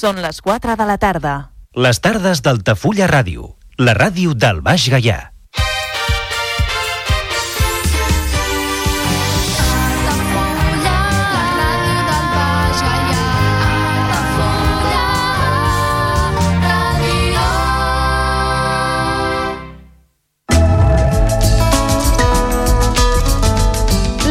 [0.00, 1.32] Són les 4 de la tarda.
[1.76, 3.50] Les tardes d'Altafulla Ràdio,
[3.84, 5.18] la ràdio del Baix Gaià.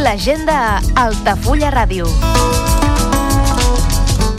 [0.02, 0.58] L'agenda
[1.06, 2.10] Altafulla Ràdio.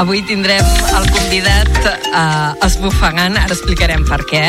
[0.00, 0.64] Avui tindrem
[0.96, 4.40] el convidat eh, esbufegant, ara explicarem per què.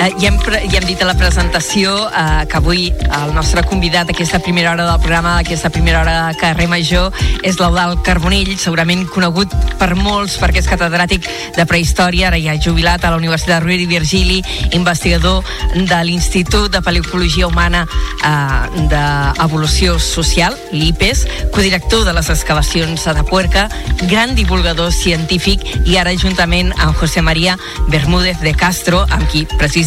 [0.00, 0.38] Eh, ja, hem,
[0.70, 4.86] ja hem dit a la presentació eh, que avui el nostre convidat aquesta primera hora
[4.88, 7.12] del programa, aquesta primera hora de Carrer Major,
[7.44, 13.04] és l'Eudal Carbonill, segurament conegut per molts perquè és catedràtic de prehistòria, ara ja jubilat
[13.04, 14.40] a la Universitat Rovira i Virgili,
[14.72, 15.44] investigador
[15.76, 23.68] de l'Institut de Paleocologia Humana eh, d'Evolució Social, l'IPES, codirector de les excavacions de Puerca,
[24.08, 27.58] gran divulgador científic i ara juntament amb José María
[27.92, 29.81] Bermúdez de Castro, amb qui precisament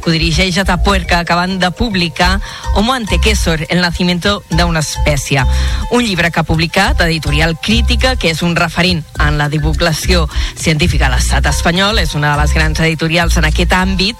[0.00, 2.40] codirigeix a Tapuerca, acaben de publicar
[2.74, 5.42] Homo antequesor, el nacimiento de una espècie.
[5.90, 11.06] Un llibre que ha publicat Editorial Crítica, que és un referent en la divulgació científica
[11.06, 14.16] a l'estat espanyol, és una de les grans editorials en aquest àmbit,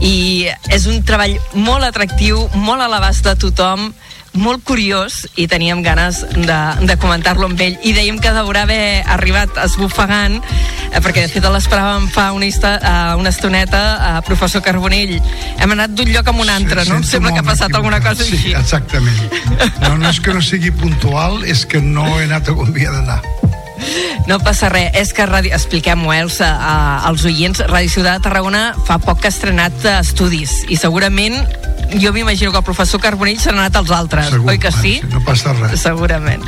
[0.00, 3.92] i és un treball molt atractiu, molt a l'abast de tothom,
[4.40, 9.02] molt curiós i teníem ganes de, de comentar-lo amb ell i dèiem que deurà haver
[9.16, 14.64] arribat esbufegant eh, perquè de fet l'esperàvem fa una, ista, uh, una estoneta uh, professor
[14.64, 17.00] Carbonell hem anat d'un lloc a un altre no?
[17.00, 19.22] Em sembla que ha passat alguna cosa sí, així exactament.
[19.82, 23.20] No, no és que no sigui puntual, és que no he anat on havia d'anar.
[24.26, 25.52] No passa res, és que radi...
[25.54, 29.84] expliquem-ho eh, als, a, als oients, Ràdio Ciutat de Tarragona fa poc que ha estrenat
[29.84, 31.38] eh, estudis i segurament
[31.94, 34.98] jo m'imagino que el professor Carbonell s'ha anat als altres, Segur, oi que sí?
[35.12, 35.78] No passa res.
[35.80, 36.42] Segurament.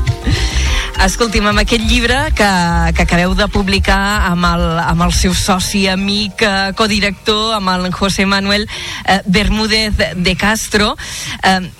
[0.99, 2.49] Escolti'm, amb aquest llibre que,
[2.97, 7.93] que acabeu de publicar amb el, amb el seu soci, amic, eh, codirector, amb el
[7.95, 10.97] José Manuel eh, Bermúdez de Castro,
[11.47, 11.71] eh,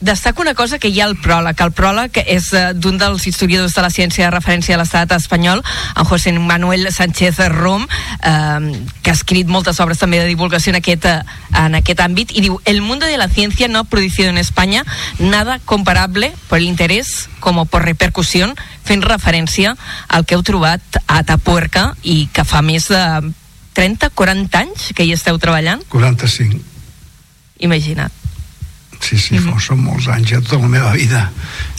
[0.00, 1.60] destaca una cosa que hi ha al pròleg.
[1.62, 5.62] El pròleg és eh, d'un dels historiadors de la ciència de referència a l'estat espanyol,
[5.96, 10.80] en José Manuel Sánchez Rom, eh, que ha escrit moltes obres també de divulgació en
[10.82, 11.22] aquest, eh,
[11.62, 14.84] en aquest àmbit, i diu, el mundo de la ciencia no ha producido en España
[15.18, 18.54] nada comparable por interés como por repercusión,
[18.84, 19.76] fent referència
[20.08, 23.02] al que heu trobat a Tapuerca i que fa més de
[23.76, 26.60] 30-40 anys que hi esteu treballant, 45.
[27.58, 28.25] imagina't.
[29.00, 29.60] Sí, sí, mm -hmm.
[29.60, 31.30] són molts anys, ja tota la meva vida.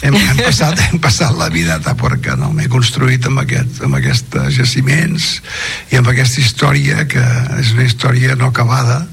[0.02, 2.52] Hem, hem, passat, hem passat la vida a Taporca, no?
[2.52, 5.42] M'he construït amb, aquest, amb aquests jaciments
[5.90, 7.24] i amb aquesta història, que
[7.60, 9.06] és una història no acabada,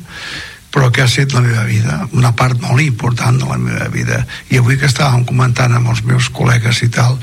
[0.75, 4.25] però que ha estat la meva vida, una part molt important de la meva vida.
[4.51, 7.15] I avui que estàvem comentant amb els meus col·legues i tal,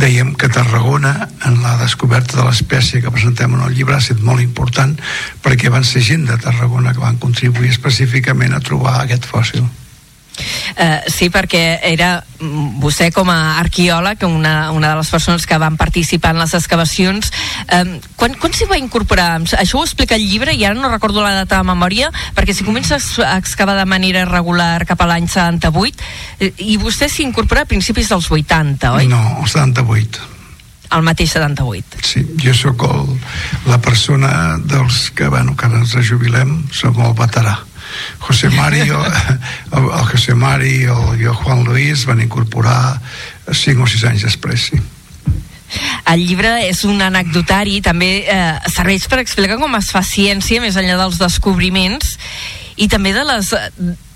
[0.00, 4.24] dèiem que Tarragona, en la descoberta de l'espècie que presentem en el llibre, ha estat
[4.24, 4.96] molt important
[5.44, 9.68] perquè van ser gent de Tarragona que van contribuir específicament a trobar aquest fòssil.
[10.76, 15.58] Eh, sí, perquè era mm, vostè com a arqueòleg, una, una de les persones que
[15.60, 17.30] van participar en les excavacions,
[17.68, 17.84] eh,
[18.18, 19.38] quan, quan s'hi va incorporar?
[19.60, 22.66] Això ho explica el llibre i ara no recordo la data de memòria, perquè si
[22.66, 27.64] comença a excavar de manera regular cap a l'any 78, eh, i vostè s'hi incorpora
[27.64, 29.10] a principis dels 80, oi?
[29.10, 30.30] No, el 78.
[30.94, 32.02] el mateix 78.
[32.06, 33.14] Sí, jo sóc el,
[33.66, 37.56] la persona dels que, bueno, que ens rejubilem, som el veterà.
[38.24, 42.98] José Mari, el, el, el José Mari i el, i el Juan Luis van incorporar
[43.50, 44.82] 5 o 6 anys després, sí.
[46.06, 50.76] El llibre és un anecdotari, també eh, serveix per explicar com es fa ciència més
[50.78, 52.18] enllà dels descobriments
[52.76, 53.50] i també de les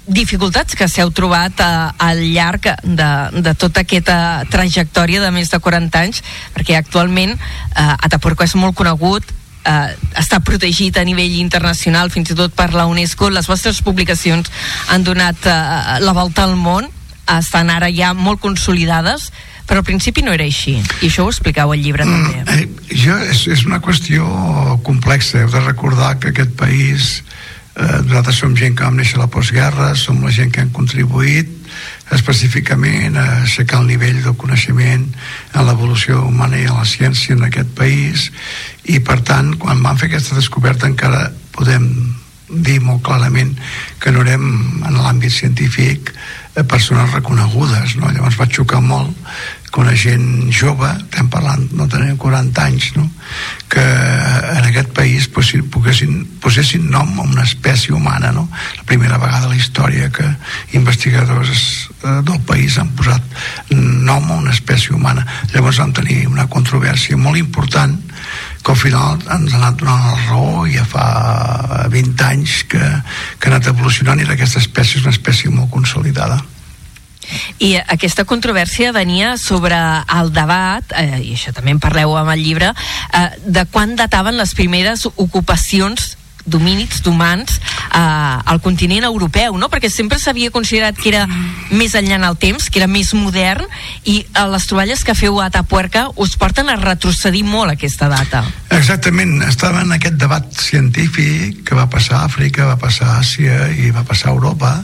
[0.09, 1.71] dificultats que s'heu trobat eh,
[2.05, 3.09] al llarg de,
[3.45, 6.23] de tota aquesta trajectòria de més de 40 anys,
[6.57, 9.27] perquè actualment eh, Atapuerco és molt conegut,
[9.69, 13.31] eh, està protegit a nivell internacional, fins i tot per la UNESCO.
[13.35, 14.51] Les vostres publicacions
[14.93, 16.89] han donat eh, la volta al món,
[17.29, 19.29] estan ara ja molt consolidades,
[19.69, 20.79] però al principi no era així.
[21.03, 22.65] I això ho explicau al llibre mm, també.
[22.65, 24.25] eh, jo, és, és una qüestió
[24.87, 25.43] complexa.
[25.45, 27.11] Heu de recordar que aquest país
[27.77, 30.73] eh, nosaltres som gent que vam néixer a la postguerra som la gent que hem
[30.73, 31.58] contribuït
[32.15, 35.05] específicament a aixecar el nivell del coneixement
[35.55, 38.31] en l'evolució humana i a la ciència en aquest país
[38.89, 41.89] i per tant quan vam fer aquesta descoberta encara podem
[42.49, 43.53] dir molt clarament
[44.01, 44.45] que no érem
[44.89, 48.09] en l'àmbit científic eh, persones reconegudes no?
[48.09, 49.13] llavors va xocar molt
[49.71, 53.05] que una gent jove, estem parlant, no tenim 40 anys, no?
[53.69, 58.49] que en aquest país poguessin, posessin nom a una espècie humana, no?
[58.77, 60.27] la primera vegada a la història que
[60.79, 63.23] investigadors eh, del país han posat
[63.73, 65.27] nom a una espècie humana.
[65.53, 67.99] Llavors vam tenir una controvèrsia molt important
[68.65, 72.81] que al final ens ha anat donant la raó ja fa 20 anys que,
[73.39, 76.41] que ha anat evolucionant i aquesta espècie és una espècie molt consolidada.
[77.59, 79.79] I aquesta controvèrsia venia sobre
[80.19, 84.37] el debat, eh, i això també en parleu amb el llibre, eh, de quan dataven
[84.37, 86.17] les primeres ocupacions
[86.49, 87.61] domínics d'humans
[87.95, 88.01] eh,
[88.45, 89.69] al continent europeu, no?
[89.69, 91.27] perquè sempre s'havia considerat que era
[91.71, 93.65] més enllà en el temps, que era més modern,
[94.05, 98.45] i eh, les troballes que feu a Tapuerca us porten a retrocedir molt aquesta data.
[98.75, 103.69] Exactament, estava en aquest debat científic que va passar a Àfrica, va passar a Àsia
[103.77, 104.79] i va passar a Europa,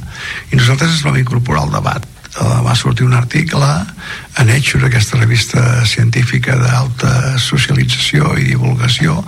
[0.52, 5.60] i nosaltres ens vam incorporar al debat va sortir un article a Nature, aquesta revista
[5.86, 9.20] científica d'alta socialització i divulgació,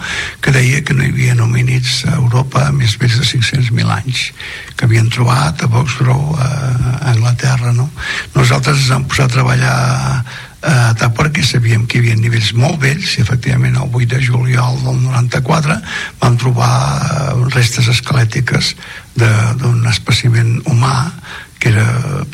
[0.43, 4.33] que deia que no hi havia homínids a Europa més vells de 500.000 anys,
[4.75, 7.89] que havien trobat a Boxgrove, a Anglaterra, no?
[8.35, 9.77] Nosaltres ens vam posar a treballar
[10.67, 14.23] eh, tant perquè sabíem que hi havia nivells molt vells i efectivament el 8 de
[14.25, 15.79] juliol del 94
[16.23, 18.75] vam trobar eh, restes esquelètiques
[19.17, 20.97] d'un espècimen humà
[21.59, 21.87] que era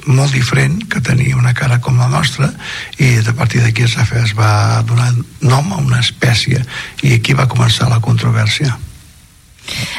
[0.07, 2.51] molt diferent, que tenia una cara com la nostra
[2.99, 3.97] i a partir d'aquí es,
[4.39, 6.65] va donar nom a una espècie
[7.03, 8.75] i aquí va començar la controvèrsia.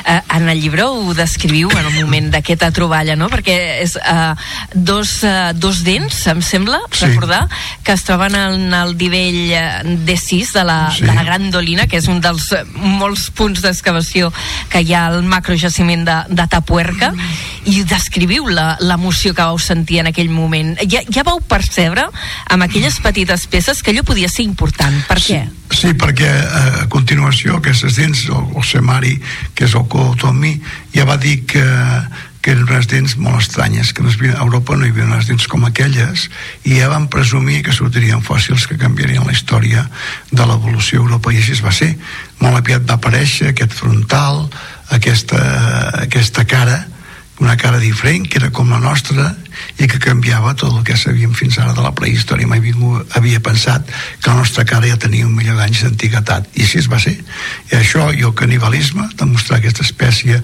[0.06, 3.30] Eh, en el llibre ho descriviu en el moment d'aquesta troballa, no?
[3.32, 4.34] Perquè és eh,
[4.74, 7.06] dos, eh, dos dents, em sembla, sí.
[7.06, 7.46] recordar,
[7.84, 11.06] que es troben en el nivell eh, D6 de la, sí.
[11.08, 14.34] de la Gran Dolina, que és un dels eh, molts punts d'excavació
[14.70, 17.14] que hi ha al macrojaciment de, de Tapuerca,
[17.70, 20.76] i descriviu l'emoció que vau sentir en aquell moment.
[20.90, 22.10] Ja, ja vau percebre
[22.52, 25.04] amb aquelles petites peces que allò podia ser important.
[25.08, 25.34] Per sí.
[25.38, 25.64] què?
[25.74, 29.16] Sí, perquè eh, a continuació aquestes dents, el, el Semari,
[29.54, 30.56] que és el Cotomi,
[30.96, 31.64] ja va dir que,
[32.44, 35.64] que eren unes dents molt estranyes, que a Europa no hi havia unes dents com
[35.68, 36.28] aquelles,
[36.68, 39.86] i ja van presumir que sortirien fòssils que canviarien la història
[40.32, 41.94] de l'evolució Europa, i així es va ser.
[42.42, 44.48] Molt aviat va aparèixer aquest frontal,
[44.92, 45.40] aquesta,
[46.04, 46.82] aquesta cara,
[47.40, 49.32] una cara diferent, que era com la nostra,
[49.82, 52.48] i que canviava tot el que sabíem fins ara de la prehistòria.
[52.50, 53.88] Mai ningú havia pensat
[54.22, 57.16] que la nostra cara ja tenia un milió d'anys d'antiguitat, i així es va ser.
[57.72, 60.42] I això i el canibalisme, demostrar que aquesta espècie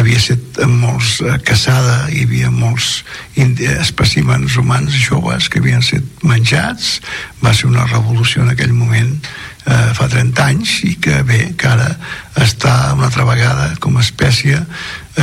[0.00, 3.02] havia estat molts eh, caçada, hi havia molts
[3.36, 6.98] espècimens humans joves que havien estat menjats,
[7.42, 9.16] va ser una revolució en aquell moment
[9.66, 11.88] eh, fa 30 anys i que bé, que ara
[12.42, 14.66] està una altra vegada com a espècie eh,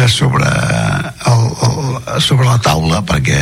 [0.07, 3.39] sobre, el, el, sobre la taula perquè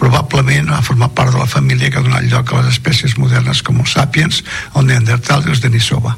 [0.00, 3.62] probablement ha format part de la família que ha donat lloc a les espècies modernes
[3.66, 4.42] com els sapiens,
[4.76, 6.16] el neandertal i els denisova.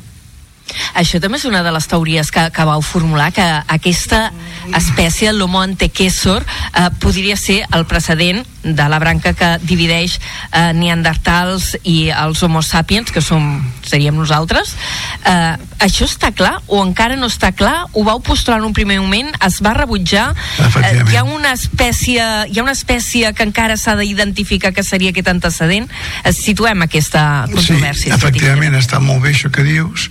[0.94, 4.30] Això també és una de les teories que, que vau formular, que aquesta
[4.78, 11.72] espècie, l'Homo antequesor, eh, podria ser el precedent de la branca que divideix eh, neandertals
[11.82, 14.76] i els homo sapiens, que som, seríem nosaltres.
[15.26, 17.88] Eh, això està clar o encara no està clar?
[17.92, 19.32] Ho vau postular en un primer moment?
[19.42, 20.30] Es va rebutjar?
[20.62, 25.10] Eh, hi ha una espècie hi ha una espècie que encara s'ha d'identificar que seria
[25.10, 25.90] aquest antecedent?
[26.22, 28.12] Eh, situem aquesta controvèrsia.
[28.12, 30.08] Sí, efectivament, està molt bé això que dius.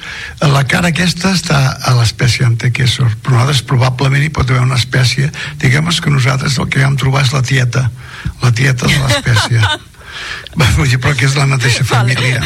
[0.52, 5.32] La cara aquesta està a l'espècie antequesor, però nosaltres probablement hi pot haver una espècie,
[5.62, 7.90] diguem que nosaltres el que vam trobar és la tieta
[8.42, 9.62] la tieta de l'espècie.
[10.76, 12.42] Vull dir, però que és la mateixa família.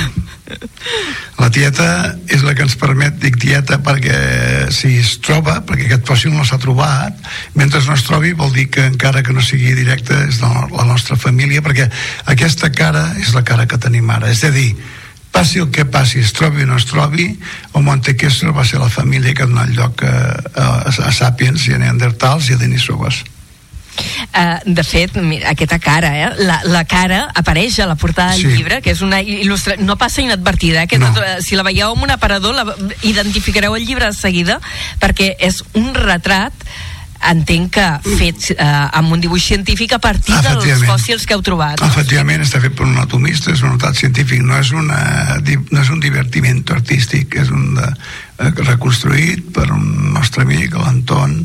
[1.40, 1.88] La tieta
[2.32, 6.46] és la que ens permet, dic tieta, perquè si es troba, perquè aquest fòssil no
[6.46, 7.18] s'ha trobat,
[7.58, 10.86] mentre no es trobi vol dir que encara que no sigui directe és de la
[10.88, 11.90] nostra família, perquè
[12.32, 14.30] aquesta cara és la cara que tenim ara.
[14.32, 14.70] És a dir,
[15.36, 17.27] passi el que passi, es trobi o no es trobi,
[17.75, 20.15] el Monte Kessler va ser la família que ha donat lloc a,
[20.56, 23.24] a, a Sapiens i a Neandertals i a Denisovas.
[24.36, 26.32] Uh, de fet, mira, aquesta cara, eh?
[26.44, 28.50] la, la cara apareix a la portada del Sí.
[28.58, 29.77] llibre, que és una il·lustra...
[29.80, 30.88] no passa inadvertida, eh?
[30.92, 31.13] que No.
[31.15, 31.22] no.
[31.39, 32.65] si la veieu amb un aparador la...
[33.08, 34.60] identificareu el llibre de seguida
[35.00, 36.51] perquè és un retrat
[37.32, 37.86] entenc que
[38.20, 41.82] fet eh, amb un dibuix científic a partir dels fòssils que heu trobat.
[41.86, 45.00] Efectivament, està fet per un anatomista, és un notat científic, no és, una,
[45.42, 47.90] no és un divertiment artístic, és un de,
[48.38, 51.38] reconstruït per un nostre amic, l'Anton,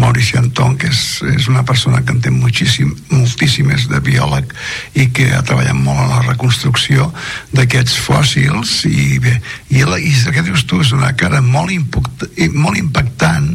[0.00, 4.54] Maurici Anton, que és, és una persona que entén moltíssim, moltíssim, és de biòleg
[4.96, 7.10] i que ha treballat molt en la reconstrucció
[7.52, 9.34] d'aquests fòssils i bé,
[9.68, 13.50] i, la, i el que dius tu és una cara molt, impuct, i molt impactant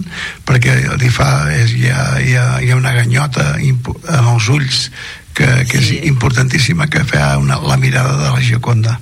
[0.45, 4.89] perquè li fa, és, hi, ha, hi, ha, hi ha una ganyota en els ulls
[5.33, 5.97] que, que Sí.
[5.97, 8.99] és importantíssima que fa una, la mirada de la Gioconda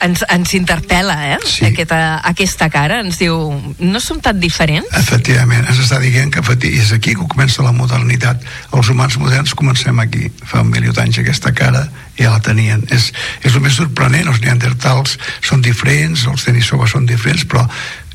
[0.00, 1.38] Ens, ens interpel·la, eh?
[1.44, 1.66] Sí.
[1.68, 1.98] Aquesta,
[2.30, 3.36] aquesta cara, ens diu,
[3.84, 4.88] no som tan diferents?
[4.96, 6.40] Efectivament, ens està dient que
[6.70, 8.40] és aquí que comença la modernitat.
[8.72, 10.30] Els humans moderns comencem aquí.
[10.44, 11.84] Fa un milió d'anys aquesta cara
[12.20, 12.84] ja la tenien.
[12.92, 13.10] És,
[13.44, 17.66] és el més sorprenent, els neandertals són diferents, els denisovas són diferents, però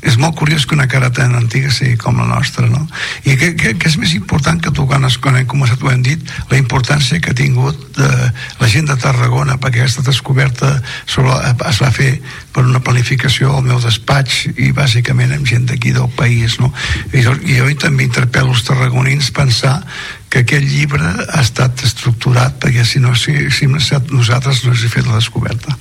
[0.06, 2.84] és molt curiós que una cara tan antiga sigui com la nostra, no?
[3.26, 6.04] I què, què, què és més important que tu, quan, quan hem començat, ho hem
[6.06, 8.10] dit, la importància que ha tingut de,
[8.60, 10.76] la gent de Tarragona, perquè aquesta descoberta
[11.10, 11.34] sobre,
[11.68, 12.12] es va fer
[12.54, 16.70] per una planificació al meu despatx i bàsicament amb gent d'aquí del país, no?
[17.12, 19.80] I jo, i jo també interpel·lo els tarragonins pensar
[20.30, 25.06] que aquest llibre ha estat estructurat perquè si no, si, si nosaltres no hagués fet
[25.06, 25.76] la descoberta.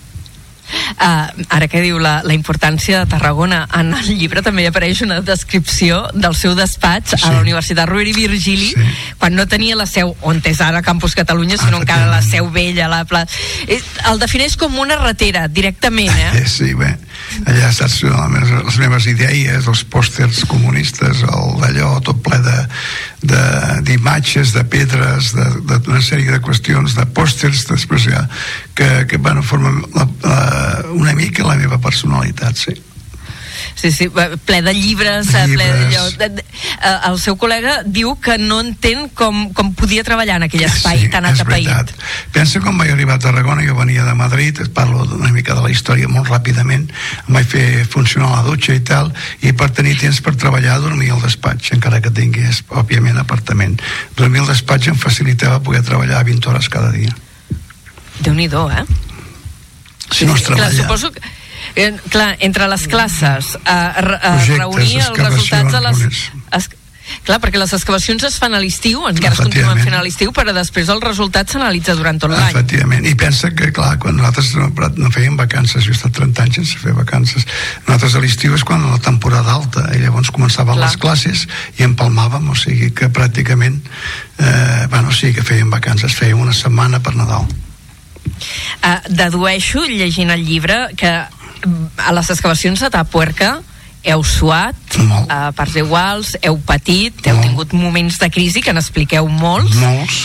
[0.96, 5.02] Uh, ara que diu la, la importància de Tarragona en el llibre també hi apareix
[5.06, 7.22] una descripció del seu despatx sí.
[7.22, 7.42] a la.
[7.46, 8.86] Universitat Rovira i Virgili Sí.
[9.20, 12.88] quan no tenia la seu on és ara Campus Catalunya sinó encara la seu vella
[12.92, 13.26] la pla...
[13.68, 16.14] Eh, el defineix com una ratera directament?
[16.34, 16.96] Eh, sí, bé,
[17.46, 22.58] allà saps les meves, les meves idees, els pòsters comunistes, el d'allò tot ple de
[23.26, 28.28] de- d'imatges, de, pedres, de- d'una sèrie de qüestions, de pòsters, després ja,
[28.78, 32.76] que, que bueno, formen la, la, una mica la meva personalitat, sí.
[33.74, 35.96] Sí, sí, ple de llibres, eh, ple Llibres.
[35.96, 36.04] allò.
[36.18, 36.46] De, de,
[36.82, 41.06] eh, el seu col·lega diu que no entén com, com podia treballar en aquell espai
[41.06, 41.94] Sí, tan atapeït.
[42.36, 45.66] Pensa quan vaig arribar a Tarragona, jo venia de Madrid, et parlo una mica de
[45.66, 46.88] la història molt ràpidament,
[47.28, 51.16] em vaig fer funcionar la dutxa i tal, i per tenir temps per treballar dormia
[51.16, 53.80] al despatx, encara que tingués, òbviament, apartament.
[54.16, 57.14] Dormir al despatx em facilitava poder treballar 20 hores cada dia.
[58.22, 58.86] Déu-n'hi-do, eh?
[60.12, 60.84] Si no es clar, treballa.
[60.84, 61.22] suposo que,
[61.76, 66.26] eh, clar, entre les classes, re, eh, Projectes, reunir els resultats de les...
[66.56, 66.70] Es,
[67.26, 70.54] clar, perquè les excavacions es fan a l'estiu, encara es continuen fent a l'estiu, però
[70.56, 72.54] després el resultat s'analitza durant tot l'any.
[72.54, 74.70] Efectivament, i pensa que, clar, quan nosaltres no,
[75.02, 77.46] no fèiem vacances, jo he estat 30 anys sense fer vacances,
[77.86, 80.88] nosaltres a l'estiu és quan la temporada alta, i llavors començaven Clar.
[80.88, 81.46] les classes
[81.80, 83.80] i empalmàvem, o sigui que pràcticament,
[84.40, 87.48] eh, bueno, sí que fèiem vacances, fèiem una setmana per Nadal.
[88.26, 91.12] Uh, dedueixo, llegint el llibre, que
[91.66, 93.56] mm, a les excavacions de Tapuerca
[94.06, 95.32] heu suat Molt.
[95.34, 97.48] a parts iguals, heu patit, heu Molt.
[97.48, 100.20] tingut moments de crisi que n'expliqueu molts, Molts.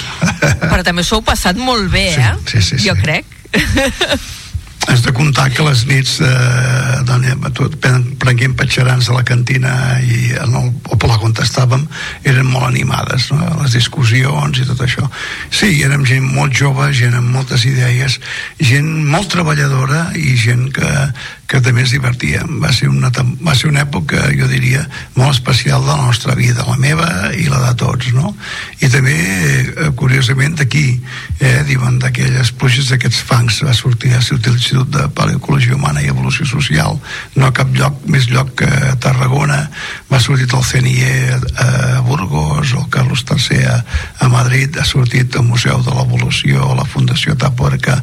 [0.66, 2.34] però també s'ho heu passat molt bé, Sí, eh?
[2.46, 3.00] sí, sí, Jo sí.
[3.00, 3.24] crec.
[4.88, 9.72] Has de comptar que les nits eh, tot, pren- prenguem patxerans a la cantina
[10.02, 11.84] i en el poble on estàvem
[12.24, 13.44] eren molt animades, no?
[13.60, 15.06] les discussions i tot això.
[15.52, 18.18] Sí, érem gent molt jove, gent amb moltes idees,
[18.58, 20.90] gent molt treballadora i gent que,
[21.50, 22.44] que també es divertia.
[22.62, 23.10] Va ser, una,
[23.42, 24.84] va ser una època, jo diria,
[25.16, 28.30] molt especial de la nostra vida, la meva i la de tots, no?
[28.78, 30.84] I també, eh, curiosament, d'aquí,
[31.40, 36.12] eh, diuen d'aquelles pluges d'aquests fangs, va sortir a sortir l'Institut de Paleocologia Humana i
[36.12, 37.00] Evolució Social,
[37.34, 39.64] no a cap lloc, més lloc que a Tarragona,
[40.12, 43.64] va sortir el CNIE a Burgos, el Carlos III
[44.20, 47.98] a, Madrid, ha sortit el Museu de l'Evolució, la Fundació Taporca,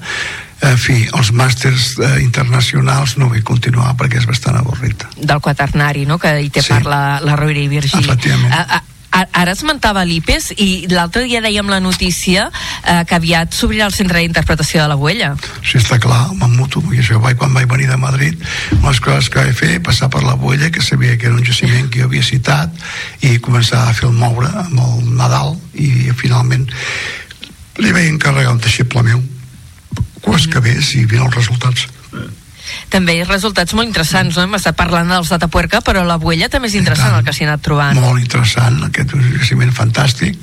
[0.62, 5.04] en fi, els màsters eh, internacionals no vull continuar perquè és bastant avorrit.
[5.22, 6.68] del quaternari, no?, que hi té Sí.
[6.68, 6.74] sí.
[6.74, 8.04] part la, la Rovira i Virgili.
[8.04, 8.54] Efectivament.
[8.54, 8.84] A, a,
[9.22, 12.50] a- ara esmentava l'IPES i l'altre dia dèiem la notícia
[12.86, 15.30] eh, que aviat s'obrirà el centre d'interpretació de la Buella.
[15.64, 18.42] Si està clar, me'n muto, i això vaig, quan vaig venir de Madrid,
[18.84, 21.90] les coses que vaig fer, passar per la Boella, que sabia que era un jaciment
[21.90, 22.74] que jo havia citat,
[23.22, 26.68] i començar a fer el moure amb el Nadal, i finalment
[27.78, 29.22] li vaig encarregar un deixeble meu,
[30.28, 31.88] quasi que bé, si vinen els resultats.
[32.92, 34.46] També resultats molt interessants, no?
[34.46, 37.46] Hem estat parlant dels de Tapuerca, però la Buella també és interessant el que s'hi
[37.46, 38.00] ha anat trobant.
[38.00, 40.38] Molt interessant, aquest és un jaciment fantàstic,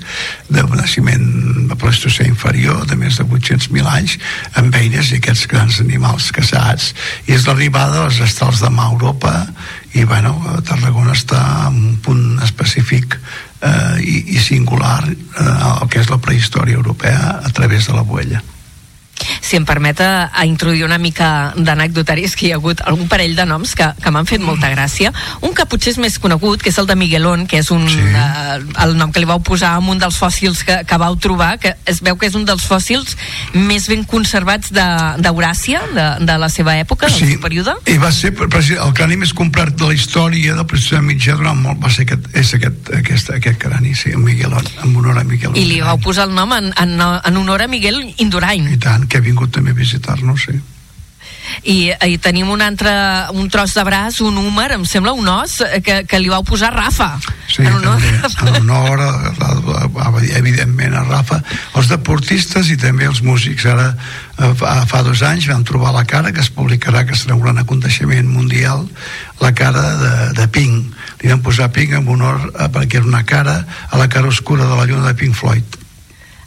[0.48, 1.26] de naixement
[1.70, 4.18] de Pleistocè inferior, de més de 800.000 anys,
[4.60, 6.92] amb eines i aquests grans animals caçats.
[7.28, 9.34] I és l'arribada dels estals de mà a Europa,
[9.94, 10.34] i bueno,
[10.66, 16.20] Tarragona està en un punt específic eh, i, i singular eh, el que és la
[16.20, 18.42] prehistòria europea a través de la Buella
[19.40, 23.36] si em permet a, a introduir una mica d'anecdotaris que hi ha hagut algun parell
[23.36, 25.12] de noms que, que m'han fet molta gràcia.
[25.44, 28.00] Un que potser és més conegut que és el de Miguelón que és un, sí.
[28.00, 31.54] uh, el nom que li vau posar amb un dels fòssils que, que vau trobar
[31.62, 33.16] que es veu que és un dels fòssils
[33.54, 37.24] més ben conservats d'Euràcia de, de, de la seva època, sí.
[37.24, 37.76] del seu període.
[37.90, 41.82] I va ser el crani més comprat de la història del President mitjà durant molt
[41.82, 45.56] va ser aquest, és aquest, aquest, aquest crani sí, en Miguelón, en honor a Miguelón.
[45.60, 48.68] I li vau posar el nom en, en, en honor a Miguel Indurain.
[48.72, 50.60] I tant, que ha vingut també a visitar-nos, sí.
[51.64, 52.90] I, i tenim un altre
[53.36, 56.44] un tros de braç, un húmer, em sembla un os eh, que, que li vau
[56.44, 57.14] posar Rafa.
[57.48, 61.40] Sí, en honor, també, en honor a, a, a, evidentment a Rafa.
[61.78, 63.68] Els deportistes i també els músics.
[63.70, 67.36] Ara eh, fa, fa dos anys vam trobar la cara que es publicarà que serà
[67.38, 68.84] un gran aconteixement mundial
[69.40, 70.92] la cara de, de Pink.
[71.22, 74.68] Li vam posar Pink en honor a, perquè era una cara a la cara oscura
[74.68, 75.83] de la lluna de Pink Floyd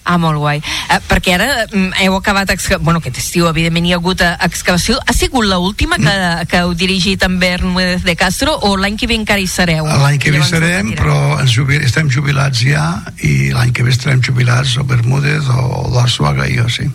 [0.07, 0.61] Ah, molt guai.
[0.63, 2.53] Eh, perquè ara mm, heu acabat...
[2.79, 4.95] Bueno, aquest estiu, evidentment, hi ha hagut eh, excavació.
[5.03, 6.47] Ha sigut l'última que, mm.
[6.47, 9.83] que heu dirigit amb Bermúdez de Castro o l'any que ve encara hi sereu?
[9.87, 12.87] L'any que ve serem, però ens jubil, estem jubilats ja
[13.27, 16.87] i l'any que ve estarem jubilats o Bermúdez o l'Arsuaga i jo, sí.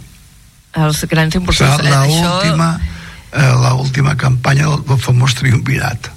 [0.81, 1.85] Els grans impulsors.
[1.85, 2.73] Sigui, l'última
[3.33, 6.11] eh, l'última campanya del, del famós triumvirat.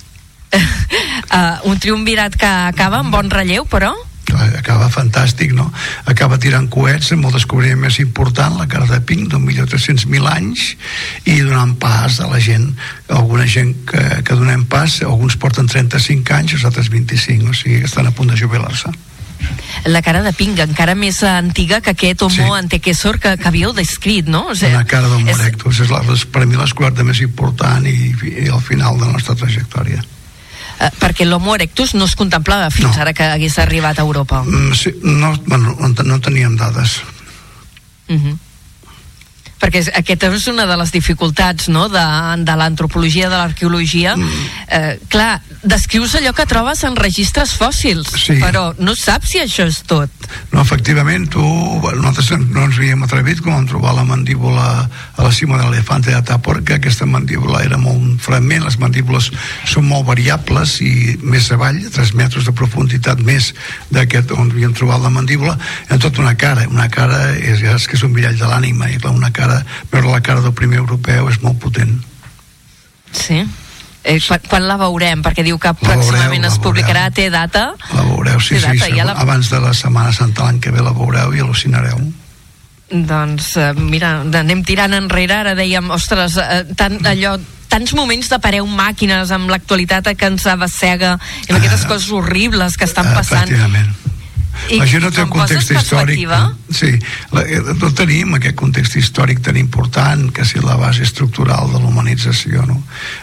[0.56, 3.92] uh, un triumvirat que acaba amb bon relleu, però?
[4.60, 5.68] Acaba fantàstic, no?
[6.12, 9.66] Acaba tirant coets amb el descobriment més important, la cara de Pink, d'un milió
[10.12, 10.76] mil anys,
[11.26, 12.72] i donant pas a la gent,
[13.10, 17.82] alguna gent que, que donem pas, alguns porten 35 anys, els altres 25, o sigui
[17.82, 18.94] que estan a punt de jubilar-se
[19.86, 22.58] la cara de Pink, encara més antiga que aquest homo sí.
[22.58, 24.48] antequesor que, que havíeu descrit, no?
[24.50, 25.38] O sigui, la cara d'homo és...
[25.38, 26.02] erectus, és la,
[26.34, 30.02] per mi l'esquarta més important i, i al final de la nostra trajectòria
[30.80, 33.02] eh, perquè l'Homo erectus no es contemplava fins no.
[33.02, 34.44] ara que hagués arribat a Europa.
[34.44, 37.02] Mm, sí, no, bueno, no teníem dades.
[38.08, 38.26] Uh mhm.
[38.26, 38.45] -huh
[39.60, 41.88] perquè aquesta és una de les dificultats no?
[41.92, 42.06] de,
[42.46, 44.48] de l'antropologia, de l'arqueologia mm.
[44.68, 48.38] eh, clar, descrius allò que trobes en registres fòssils sí.
[48.42, 50.12] però no saps si això és tot
[50.52, 55.32] no, efectivament, tu nosaltres no ens havíem atrevit com vam trobar la mandíbula a la
[55.32, 59.32] cima de l'elefante de Taporca aquesta mandíbula era molt un fragment les mandíbules
[59.70, 63.54] són molt variables i més avall, 3 metres de profunditat més
[63.94, 65.56] d'aquest on havíem trobat la mandíbula
[65.90, 69.00] en tota una cara, una cara és, és que és un mirall de l'ànima i
[69.00, 71.96] clar, una cara cara, veure la cara del primer europeu és molt potent.
[73.16, 73.46] Sí?
[74.06, 75.24] Eh, quan, quan la veurem?
[75.26, 77.72] Perquè diu que pròximament es publicarà, té data?
[77.96, 79.18] La veureu, sí, sí, sí ja la...
[79.18, 82.04] abans de la Setmana Santa l'any que ve la veureu i al·lucinareu.
[82.94, 87.34] Doncs, eh, mira, anem tirant enrere, ara dèiem, ostres, eh, tant allò
[87.72, 91.16] tants moments de pareu màquines amb l'actualitat que ens abassega
[91.48, 93.50] i amb aquestes uh, coses horribles que estan passant.
[93.50, 94.15] Efectivament
[94.70, 96.22] i no té un context històric
[96.74, 96.92] sí,
[97.36, 101.82] la, eh, no tenim aquest context històric tan important que si la base estructural de
[101.84, 102.80] l'humanització no?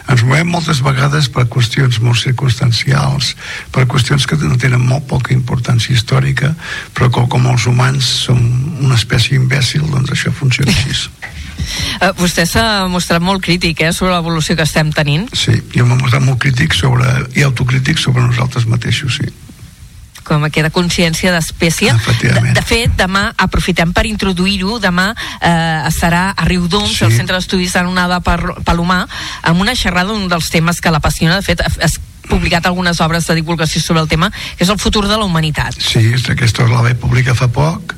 [0.07, 3.33] ens movem moltes vegades per qüestions molt circumstancials
[3.75, 6.53] per qüestions que no tenen molt poca importància històrica
[6.95, 8.39] però com, com els humans som
[8.83, 11.09] una espècie imbècil doncs això funciona així
[12.01, 15.29] Uh, vostè s'ha mostrat molt crític eh, sobre l'evolució que estem tenint.
[15.37, 17.07] Sí, jo m'he mostrat molt crític sobre,
[17.39, 19.31] i autocrític sobre nosaltres mateixos, sí
[20.23, 21.93] com queda consciència d'espècie.
[22.21, 24.79] De, de fet, demà aprofitem per introduir-ho.
[24.83, 27.05] Demà eh, estarà a Riudoms, sí.
[27.05, 29.05] al Centre d'Estudis de per Palomar,
[29.43, 31.39] amb una xerrada d'un dels temes que l'apassiona.
[31.39, 35.05] De fet, es publicat algunes obres de divulgació sobre el tema, que és el futur
[35.07, 35.75] de la humanitat.
[35.79, 37.95] Sí, aquesta la vaig publicar fa poc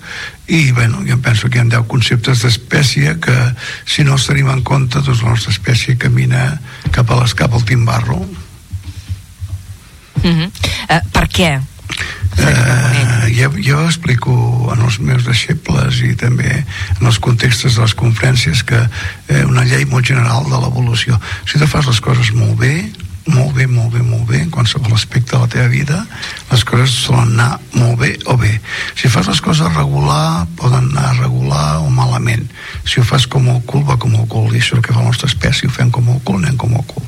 [0.47, 3.35] i bueno, jo penso que hi ha 10 conceptes d'espècie que
[3.85, 6.59] si no els tenim en compte doncs la nostra espècie camina
[6.91, 8.19] cap a l'escap al timbarro.
[10.23, 10.49] Uh -huh.
[10.49, 11.61] uh, per què?
[12.35, 14.33] Eh, jo, jo explico
[14.73, 19.63] en els meus deixebles i també en els contextos de les conferències que eh, una
[19.63, 21.19] llei molt general de l'evolució.
[21.47, 22.75] Si tu fas les coses molt bé
[23.25, 26.03] molt bé, molt bé, molt bé en qualsevol aspecte de la teva vida
[26.51, 28.51] les coses solen anar molt bé o bé.
[28.93, 32.45] Si fas les coses regular poden anar regular o malament.
[32.85, 34.53] Si ho fas com el cul va com el cul.
[34.53, 36.57] I això és el que fa la nostra espècie ho fem com el cul anem
[36.61, 37.07] com el cul.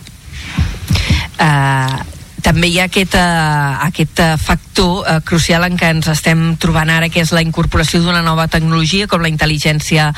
[1.38, 2.02] Uh,
[2.46, 6.90] també hi ha aquest, uh, aquest uh, factor uh, crucial en què ens estem trobant
[6.94, 10.10] ara, que és la incorporació d'una nova tecnologia com la intel·ligència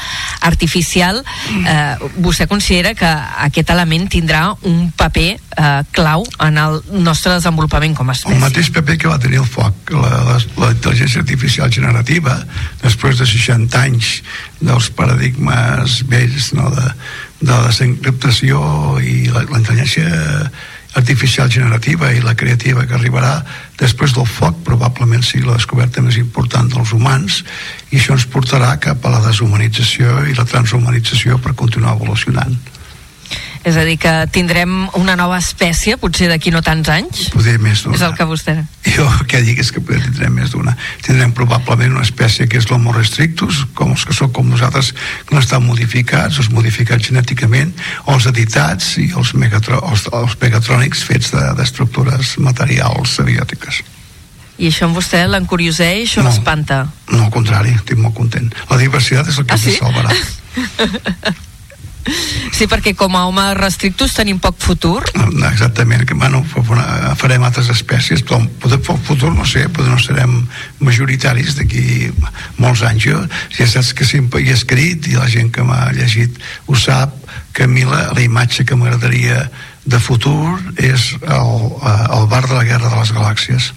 [0.47, 1.21] artificial.
[1.59, 3.09] Uh, vostè considera que
[3.47, 8.37] aquest element tindrà un paper uh, clau en el nostre desenvolupament com a espècie?
[8.37, 12.35] El mateix paper que va tenir el foc, la, la, la intel·ligència artificial generativa,
[12.83, 14.19] després de 60 anys
[14.59, 16.91] dels paradigmes vells no, de,
[17.39, 18.59] de la desencriptació
[18.99, 20.51] i la, la intel·ligència
[20.97, 23.35] artificial generativa i la creativa que arribarà
[23.77, 27.43] després del foc probablement sigui la descoberta més important dels humans
[27.91, 32.57] i això ens portarà cap a la deshumanització i la transhumanització per continuar evolucionant.
[33.67, 37.25] És a dir, que tindrem una nova espècie, potser d'aquí no tants anys?
[37.33, 37.97] Poder més d'una.
[37.97, 38.53] És el que vostè...
[38.87, 40.77] Jo el que dic és que poder tindrem més d'una.
[41.03, 44.93] Tindrem probablement una espècie que és l'homo restrictus, com els que són com nosaltres,
[45.27, 47.73] que no estan modificats, els modificats genèticament,
[48.07, 53.83] o els editats i els, megatro, els, els megatrònics fets d'estructures de, materials abiòtiques.
[54.59, 56.29] I això amb vostè l'encurioseix o No.
[56.31, 56.79] l'espanta?
[57.11, 58.49] No, al contrari, estic molt content.
[58.71, 59.75] La diversitat és el que Ah, sí?
[59.75, 60.15] ens salvarà.
[62.51, 65.03] Sí, perquè com a home restrictus tenim poc futur.
[65.15, 69.67] No, exactament, que bueno, fa- fa- farem altres espècies, però poder, el futur no sé,
[69.69, 70.35] potser no serem
[70.83, 72.11] majoritaris d'aquí
[72.57, 73.03] molts anys.
[73.05, 73.21] Jo,
[73.57, 77.13] ja saps que sempre hi he escrit i la gent que m'ha llegit ho sap,
[77.53, 79.49] que a mi la, la imatge que m'agradaria
[79.89, 83.71] de futur és el, eh, el bar de la Guerra de les Galàxies.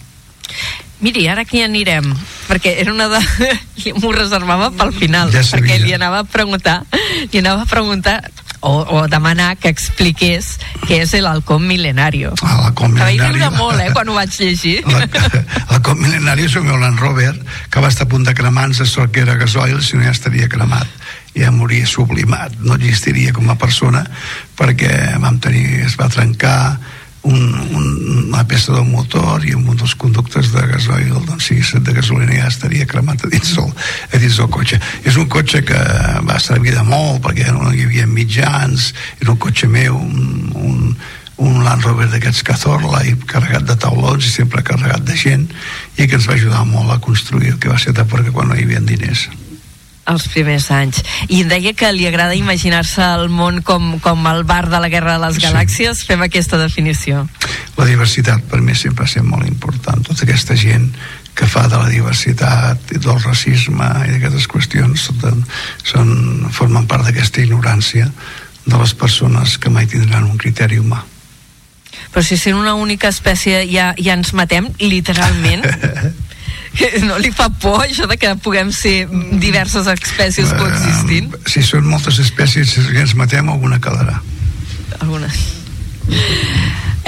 [1.02, 2.06] Miri, ara que hi anirem,
[2.46, 3.20] perquè era una de...
[4.00, 5.74] m'ho reservava pel final, Ja sabia.
[5.74, 6.82] perquè li anava a preguntar,
[7.32, 8.20] li anava a preguntar
[8.62, 10.52] o, o demanar que expliqués
[10.86, 12.30] què és l'halcón milenario.
[12.40, 14.78] Ah, l'halcón Que vaig riure molt, eh, quan ho vaig llegir.
[14.86, 15.02] La,
[15.74, 17.34] el cop mil·lenari és el meu Land Rover
[17.68, 20.48] que va estar a punt de cremar-se sort que era gasoil si no ja estaria
[20.48, 20.86] cremat
[21.34, 24.04] ja moria sublimat, no existiria com a persona
[24.58, 26.76] perquè vam tenir, es va trencar
[27.22, 31.84] un, un, una peça del motor i un dels conductes de gasoil doncs si hagués
[31.86, 33.70] de gasolina ja estaria cremat a dins, el,
[34.10, 34.80] a dins del cotxe.
[35.06, 35.80] És un cotxe que
[36.26, 40.96] va servir de molt perquè no hi havia mitjans era un cotxe meu un, un,
[41.46, 45.46] un Land Rover d'aquests Cazorla i carregat de taulons i sempre carregat de gent
[45.98, 48.58] i que ens va ajudar molt a construir el que va ser perquè quan no
[48.58, 49.28] hi havia diners
[50.10, 51.02] Els primers anys.
[51.30, 55.14] I deia que li agrada imaginar-se el món com, com el bar de la Guerra
[55.18, 55.46] de les Sí.
[55.46, 56.04] Galàxies.
[56.08, 57.28] Fem aquesta definició.
[57.76, 60.92] la diversitat per mi sempre ha estat molt important tota aquesta gent
[61.34, 65.40] que fa de la diversitat i del racisme i d'aquestes qüestions són,
[65.82, 66.12] són,
[66.52, 68.10] formen part d'aquesta ignorància
[68.66, 71.02] de les persones que mai tindran un criteri humà
[72.12, 75.64] Però si sent una única espècie ja, ja ens matem, literalment...
[77.08, 79.06] no li fa por això de que puguem ser
[79.42, 81.34] diverses espècies coexistint?
[81.36, 84.20] Eh, si són moltes espècies si ens matem alguna quedarà
[85.00, 85.38] Algunes.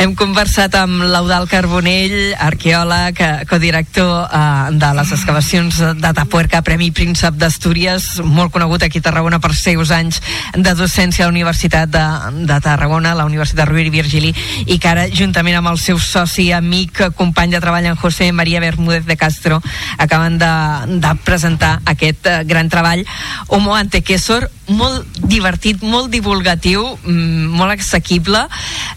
[0.05, 6.91] Hem conversat amb l'Eudal Carbonell, arqueòleg, eh, codirector eh, de les excavacions de Tapuerca, Premi
[6.93, 10.21] Príncep d'Astúries, molt conegut aquí a Tarragona per seus anys
[10.53, 12.03] de docència a la Universitat de,
[12.45, 14.35] de Tarragona, la Universitat Rovira i Virgili,
[14.67, 18.61] i que ara, juntament amb el seu soci, amic, company de treball, en José María
[18.61, 19.63] Bermúdez de Castro,
[19.97, 20.53] acaben de,
[21.01, 23.07] de presentar aquest eh, gran treball,
[23.49, 28.47] Homo Antequesor, molt divertit, molt divulgatiu, mm, molt assequible,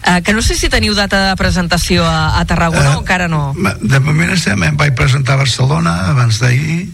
[0.04, 3.52] eh, que no sé si teniu data de presentació a, a Tarragona o encara no.
[3.80, 6.88] De moment estem, em vaig presentar a Barcelona abans d'ahir,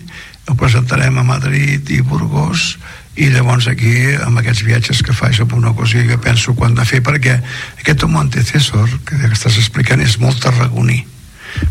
[0.48, 2.76] ho presentarem a Madrid i Burgos
[3.16, 3.94] i llavors aquí
[4.26, 7.38] amb aquests viatges que faig amb una ocasió jo penso quan de fer perquè
[7.80, 11.04] aquest antecessor que estàs explicant és molt tarragoní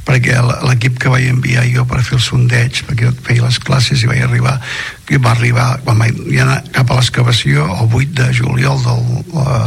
[0.08, 4.04] perquè l'equip que vaig enviar jo per fer el sondeig, perquè jo feia les classes
[4.04, 4.60] i vaig arribar,
[5.08, 9.60] que va arribar quan vaig anar cap a l'excavació el 8 de juliol del, la,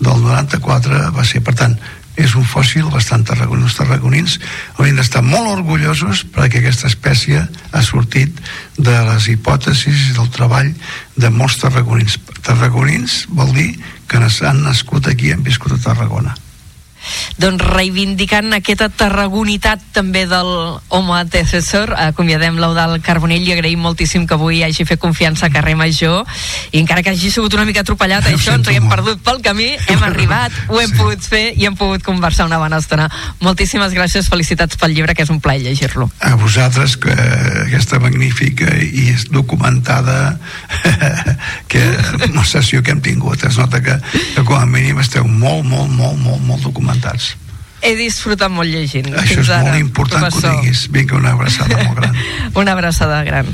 [0.00, 1.78] del 94 va ser, per tant
[2.20, 3.64] és un fòssil bastant tarragoní.
[3.64, 4.36] Els tarragonins
[4.76, 8.42] haurien d'estar molt orgullosos perquè aquesta espècie ha sortit
[8.76, 10.72] de les hipòtesis i del treball
[11.16, 12.18] de molts tarragonins.
[12.44, 13.72] Tarragonins vol dir
[14.10, 16.34] que han nascut aquí i han viscut a Tarragona.
[17.40, 20.50] Doncs reivindicant aquesta tarragonitat també del
[20.88, 25.76] Homo Antecessor, acomiadem l'Eudal Carbonell i agraïm moltíssim que avui hagi fet confiança a carrer
[25.76, 26.26] Major
[26.72, 28.94] i encara que hagi sigut una mica atropellat Ho això, ens hi hem molt.
[28.96, 30.96] perdut pel camí, hem arribat, ho hem Sí.
[30.98, 33.08] pogut fer i hem pogut conversar una bona estona.
[33.40, 36.10] Moltíssimes gràcies, felicitats pel llibre, que és un plaer llegir-lo.
[36.20, 37.12] a vosaltres que
[37.66, 40.38] aquesta magnífica i documentada
[41.68, 41.80] que
[42.30, 43.96] una sessió que hem tingut es nota que,
[44.34, 46.89] que com a mínim esteu molt, molt, molt, molt, molt documentats
[47.82, 49.06] He disfrutat molt llegint.
[49.16, 50.60] això és ara, molt important que ho professor.
[50.60, 52.16] diguis vinga una abraçada molt gran
[52.60, 53.46] Una abraçada gran.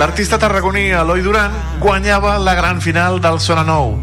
[0.00, 3.98] L'artista tarragoní Eloi Duran guanyava la gran final del Sona Nou.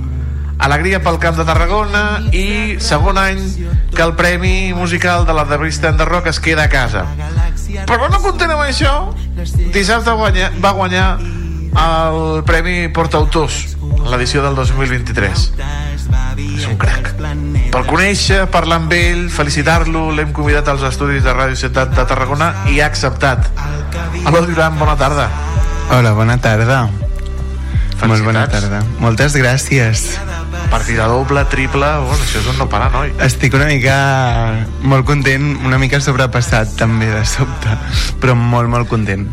[0.62, 2.04] Alegria pel Camp de Tarragona
[2.38, 3.40] i segon any
[3.96, 7.02] que el Premi Musical de la revista de Rock es queda a casa.
[7.90, 8.94] Però no content amb això,
[9.74, 13.74] dissabte guanya, va guanyar el Premi Portautors,
[14.06, 15.50] l'edició del 2023.
[16.46, 17.14] És un crac.
[17.74, 22.54] Per conèixer, parlar amb ell, felicitar-lo, l'hem convidat als estudis de Ràdio Ciutat de Tarragona
[22.70, 23.50] i ha acceptat.
[24.26, 25.32] Aló, Duran, bona tarda.
[25.90, 26.90] Hola, bona tarda.
[28.04, 28.82] Molt bona tarda.
[29.00, 30.04] Moltes gràcies.
[30.68, 33.14] Partida doble, triple, bueno, això és un no parar, noi.
[33.24, 33.96] Estic una mica
[34.84, 37.78] molt content, una mica sobrepassat també de sobte,
[38.20, 39.24] però molt, molt content.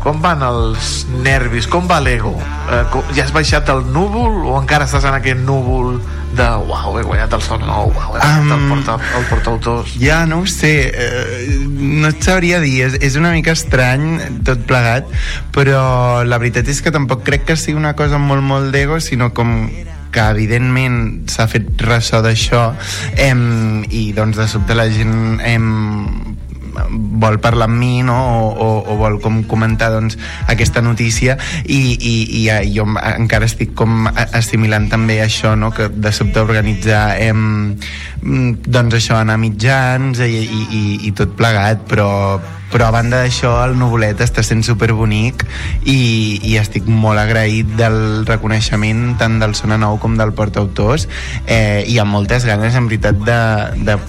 [0.00, 1.68] Com van els nervis?
[1.68, 2.32] Com va l'ego?
[2.72, 5.98] Eh, ja has baixat el núvol o encara estàs en aquest núvol
[6.36, 9.94] de uau, he guanyat el son nou, uau, he guanyat el, porta, el portautors?
[10.00, 14.62] Ja, no ho sé, eh, no et sabria dir, és, és una mica estrany tot
[14.68, 15.10] plegat,
[15.54, 19.32] però la veritat és que tampoc crec que sigui una cosa molt, molt d'ego, sinó
[19.34, 19.68] com
[20.10, 22.70] que evidentment s'ha fet ressò d'això
[23.14, 25.68] em, i doncs de sobte la gent em,
[27.22, 28.16] vol parlar amb mi no?
[28.16, 30.18] o, o, o vol com comentar doncs,
[30.50, 35.72] aquesta notícia i, i, i jo encara estic com assimilant també això no?
[35.74, 37.76] que de sobte organitzar em,
[38.22, 42.10] mm, doncs això, anar mitjans i, i, i, i tot plegat però,
[42.70, 45.44] però a banda d'això el nuvolet està sent superbonic
[45.84, 51.08] i, i estic molt agraït del reconeixement tant del Sona Nou com del Portautors
[51.46, 53.18] eh, i amb moltes ganes en veritat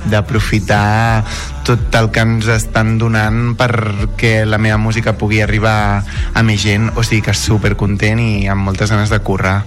[0.06, 1.24] d'aprofitar
[1.66, 6.90] tot el que ens estan donant perquè la meva música pugui arribar a més gent.
[6.98, 9.62] O sigui que super content i amb moltes ganes de currar.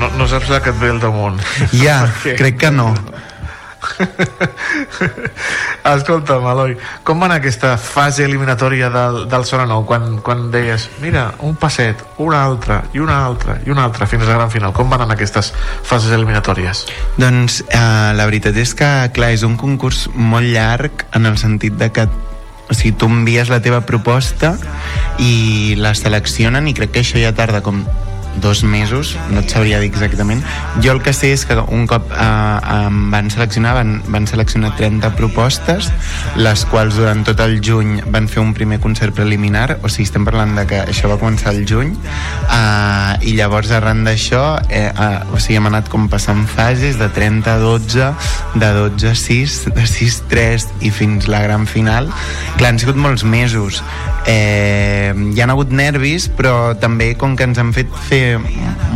[0.00, 1.40] No, no saps la que et ve al damunt.
[1.72, 2.90] ja, Perquè- crec que no
[5.96, 6.74] Escolta'm, Eloi,
[7.06, 11.56] com va anar aquesta fase eliminatòria del, del Sona Nou quan, quan deies, mira, un
[11.60, 14.74] passet, una altra, i una altra, i una altra, fins a la gran final?
[14.76, 15.52] Com van anar aquestes
[15.86, 16.86] fases eliminatòries?
[17.20, 21.78] Doncs eh, la veritat és que, clar, és un concurs molt llarg en el sentit
[21.78, 22.08] de que
[22.66, 24.56] o sigui, tu envies la teva proposta
[25.22, 27.84] i la seleccionen i crec que això ja tarda com
[28.42, 30.42] dos mesos, no et sabria dir exactament.
[30.84, 34.74] Jo el que sé és que un cop eh, em van seleccionar, van, van seleccionar
[34.78, 35.90] 30 propostes,
[36.36, 40.26] les quals durant tot el juny van fer un primer concert preliminar, o sigui, estem
[40.28, 45.18] parlant de que això va començar el juny, eh, i llavors arran d'això, eh, eh,
[45.32, 48.10] o sigui, hem anat com passant fases de 30 a 12,
[48.54, 52.10] de 12 a 6, de 6 a 3 i fins la gran final.
[52.56, 53.82] Clar, han sigut molts mesos.
[54.26, 58.25] Eh, hi han hagut nervis, però també com que ens han fet fer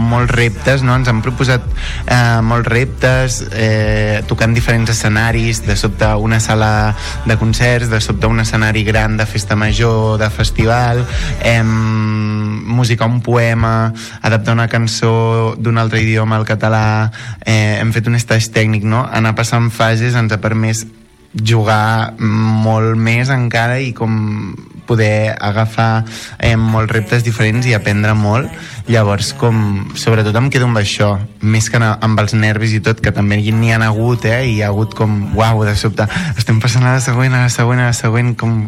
[0.00, 0.94] molts reptes, no?
[0.98, 1.64] ens han proposat
[2.06, 6.94] eh, molts reptes, eh, tocant diferents escenaris, de sobte una sala
[7.26, 11.04] de concerts, de sobte un escenari gran de festa major, de festival,
[11.42, 17.10] eh, musicar un poema, adaptar una cançó d'un altre idioma al català,
[17.44, 19.06] eh, hem fet un estatge tècnic, no?
[19.10, 20.86] anar passant fases ens ha permès
[21.34, 24.54] jugar molt més encara i com
[24.90, 26.02] poder agafar
[26.42, 28.50] eh, molts reptes diferents i aprendre molt.
[28.90, 31.12] Llavors com sobretot em quedo amb això
[31.42, 34.62] més que amb els nervis i tot que també n'hi ha hagut eh, i hi
[34.62, 37.92] ha hagut com uau de sobte estem passant a la següent a la següent a
[37.92, 38.64] la següent com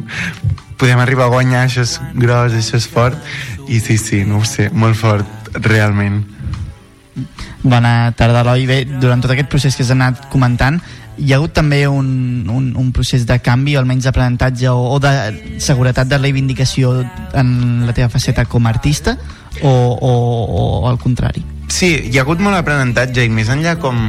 [0.82, 3.18] podem arribar a guanyar això és gros, això és fort.
[3.70, 6.24] I sí, sí, no ho sé, molt fort realment.
[7.62, 8.66] Bona tarda, Eloi.
[8.66, 10.80] Bé, durant tot aquest procés que has anat comentant,
[11.18, 14.98] hi ha hagut també un, un, un procés de canvi, o almenys d'aprenentatge o, o
[15.02, 15.12] de
[15.62, 16.94] seguretat de reivindicació
[17.34, 19.16] en la teva faceta com a artista,
[19.60, 20.12] o, o,
[20.48, 21.44] o al contrari?
[21.72, 24.00] Sí, hi ha hagut molt aprenentatge i més enllà com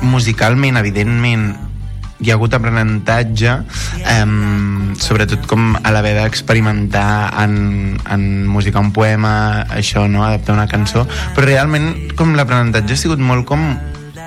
[0.00, 1.50] musicalment, evidentment,
[2.20, 3.52] hi ha hagut aprenentatge
[4.04, 4.26] eh,
[5.00, 10.24] sobretot com a l'haver d'experimentar en, en musicar un poema això, no?
[10.26, 11.06] adaptar una cançó
[11.36, 13.64] però realment com l'aprenentatge ha sigut molt com,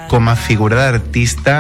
[0.10, 1.60] com a figura d'artista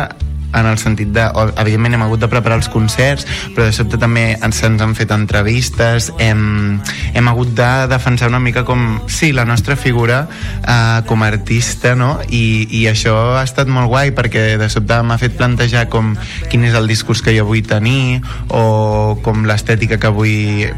[0.53, 3.99] en el sentit de, o, evidentment hem hagut de preparar els concerts, però de sobte
[4.01, 6.79] també ens, se'ns han fet entrevistes, hem,
[7.13, 10.27] hem hagut de defensar una mica com, sí, la nostra figura
[10.61, 12.17] eh, com a artista, no?
[12.29, 16.13] I, I això ha estat molt guai perquè de sobte m'ha fet plantejar com
[16.51, 18.21] quin és el discurs que jo vull tenir
[18.53, 20.69] o com l'estètica que vull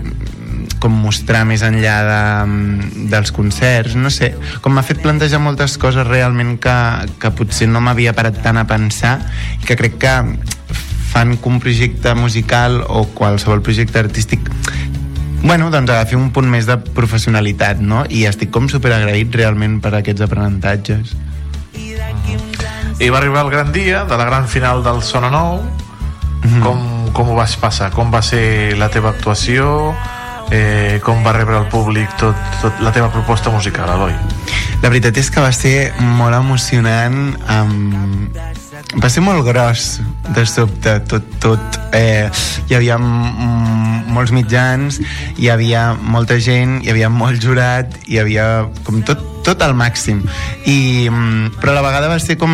[0.86, 2.19] com mostrar més enllà de,
[3.10, 6.76] dels concerts, no sé, com m'ha fet plantejar moltes coses realment que,
[7.17, 9.17] que potser no m'havia parat tant a pensar
[9.58, 10.13] i que crec que
[11.10, 14.52] fan que un projecte musical o qualsevol projecte artístic
[15.45, 18.04] bueno, doncs agafi un punt més de professionalitat, no?
[18.10, 21.13] I estic com superagraït realment per aquests aprenentatges.
[22.98, 25.62] I va arribar el gran dia de la gran final del Sona Nou.
[26.41, 26.62] Mhm.
[26.62, 27.91] Com, com ho vas passar?
[27.93, 29.93] Com va ser la teva actuació?
[30.54, 34.14] Eh, com va rebre el públic tot, tot la teva proposta musical, Eloi?
[34.84, 38.28] La veritat és que va ser molt emocionant um,
[39.02, 39.86] va ser molt gros
[40.36, 42.30] de sobte tot, tot eh,
[42.70, 45.00] hi havia mm, molts mitjans
[45.40, 50.22] hi havia molta gent hi havia molt jurat hi havia com tot, tot al màxim
[50.66, 52.54] i, mm, però a la vegada va ser com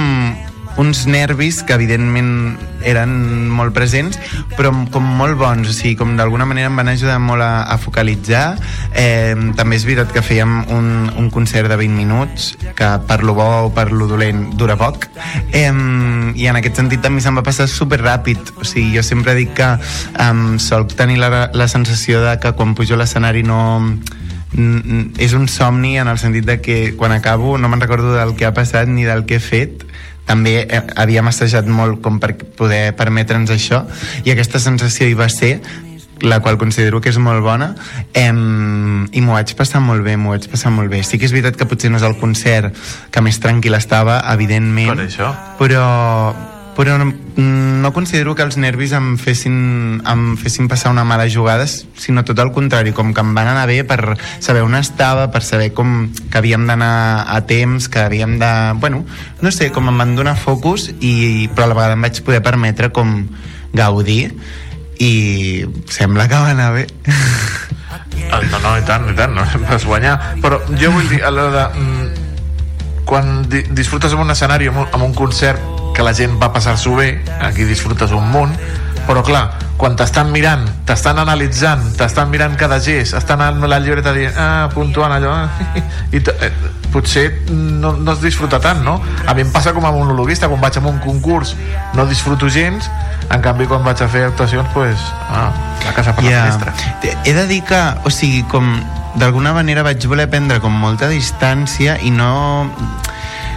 [0.80, 3.12] uns nervis que evidentment eren
[3.52, 4.18] molt presents
[4.56, 7.78] però com molt bons, o sigui, com d'alguna manera em van ajudar molt a, a
[7.82, 8.56] focalitzar.
[8.98, 13.36] Eh, també és veritat que fèiem un, un concert de 20 minuts que per lo
[13.38, 15.08] bo o per lo dolent dura poc.
[15.52, 19.36] Eh, i en aquest sentit també se'm va passar super ràpid o sigui, jo sempre
[19.38, 19.70] dic que
[20.22, 23.62] um, solc tenir la, la sensació de que quan pujo a l'escenari no
[25.22, 28.46] és un somni en el sentit de que quan acabo no me'n recordo del que
[28.46, 29.86] ha passat ni del que he fet
[30.26, 33.84] també eh, havíem assajat molt com per poder permetre'ns això
[34.24, 35.58] i aquesta sensació hi va ser
[36.22, 37.72] la qual considero que és molt bona
[38.14, 41.34] em, i m'ho vaig passar molt bé m'ho vaig passar molt bé sí que és
[41.34, 42.78] veritat que potser no és el concert
[43.12, 45.32] que més tranquil estava evidentment Per això.
[45.58, 45.86] però,
[46.76, 51.66] però no, no considero que els nervis em fessin, em fessin passar una mala jugada,
[51.68, 55.44] sinó tot el contrari, com que em van anar bé per saber on estava, per
[55.44, 58.52] saber com que havíem d'anar a temps, que havíem de...
[58.80, 59.04] Bueno,
[59.42, 62.42] no sé, com em van donar focus, i, però a la vegada em vaig poder
[62.46, 63.28] permetre com
[63.74, 64.32] gaudir
[65.02, 66.88] i sembla que va anar bé.
[68.32, 70.16] Ah, No, no, i tant, i tant, no vas guanyar.
[70.44, 71.80] Però jo vull dir, a l'hora de...
[71.82, 72.28] mm,
[73.12, 75.60] Quan di disfrutes en un escenari, amb un, amb un concert,
[75.96, 78.54] que la gent va passar-s'ho bé, aquí disfrutes un munt,
[79.08, 79.50] però clar,
[79.82, 84.70] quan t'estan mirant, t'estan analitzant, t'estan mirant cada gest, estan amb la llibreta dient, ah,
[84.74, 85.82] puntuant allò, ah,
[86.14, 86.52] i eh,
[86.94, 89.00] potser no, no es disfruta tant, no?
[89.26, 91.56] A mi em passa com a monologuista, quan vaig a un concurs
[91.98, 92.92] no disfruto gens,
[93.32, 95.02] en canvi quan vaig a fer actuacions, pues,
[95.32, 95.50] ah,
[95.86, 96.44] la casa per la Ja.
[96.46, 96.74] finestra.
[97.26, 98.76] He de dir que, o sigui, com
[99.16, 102.70] d'alguna manera vaig voler prendre com molta distància i no...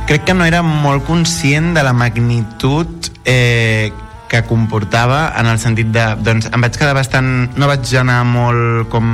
[0.04, 3.90] Crec que no era molt conscient de la magnitud eh,
[4.28, 6.04] que comportava en el sentit de...
[6.20, 7.30] Doncs em vaig quedar bastant...
[7.56, 9.08] No vaig anar molt com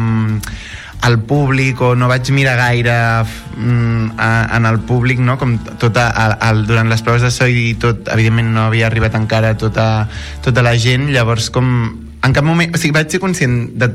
[1.06, 5.38] al públic o no vaig mirar gaire mm, a, en el públic no?
[5.40, 8.90] com tot a, a, a, durant les proves de so i tot, evidentment no havia
[8.90, 9.86] arribat encara tota,
[10.44, 11.70] tota la gent llavors com
[12.20, 13.88] en cap moment, o sigui, vaig ser conscient de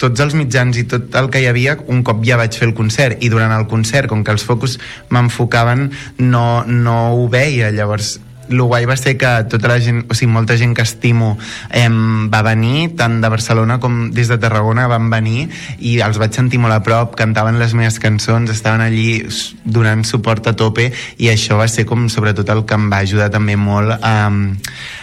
[0.00, 2.74] tots els mitjans i tot el que hi havia un cop ja vaig fer el
[2.78, 3.20] concert.
[3.20, 4.78] I durant el concert, com que els focus
[5.12, 5.90] m'enfocaven
[6.24, 7.70] no, no ho veia.
[7.74, 8.16] Llavors
[8.50, 11.36] el guai va ser que tota la gent, o sigui, molta gent que estimo
[11.70, 15.46] em, va venir, tant de Barcelona com des de Tarragona van venir
[15.78, 19.22] i els vaig sentir molt a prop, cantaven les meves cançons, estaven allí
[19.62, 23.30] donant suport a tope i això va ser com sobretot el que em va ajudar
[23.30, 24.16] també molt a,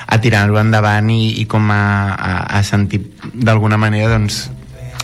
[0.07, 4.47] a tirar-ho endavant i, i com a, a, a sentir d'alguna manera doncs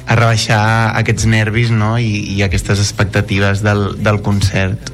[0.06, 0.64] a rebaixar
[1.00, 1.98] aquests nervis no?
[1.98, 4.92] I, i aquestes expectatives del, del concert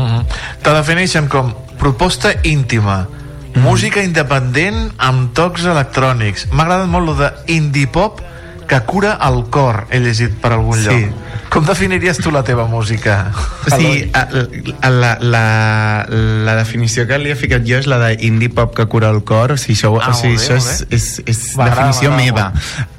[0.00, 0.24] Uh -huh.
[0.62, 3.08] Te defineixen com proposta íntima,
[3.54, 6.46] música independent amb tocs electrònics.
[6.52, 8.20] M'ha agradat molt lo de indie pop
[8.70, 10.86] que cura el cor, he llegit per algun Sí.
[10.86, 11.26] lloc.
[11.50, 13.32] Com definiries tu la teva música?
[13.66, 14.20] Sigui, a,
[14.86, 16.06] a, la, la,
[16.46, 19.24] la definició que li he ficat jo és la de indie pop que cura el
[19.26, 22.52] cor, o sigui, això, Ah, o sigui, bé, això és, és, és definició meva,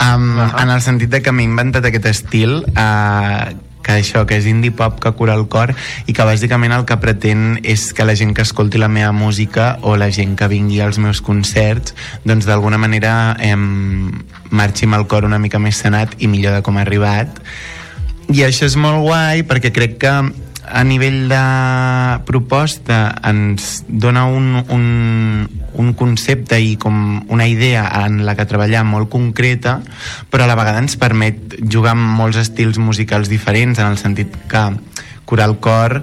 [0.03, 0.63] um, Ahà.
[0.65, 3.47] en el sentit de que m'he inventat aquest estil uh,
[3.81, 5.71] que això, que és indie pop que cura el cor
[6.05, 9.77] i que bàsicament el que pretén és que la gent que escolti la meva música
[9.81, 11.95] o la gent que vingui als meus concerts
[12.27, 14.11] doncs d'alguna manera em,
[14.52, 17.41] marxi amb el cor una mica més sanat i millor de com ha arribat.
[18.32, 20.14] I això és molt guai perquè crec que
[20.72, 21.41] a nivell de
[22.28, 24.86] proposta ens dona un, un,
[25.82, 29.80] un concepte i com una idea en la que treballar molt concreta
[30.32, 34.38] però a la vegada ens permet jugar amb molts estils musicals diferents en el sentit
[34.52, 34.64] que
[35.26, 36.02] curar el cor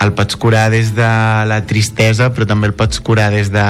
[0.00, 1.08] el pots curar des de
[1.50, 3.64] la tristesa però també el pots curar des de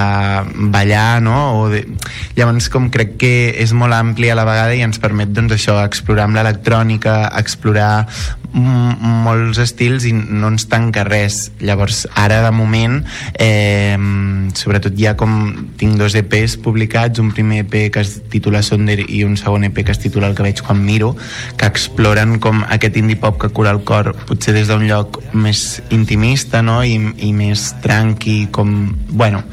[0.72, 1.38] ballar no?
[1.60, 1.82] o de...
[2.36, 5.80] llavors com crec que és molt ampli a la vegada i ens permet doncs això,
[5.82, 8.06] explorar amb l'electrònica explorar
[8.54, 12.98] molts estils i no ens tanca res llavors ara de moment
[13.38, 13.96] eh,
[14.58, 19.22] sobretot ja com tinc dos EPs publicats un primer EP que es titula Sonder i
[19.24, 21.12] un segon EP que es titula El que veig quan miro
[21.56, 25.80] que exploren com aquest indie pop que cura el cor potser des d'un lloc més
[25.94, 26.80] intimista no?
[26.84, 29.44] I, i més tranqui com, bueno,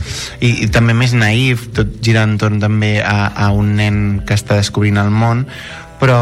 [0.41, 4.57] i, i també més naïf tot gira entorn també a, a un nen que està
[4.57, 5.45] descobrint el món
[6.01, 6.17] però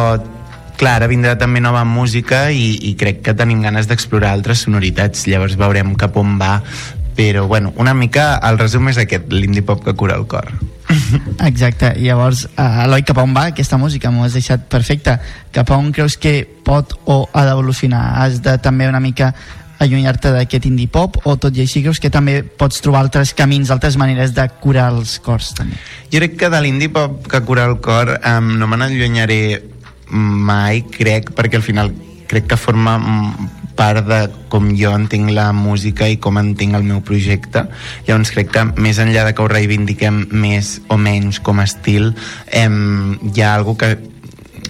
[0.80, 5.28] clar, ara vindrà també nova música i, i crec que tenim ganes d'explorar altres sonoritats,
[5.32, 6.60] llavors veurem cap on va
[7.16, 10.52] però bueno, una mica el resum és aquest, l'indie pop que cura el cor
[11.50, 14.12] Exacte, i llavors uh, Eloi, cap on va aquesta música?
[14.12, 15.16] M'ho has deixat perfecte
[15.56, 18.04] cap on creus que pot o ha d'evolucionar?
[18.22, 19.32] Has de també una mica
[19.80, 23.72] allunyar-te d'aquest indie pop o tot i així creus que també pots trobar altres camins,
[23.74, 25.80] altres maneres de curar els cors també?
[26.12, 29.42] Jo crec que de l'indie pop que cura el cor um, no me n'allunyaré
[30.12, 31.94] mai, crec, perquè al final
[32.30, 32.98] crec que forma
[33.76, 37.66] part de com jo entenc la música i com entenc el meu projecte.
[38.08, 42.14] Llavors crec que més enllà de que ho reivindiquem més o menys com a estil
[42.52, 43.96] em, hi ha algú que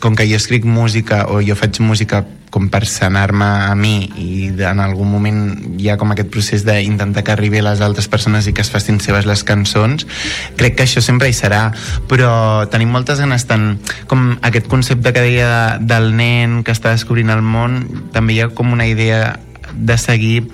[0.02, 2.26] com que jo escric música o jo faig música
[2.56, 5.39] com per sanar-me a mi i en algun moment
[5.76, 8.72] hi ha com aquest procés d'intentar que arribi a les altres persones i que es
[8.72, 10.08] facin seves les cançons
[10.56, 11.66] crec que això sempre hi serà
[12.08, 12.30] però
[12.72, 13.74] tenim moltes ganes tant
[14.08, 15.49] com aquest concepte que deia
[15.82, 17.82] del nen que està descobrint el món
[18.16, 19.36] també hi ha com una idea
[19.76, 20.47] de seguir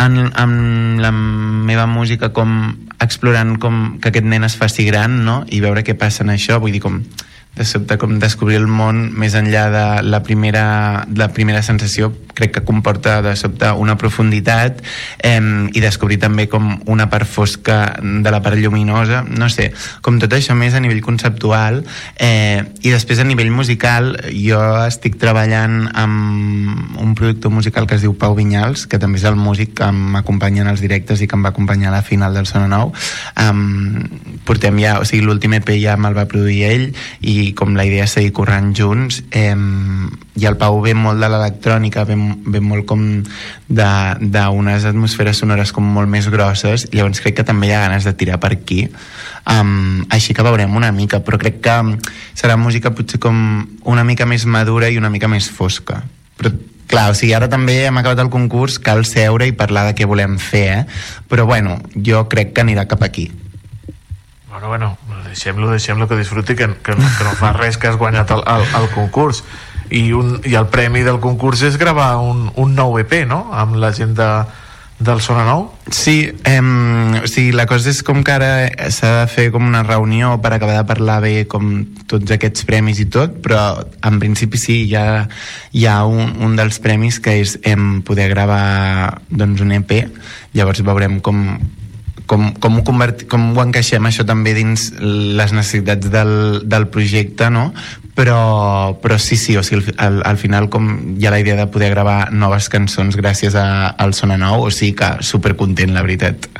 [0.00, 2.72] en, en la meva música com
[3.02, 5.42] explorant com que aquest nen es faci gran no?
[5.52, 7.02] i veure què passa en això vull dir com
[7.56, 12.54] de sobte com descobrir el món més enllà de la primera, la primera sensació crec
[12.56, 14.82] que comporta de sobte una profunditat
[15.22, 15.40] eh,
[15.72, 19.22] i descobrir també com una part fosca de la part lluminosa.
[19.28, 19.70] No sé,
[20.02, 21.82] com tot això més a nivell conceptual
[22.16, 28.04] eh, i després a nivell musical jo estic treballant amb un productor musical que es
[28.04, 31.38] diu Pau Vinyals que també és el músic que m'acompanya en els directes i que
[31.38, 32.92] em va acompanyar a la final del Sona Nou.
[33.38, 34.08] Um,
[34.46, 36.86] portem ja, o sigui l'últim EP ja me'l va produir ell
[37.20, 41.28] i com la idea és seguir corrent junts eh, i el Pau ve molt de
[41.28, 42.16] l'electrònica ve,
[42.46, 43.04] ve molt com
[43.68, 48.14] d'unes atmosferes sonores com molt més grosses llavors crec que també hi ha ganes de
[48.18, 51.78] tirar per aquí um, així que veurem una mica però crec que
[52.34, 53.38] serà música potser com
[53.84, 56.02] una mica més madura i una mica més fosca
[56.38, 56.52] però
[56.92, 60.04] clar, o sigui, ara també hem acabat el concurs, cal seure i parlar de què
[60.08, 60.82] volem fer, eh?
[61.30, 63.30] però bueno, jo crec que anirà cap aquí
[64.52, 67.96] Bueno, bueno, deixem-lo, deixem-lo que disfruti, que, que, no, que no fa res que has
[67.96, 69.40] guanyat el, el, el concurs.
[69.92, 73.76] I, un, I el premi del concurs és gravar un, un nou EP, no?, amb
[73.80, 74.30] la gent de,
[75.02, 75.66] del Sona Nou?
[75.90, 78.52] Sí, eh, o sigui, la cosa és com que ara
[78.94, 83.02] s'ha de fer com una reunió per acabar de parlar bé com tots aquests premis
[83.02, 85.26] i tot, però en principi sí, hi ha,
[85.74, 89.96] hi ha un, un dels premis que és em, poder gravar doncs, un EP,
[90.54, 91.44] llavors veurem com,
[92.26, 97.50] com, com, ho converti, com ho encaixem això també dins les necessitats del, del projecte
[97.50, 97.70] no?
[98.14, 101.66] Però, però sí, sí, o sigui, al, al final com hi ha la idea de
[101.72, 106.50] poder gravar noves cançons gràcies a, al Sona Nou, o sigui que supercontent la veritat.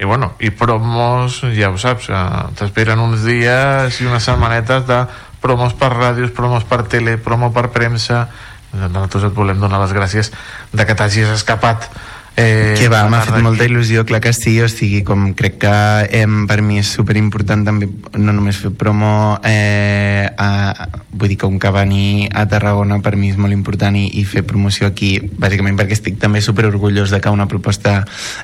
[0.00, 2.20] I bueno, i promos, ja ho saps, eh,
[2.56, 5.02] t'esperen uns dies i unes setmanetes de
[5.44, 8.28] promos per ràdios, promos per tele, promo per premsa,
[8.72, 10.32] nosaltres et volem donar les gràcies
[10.72, 11.90] de que t'hagis escapat
[12.36, 15.72] Eh, que va, m'ha fet molta il·lusió, clar que sí, o sigui, com crec que
[16.20, 21.38] eh, per mi és super important també no només fer promo eh, a, vull dir
[21.44, 25.16] un que venir a Tarragona per mi és molt important i, i fer promoció aquí,
[25.20, 27.98] bàsicament perquè estic també super orgullós de que una proposta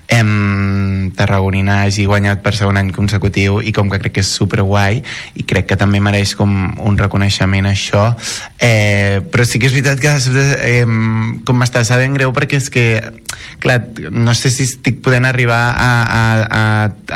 [0.08, 0.22] eh,
[1.16, 5.00] tarragonina hagi guanyat per segon any consecutiu i com que crec que és super guai
[5.34, 8.10] i crec que també mereix com un reconeixement això.
[8.60, 10.12] Eh, però sí que és veritat que
[10.66, 10.84] eh,
[11.46, 12.86] com m'està sabent greu perquè és que
[13.60, 13.75] clar,
[14.10, 16.22] no sé si estic podent arribar a, a,
[16.58, 16.62] a,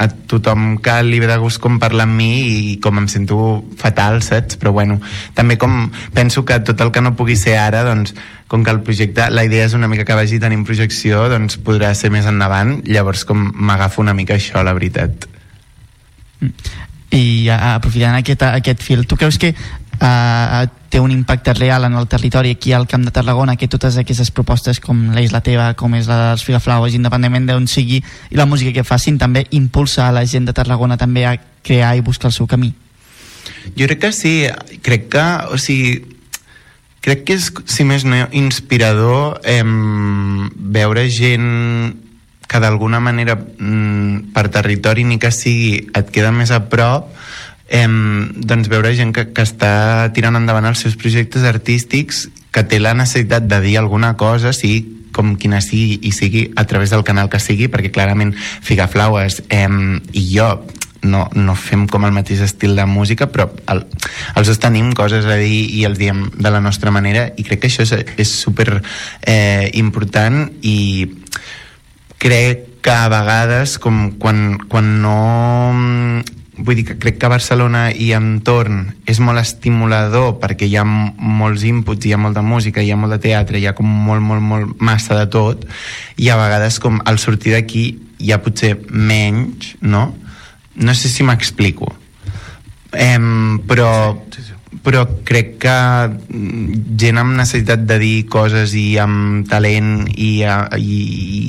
[0.04, 3.38] a tothom que li ve de gust com parlar amb mi i com em sento
[3.80, 4.58] fatal, saps?
[4.60, 5.00] Però bueno,
[5.36, 8.14] també com penso que tot el que no pugui ser ara, doncs,
[8.50, 11.92] com que el projecte, la idea és una mica que vagi tenint projecció, doncs podrà
[11.94, 15.28] ser més endavant, llavors com m'agafo una mica això, la veritat.
[17.14, 22.08] I aprofitant aquest, aquest fil, tu creus que uh, té un impacte real en el
[22.10, 25.94] territori aquí al Camp de Tarragona que totes aquestes propostes com l'Eix la teva, com
[25.94, 30.12] és la dels Figaflaues, independentment d'on sigui i la música que facin també impulsa a
[30.12, 32.74] la gent de Tarragona també a crear i buscar el seu camí.
[33.78, 34.34] Jo crec que sí
[34.82, 36.02] crec que, o sigui
[37.00, 41.94] crec que és, si més no, inspirador eh, veure gent
[42.50, 47.14] que d'alguna manera mm, per territori ni que sigui et queda més a prop
[47.70, 52.80] eh, doncs veure gent que, que està tirant endavant els seus projectes artístics que té
[52.82, 57.06] la necessitat de dir alguna cosa sigui com quina sigui i sigui a través del
[57.06, 59.66] canal que sigui perquè clarament Figaflaues eh,
[60.12, 60.50] i jo
[61.02, 63.84] no, no fem com el mateix estil de música però el,
[64.36, 67.64] els dos tenim coses a dir i els diem de la nostra manera i crec
[67.64, 68.82] que això és, és super
[69.22, 71.08] eh, important i
[72.20, 75.16] crec que a vegades com quan, quan no
[76.64, 81.64] vull dir que crec que Barcelona i entorn és molt estimulador perquè hi ha molts
[81.68, 84.44] inputs, hi ha molta música, hi ha molt de teatre, hi ha com molt, molt,
[84.44, 85.66] molt massa de tot
[86.20, 87.84] i a vegades com al sortir d'aquí
[88.20, 90.10] hi ha potser menys, no?
[90.80, 91.88] No sé si m'explico.
[92.92, 93.90] Em, però,
[94.30, 94.49] sí, sí, sí.
[94.84, 95.74] Però crec que
[96.08, 100.30] mm, gent amb necessitat de dir coses i amb talent i,
[100.80, 101.00] i,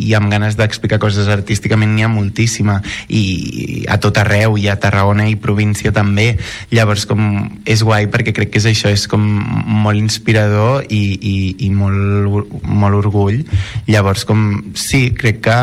[0.07, 2.79] i amb ganes d'explicar coses artísticament n'hi ha moltíssima.
[3.07, 6.33] I a tot arreu i a Tarragona i província també.
[6.75, 7.23] Llavors com
[7.65, 12.51] és guai perquè crec que és això és com molt inspirador i, i, i molt,
[12.67, 13.41] molt orgull.
[13.87, 15.57] Llavors com sí, crec que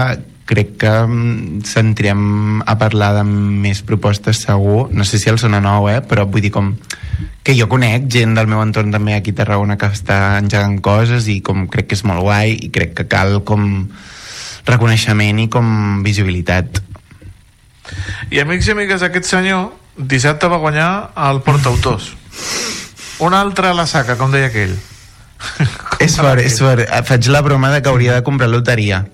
[0.48, 5.60] crec que mm, sentirem a parlar de més propostes segur, no sé si el sona
[5.60, 6.00] nou eh?
[6.00, 6.72] però vull dir com
[7.44, 11.28] que jo conec gent del meu entorn també aquí a Tarragona que està engegant coses
[11.28, 13.88] i com crec que és molt guai i crec que cal com
[14.68, 16.80] reconeixement i com visibilitat
[18.32, 20.88] I amics i amigues, aquest senyor dissabte va guanyar
[21.28, 22.12] el portautors.
[23.24, 24.76] Un altre a la saca, com deia aquell.
[26.04, 29.04] és fort, és fort faig la broma de que hauria de comprar loteria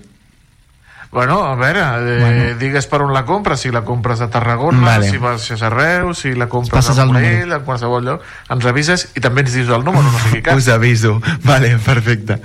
[1.15, 2.59] Bueno, a veure, eh, bueno.
[2.59, 5.07] digues per on la compres, si la compres a Tarragona, Vale.
[5.09, 9.05] si vas a Reus, si la compres a el Morell, en qualsevol lloc, ens avises
[9.15, 10.59] i també ens dius el número, no sigui cas.
[10.59, 12.41] us aviso, vale, perfecte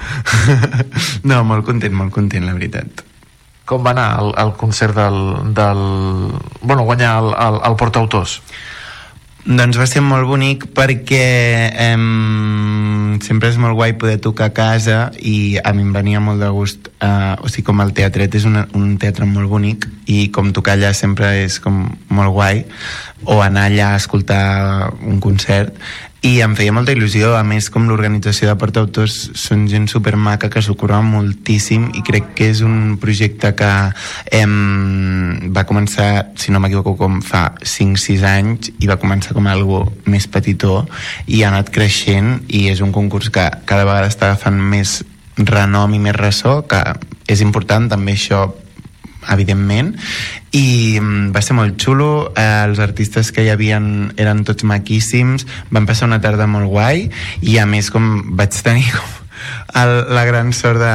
[1.26, 3.02] no, molt content, molt content la veritat
[3.66, 5.18] Com va anar el, el concert del,
[5.54, 5.82] del...
[6.62, 8.40] Bueno, guanyar el, el, el portautors?
[9.46, 11.26] Doncs va ser molt bonic perquè
[11.90, 12.02] em,
[13.24, 16.50] sempre és molt guai poder tocar a casa i a mi em venia molt de
[16.54, 20.52] gust eh, o sigui, com el teatret és una, un teatre molt bonic i com
[20.54, 22.64] tocar allà sempre és com molt guai
[23.26, 24.44] o anar allà a escoltar
[25.06, 25.74] un concert
[26.20, 30.60] i em feia molta il·lusió, a més com l'organització de portautors són gent supermaca que
[30.60, 33.70] s'ho curra moltíssim i crec que és un projecte que
[34.36, 34.52] em,
[35.56, 40.28] va començar, si no m'equivoco, com fa 5-6 anys i va començar com algo més
[40.28, 40.82] petitó
[41.26, 45.00] i ha anat creixent i és un concurs que cada vegada està agafant més
[45.40, 46.82] renom i més ressò, que
[47.30, 48.44] és important també això
[49.28, 49.94] evidentment
[50.56, 52.30] i mm, va ser molt xulo.
[52.34, 57.08] Eh, els artistes que hi havien eren tots maquíssims van passar una tarda molt guai
[57.42, 59.16] i a més com vaig tenir com
[59.80, 60.92] el, la gran sort de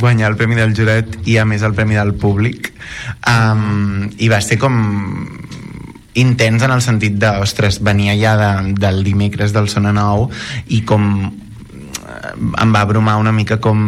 [0.00, 2.72] guanyar el premi del jurat i a més el premi del públic
[3.28, 4.76] um, i va ser com
[6.16, 10.30] intens en el sentit de, ostres, venia ja de, del dimecres del Sona Nou
[10.72, 11.28] i com
[12.36, 13.80] em va bromar una mica com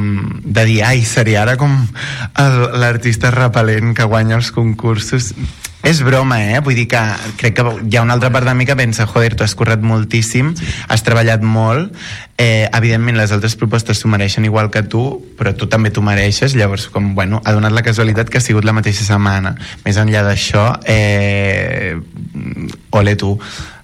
[0.45, 1.75] de dir, ai, seria ara com
[2.81, 5.33] l'artista repel·lent que guanya els concursos.
[5.87, 6.59] És broma, eh?
[6.61, 7.01] Vull dir que
[7.39, 9.81] crec que hi ha una altra part de mi que pensa joder, tu has currat
[9.81, 10.51] moltíssim,
[10.91, 11.95] has treballat molt
[12.37, 15.05] eh, evidentment les altres propostes s'ho mereixen igual que tu
[15.39, 18.67] però tu també t'ho mereixes, llavors com, bueno, ha donat la casualitat que ha sigut
[18.67, 19.55] la mateixa setmana.
[19.87, 21.95] Més enllà d'això eh,
[22.91, 23.37] ole tu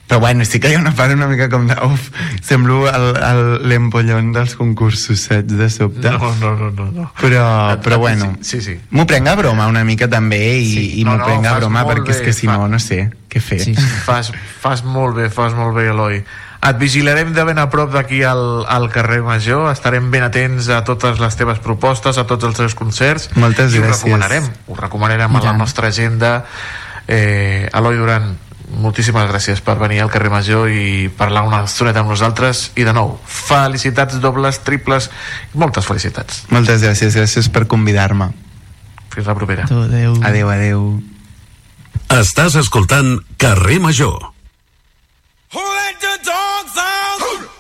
[0.07, 2.11] però bueno, sí que hi ha una part una mica com de uf,
[2.45, 2.85] semblo
[3.65, 6.91] l'empollon dels concursos, saps, de sobte No, no, no, no.
[6.93, 7.07] no.
[7.21, 8.79] però, però bueno Sí, sí.
[8.91, 10.85] m'ho prenc a broma una mica també i, Sí.
[11.01, 12.79] i No, m'ho no, prenc a broma perquè és bé, que si fa- no, no
[12.79, 13.83] sé què fer Sí, sí.
[14.05, 16.21] Fas, fas molt bé, fas molt bé, Eloi.
[16.65, 20.79] Et vigilarem de ben a prop d'aquí al, al carrer Major, estarem ben atents a
[20.85, 23.29] totes les teves propostes, a tots els teus concerts.
[23.37, 23.85] Moltes i gràcies.
[23.85, 26.45] ho recomanarem, ho recomanarem a la nostra agenda.
[27.07, 28.31] Eh, Eloi Duran,
[28.81, 32.71] moltíssimes gràcies per venir al carrer Major i parlar una estoneta amb nosaltres.
[32.79, 35.11] I de nou, felicitats dobles, triples,
[35.55, 36.45] moltes felicitats.
[36.51, 38.33] moltes gràcies, gràcies per convidar-me
[39.15, 39.67] Fins la propera.
[39.71, 40.17] Tu, adeu.
[40.27, 40.87] adeu, adeu
[42.15, 44.31] Estàs escoltant Carrer Major.
[45.55, 47.54] Who let the dogs out?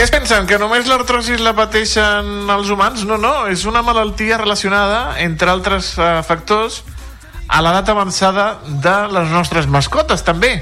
[0.00, 0.46] Què es pensen?
[0.48, 3.02] Que només l'artrosis la pateixen els humans?
[3.04, 6.78] No, no, és una malaltia relacionada, entre altres eh, factors,
[7.44, 10.54] a l'edat avançada de les nostres mascotes, també.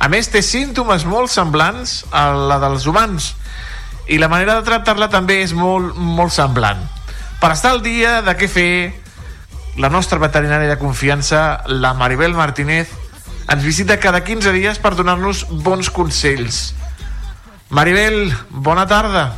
[0.00, 3.28] A més, té símptomes molt semblants a la dels humans.
[4.08, 6.80] I la manera de tractar-la també és molt, molt semblant.
[7.44, 8.72] Per estar al dia de què fer,
[9.76, 12.96] la nostra veterinària de confiança, la Maribel Martínez,
[13.52, 16.70] ens visita cada 15 dies per donar-nos bons consells.
[17.70, 19.34] Maribel, bona tarda.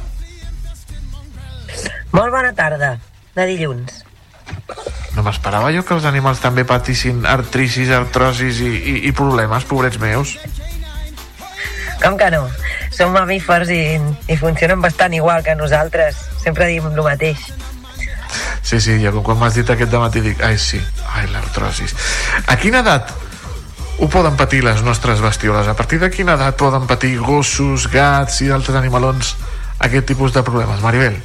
[2.12, 2.94] Molt bona tarda,
[3.34, 4.04] de dilluns.
[5.16, 9.98] No m'esperava jo que els animals també patissin artricis, artrosis i, i, i problemes, pobrets
[10.02, 10.36] meus.
[12.00, 12.44] Com que no?
[12.94, 13.82] Som mamífers i,
[14.30, 16.22] i funcionen bastant igual que nosaltres.
[16.40, 17.50] Sempre diem el mateix.
[18.62, 20.78] Sí, sí, jo quan m'has dit aquest dematí dic, ai sí,
[21.16, 21.96] ai l'artrosis.
[22.46, 23.10] A quina edat
[24.00, 25.68] ho poden patir les nostres bestioles?
[25.68, 29.34] A partir de quina edat poden patir gossos, gats i altres animalons
[29.78, 30.80] aquest tipus de problemes?
[30.80, 31.20] Maribel?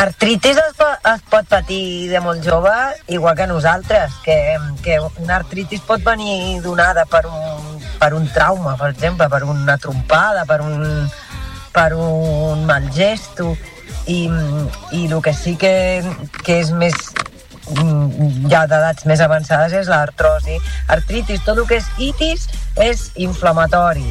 [0.00, 0.82] Artritis es,
[1.12, 2.74] es pot patir de molt jove,
[3.14, 4.36] igual que nosaltres, que,
[4.82, 9.76] que una artritis pot venir donada per un, per un trauma, per exemple, per una
[9.78, 11.10] trompada, per un,
[11.70, 13.52] per un mal gesto,
[14.08, 14.24] i,
[14.96, 15.74] i el que sí que,
[16.42, 16.96] que és més
[18.50, 20.58] ja d'edats més avançades és l'artrosi.
[20.88, 22.48] Artritis, tot el que és itis
[22.80, 24.06] és inflamatori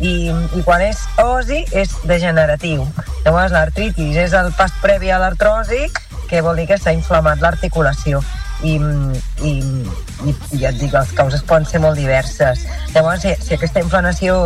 [0.00, 2.86] i, i quan és osi és degeneratiu.
[3.24, 5.86] Llavors l'artritis és el pas previ a l'artrosi
[6.30, 8.22] que vol dir que s'ha inflamat l'articulació
[8.62, 8.76] i,
[9.42, 9.52] i,
[10.22, 12.66] i, i ja et dic, les causes poden ser molt diverses.
[12.94, 14.36] Llavors, si, si aquesta inflamació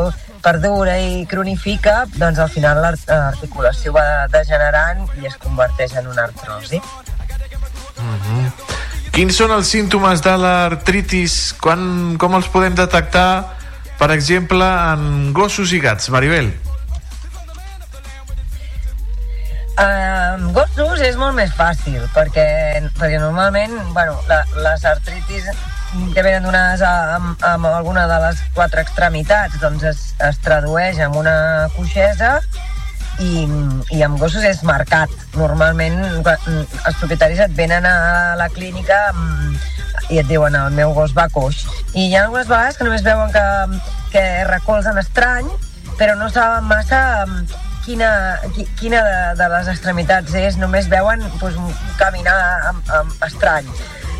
[0.44, 6.26] perdura i cronifica, doncs al final l'art- l'articulació va degenerant i es converteix en una
[6.28, 6.80] artrosi.
[9.14, 11.52] Quins són els símptomes de l'artritis?
[11.62, 13.28] Com els podem detectar,
[14.00, 16.10] per exemple, en gossos i gats?
[16.10, 16.50] Maribel?
[19.84, 22.44] Amb gossos és molt més fàcil, perquè,
[22.98, 25.48] perquè normalment bueno, la, les artritis
[26.14, 30.98] que venen donades a- amb, amb alguna de les quatre extremitats doncs es, es tradueix
[31.02, 31.34] en una
[31.76, 32.36] coixesa
[33.22, 33.44] i,
[33.94, 35.10] i amb gossos és marcat.
[35.38, 39.58] Normalment quan els propietaris et venen a la clínica amb,
[40.10, 41.64] i et diuen el meu gos va coix.
[41.94, 43.44] I hi ha algunes vegades que només veuen que,
[44.12, 45.48] que recolzen estrany,
[45.98, 47.44] però no saben massa mm,
[47.84, 48.10] quina,
[48.56, 51.58] qui- quina de, de les extremitats és, només veuen doncs,
[52.00, 52.36] caminar
[52.72, 53.68] amb, amb estrany.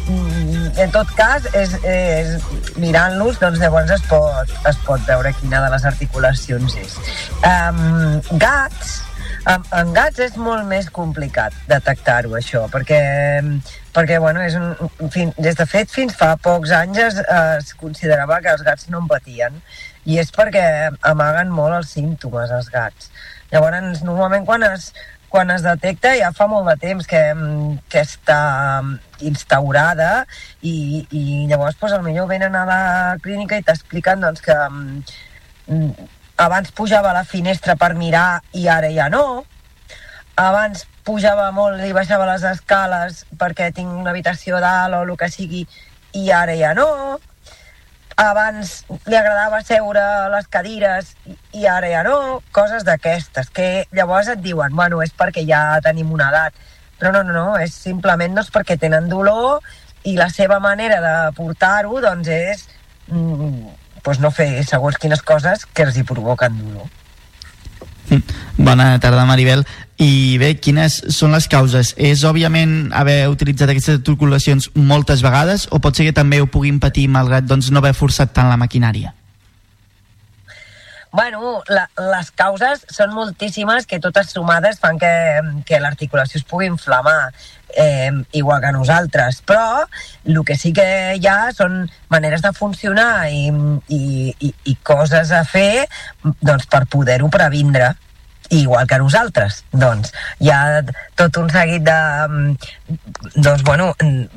[0.09, 2.35] Mm, En tot cas, és, és
[2.83, 6.97] mirant-los, doncs llavors es pot, es pot veure quina de les articulacions és.
[7.47, 8.99] Um, gats,
[9.49, 13.01] amb, en gats és molt més complicat detectar-ho, això, perquè,
[13.97, 14.75] perquè bueno, és un,
[15.15, 19.01] fin, des de fet, fins fa pocs anys es, es considerava que els gats no
[19.05, 19.57] en patien,
[20.05, 20.67] i és perquè
[21.07, 23.09] amaguen molt els símptomes, els gats.
[23.55, 24.91] Llavors, normalment quan es,
[25.35, 28.39] quan es detecta ja fa molt de temps que, mm, que està
[28.85, 28.93] mm,
[29.27, 30.11] instaurada
[30.63, 32.83] i, i llavors doncs, millor venen a la
[33.25, 36.07] clínica i t'expliquen doncs, que mm,
[36.45, 39.43] abans pujava a la finestra per mirar i ara ja no,
[40.39, 45.33] abans pujava molt i baixava les escales perquè tinc una habitació dalt o el que
[45.35, 45.67] sigui
[46.15, 47.19] i ara ja no,
[48.21, 54.31] abans li agradava seure a les cadires i, ara ja no, coses d'aquestes, que llavors
[54.33, 56.59] et diuen, bueno, és perquè ja tenim una edat,
[57.01, 59.65] però no, no, no, és simplement doncs, perquè tenen dolor
[60.05, 62.67] i la seva manera de portar-ho doncs és
[63.09, 63.73] mm,
[64.05, 66.91] doncs no fer segons quines coses que els hi provoquen dolor.
[68.57, 69.65] Bona tarda, Maribel.
[70.03, 71.93] I bé, quines són les causes?
[71.97, 76.81] És, òbviament, haver utilitzat aquestes articulacions moltes vegades o pot ser que també ho puguin
[76.83, 79.15] patir malgrat doncs, no haver forçat tant la maquinària?
[81.15, 85.13] Bueno, la, les causes són moltíssimes que totes sumades fan que,
[85.63, 87.31] que l'articulació es pugui inflamar
[87.77, 89.85] eh, igual que nosaltres, però
[90.25, 90.87] el que sí que
[91.19, 93.49] hi ha són maneres de funcionar i,
[93.89, 94.03] i,
[94.39, 95.87] i, i coses a fer
[96.41, 97.95] doncs, per poder-ho previndre
[98.51, 99.63] igual que nosaltres.
[99.73, 100.83] Doncs hi ha
[101.19, 102.57] tot un seguit de...
[103.35, 103.93] Doncs, bueno,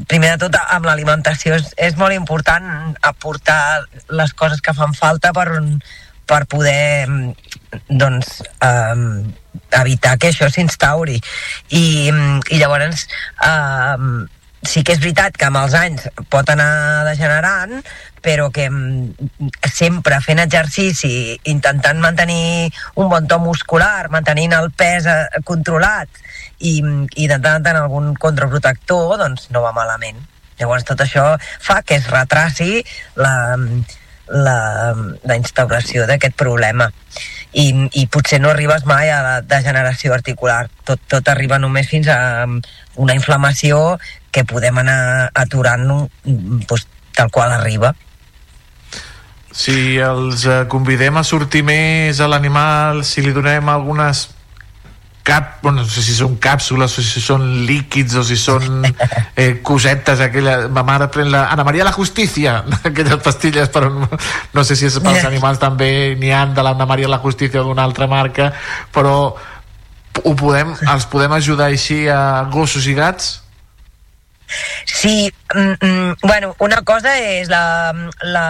[0.07, 5.33] primer de tot, amb l'alimentació és, és molt important aportar les coses que fan falta
[5.35, 5.49] per,
[6.27, 7.07] per poder
[7.89, 9.27] doncs, um,
[9.81, 11.19] evitar que això s'instauri.
[11.75, 13.07] I, I llavors
[13.43, 14.25] um,
[14.67, 17.77] sí que és veritat que amb els anys pot anar degenerant,
[18.23, 25.07] però que mm, sempre fent exercici, intentant mantenir un bon to muscular, mantenint el pes
[25.07, 26.09] eh, controlat
[26.59, 26.79] i,
[27.15, 30.19] i de tant en algun contraprotector, doncs no va malament.
[30.57, 32.81] Llavors tot això fa que es retraci
[33.21, 33.33] la,
[34.33, 34.59] la,
[35.23, 36.89] la instauració d'aquest problema
[37.53, 40.67] i, i potser no arribes mai a la degeneració articular.
[40.87, 42.45] Tot, tot arriba només fins a
[42.95, 43.97] una inflamació
[44.31, 45.87] que podem anar aturant
[46.23, 46.87] doncs,
[47.17, 47.93] tal qual arriba.
[49.57, 54.27] Si els eh, convidem a sortir més a l'animal, si li donem algunes
[55.27, 58.85] cap, no sé si són càpsules o si són líquids o si són
[59.41, 64.07] eh, cosetes aquella, ma mare pren la Ana Maria la Justícia aquelles pastilles però no,
[64.07, 67.83] no sé si és pels animals també n'hi han de l'Anna Maria la Justícia d'una
[67.87, 68.51] altra marca
[68.93, 69.17] però
[70.23, 73.35] ho podem, els podem ajudar així a gossos i gats?
[74.87, 78.45] Sí, mm, mm, bueno, una cosa és la, la,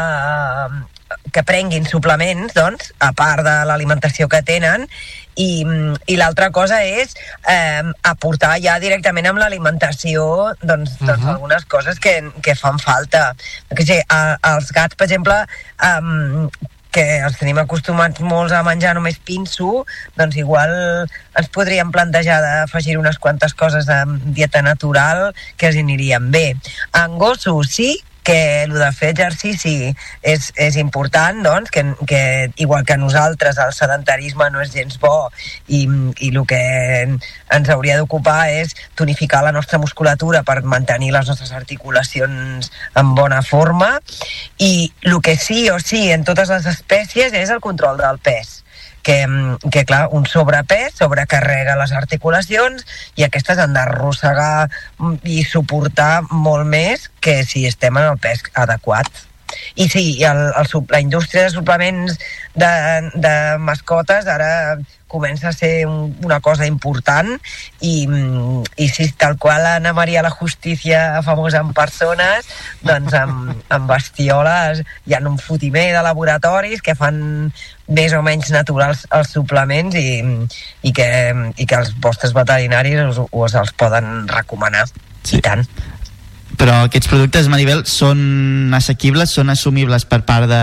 [1.34, 4.86] que prenguin suplements, doncs, a part de l'alimentació que tenen,
[5.38, 5.65] i,
[6.07, 7.13] i l'altra cosa és
[7.47, 11.29] eh, aportar ja directament amb l'alimentació doncs, doncs Mhm.
[11.35, 13.35] algunes coses que, que fan falta.
[13.75, 15.38] Que sé, a, als gats, per exemple,
[15.83, 16.49] um,
[16.91, 19.83] que els tenim acostumats molts a menjar només pinso,
[20.17, 20.71] doncs igual
[21.38, 23.97] ens podríem plantejar d'afegir unes quantes coses de
[24.33, 26.55] dieta natural que els anirien bé.
[26.97, 32.21] En gossos, sí, que el de fer exercici és, és important, doncs, que, que
[32.59, 35.30] igual que nosaltres el sedentarisme no és gens bo
[35.71, 35.86] i,
[36.19, 36.59] i el que
[37.07, 42.67] ens hauria d'ocupar és tonificar la nostra musculatura per mantenir les nostres articulacions
[42.99, 43.93] en bona forma
[44.59, 48.57] i el que sí o sí en totes les espècies és el control del pes
[49.07, 52.83] que, mm, que clar, un sobrepès sobrecarrega les articulacions
[53.15, 58.43] i aquestes han d'arrossegar mm, i suportar molt més que si estem en el pes
[58.51, 59.07] adequat.
[59.75, 62.17] I sí, i el, el, la indústria de suplements
[62.57, 62.71] de,
[63.15, 64.77] de mascotes ara
[65.07, 67.29] comença a ser un, una cosa important
[67.79, 68.03] i,
[68.75, 72.49] i si tal qual Anna Maria la Justícia famosa en persones
[72.83, 77.19] doncs amb, amb bestioles hi ha un fotimer de laboratoris que fan
[77.87, 80.19] més o menys naturals els suplements i,
[80.83, 81.09] i, que,
[81.55, 84.89] i que els vostres veterinaris us, us els poden recomanar
[85.23, 85.37] sí.
[85.39, 85.63] i tant
[86.57, 90.61] Però aquests productes, Maribel, són assequibles, són assumibles per part de,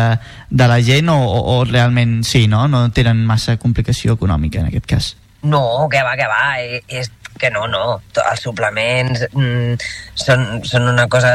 [0.50, 2.66] de la gent o, o, o realment sí, no?
[2.68, 5.12] No tenen massa complicació econòmica en aquest cas?
[5.44, 8.00] No, que va, que va, eh, és que no, no.
[8.16, 9.74] Els suplements mm,
[10.18, 11.32] són, són una cosa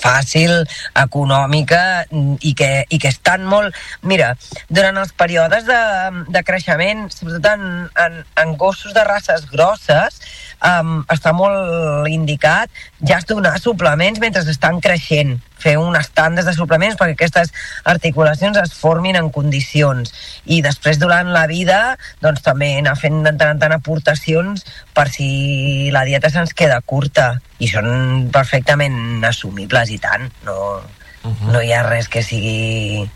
[0.00, 0.54] fàcil,
[0.98, 3.76] econòmica mm, i que, i que estan molt...
[4.08, 4.32] Mira,
[4.72, 5.80] durant els períodes de,
[6.32, 7.66] de creixement, sobretot en,
[8.06, 10.20] en, en gossos de races grosses,
[10.62, 12.70] um, està molt indicat.
[13.06, 15.38] Ja es donar suplements mentre estan creixent.
[15.62, 17.52] Fer unes tandes de suplements perquè aquestes
[17.88, 20.14] articulacions es formin en condicions.
[20.44, 25.08] I després durant la vida doncs també anar fent de tant en tant aportacions per
[25.12, 27.36] si la dieta se'ns queda curta.
[27.62, 30.30] I són perfectament assumibles i tant.
[30.46, 30.82] No,
[31.22, 31.52] uh -huh.
[31.52, 33.08] no hi ha res que sigui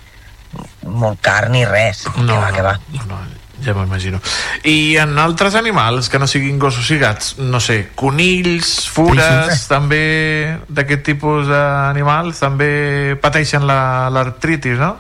[0.83, 2.07] molt car ni res.
[2.17, 2.81] No, que va, que va.
[2.93, 4.21] no, no, ja m'imagino.
[4.65, 9.67] I en altres animals que no siguin gossos i gats, no sé, conills, fures, Peixos.
[9.75, 14.95] també d'aquest tipus d'animals, també pateixen la- l'artritis, no?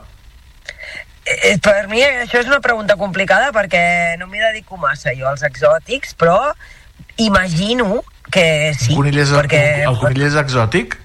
[1.26, 5.42] Eh, per mi això és una pregunta complicada perquè no m'hi dedico massa jo als
[5.42, 6.38] exòtics, però
[7.16, 8.92] imagino que sí.
[8.92, 9.64] Un conill és, perquè...
[9.88, 10.96] el conill és exòtic?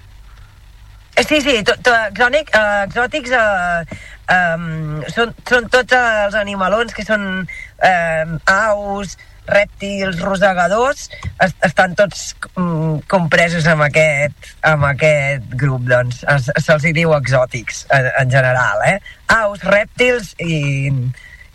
[1.16, 3.82] Eh, Sí, sí, to, to, exònic, uh, exòtics uh,
[4.30, 9.16] um, són, són tots els animalons que són um, aus,
[9.48, 11.08] rèptils, rosegadors,
[11.42, 16.22] es, estan tots um, compresos amb aquest, amb aquest grup, doncs.
[16.62, 18.98] Se'ls diu exòtics, en, en general, eh?
[19.40, 20.92] Aus, rèptils i,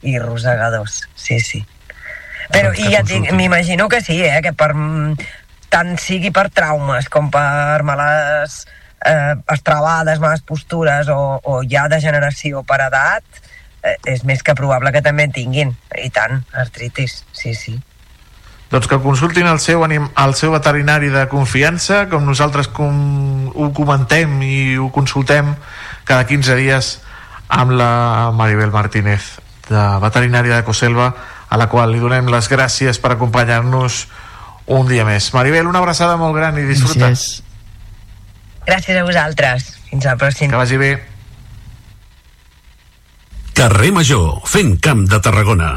[0.04, 1.64] i rosegadors, sí, sí.
[2.48, 4.40] Però, Doncs i ja m'imagino que sí, eh?
[4.44, 4.72] Que per,
[5.72, 8.62] tant sigui per traumes com per males
[9.06, 13.44] eh, estrabades, males postures o, o ja degeneració per edat,
[13.84, 15.76] eh, és més que probable que també tinguin.
[15.98, 17.78] I tant, artritis, sí, sí.
[18.68, 23.70] Doncs que consultin el seu, anim, el seu veterinari de confiança, com nosaltres com ho
[23.76, 25.54] comentem i ho consultem
[26.08, 26.98] cada 15 dies
[27.48, 29.38] amb la Maribel Martínez,
[29.70, 31.14] de veterinària de Coselva,
[31.48, 34.06] a la qual li donem les gràcies per acompanyar-nos
[34.68, 35.32] un dia més.
[35.32, 37.08] Maribel, una abraçada molt gran i disfruta.
[37.08, 37.47] Gràcies.
[38.68, 39.70] Gràcies a vosaltres.
[39.88, 40.52] Fins al pròxim.
[40.52, 40.96] Que vagi bé.
[43.58, 45.72] Carrer Major, fent camp de Tarragona.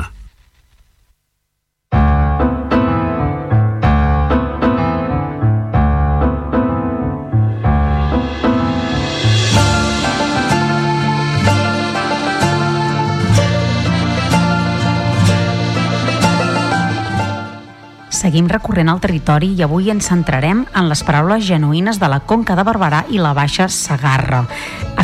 [18.30, 22.54] Seguim recorrent el territori i avui ens centrarem en les paraules genuïnes de la Conca
[22.54, 24.44] de Barberà i la Baixa Sagarra.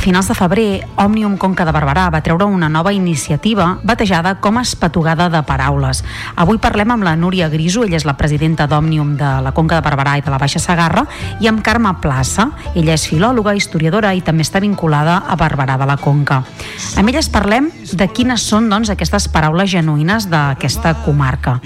[0.07, 4.63] Finals de febrer, Òmnium Conca de Barberà va treure una nova iniciativa batejada com a
[4.63, 6.05] Espatugada de Paraules.
[6.39, 9.83] Avui parlem amb la Núria Griso, ella és la presidenta d'Òmnium de la Conca de
[9.83, 11.03] Barberà i de la Baixa Sagarra,
[11.43, 12.53] i amb Carme Plaça.
[12.77, 16.39] Ella és filòloga, historiadora i també està vinculada a Barberà de la Conca.
[16.95, 21.57] Amb elles parlem de quines són doncs, aquestes paraules genuïnes d'aquesta comarca.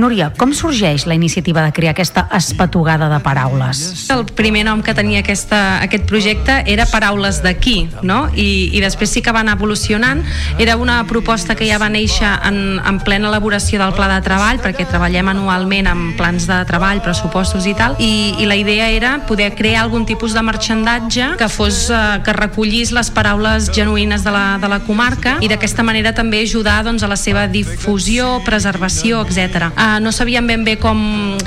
[0.00, 4.08] Núria, com sorgeix la iniciativa de crear aquesta espatugada de paraules?
[4.08, 8.28] El primer nom que tenia aquesta, aquest projecte era Paraules d'aquí, no?
[8.34, 10.22] I, i després sí que va anar evolucionant.
[10.58, 14.60] Era una proposta que ja va néixer en, en plena elaboració del pla de treball,
[14.62, 19.16] perquè treballem anualment amb plans de treball, pressupostos i tal, i, i la idea era
[19.28, 24.34] poder crear algun tipus de marxandatge que fos eh, que recollís les paraules genuïnes de
[24.34, 29.22] la, de la comarca i d'aquesta manera també ajudar doncs, a la seva difusió, preservació,
[29.26, 29.70] etc.
[29.70, 31.00] Uh, no sabíem ben bé com,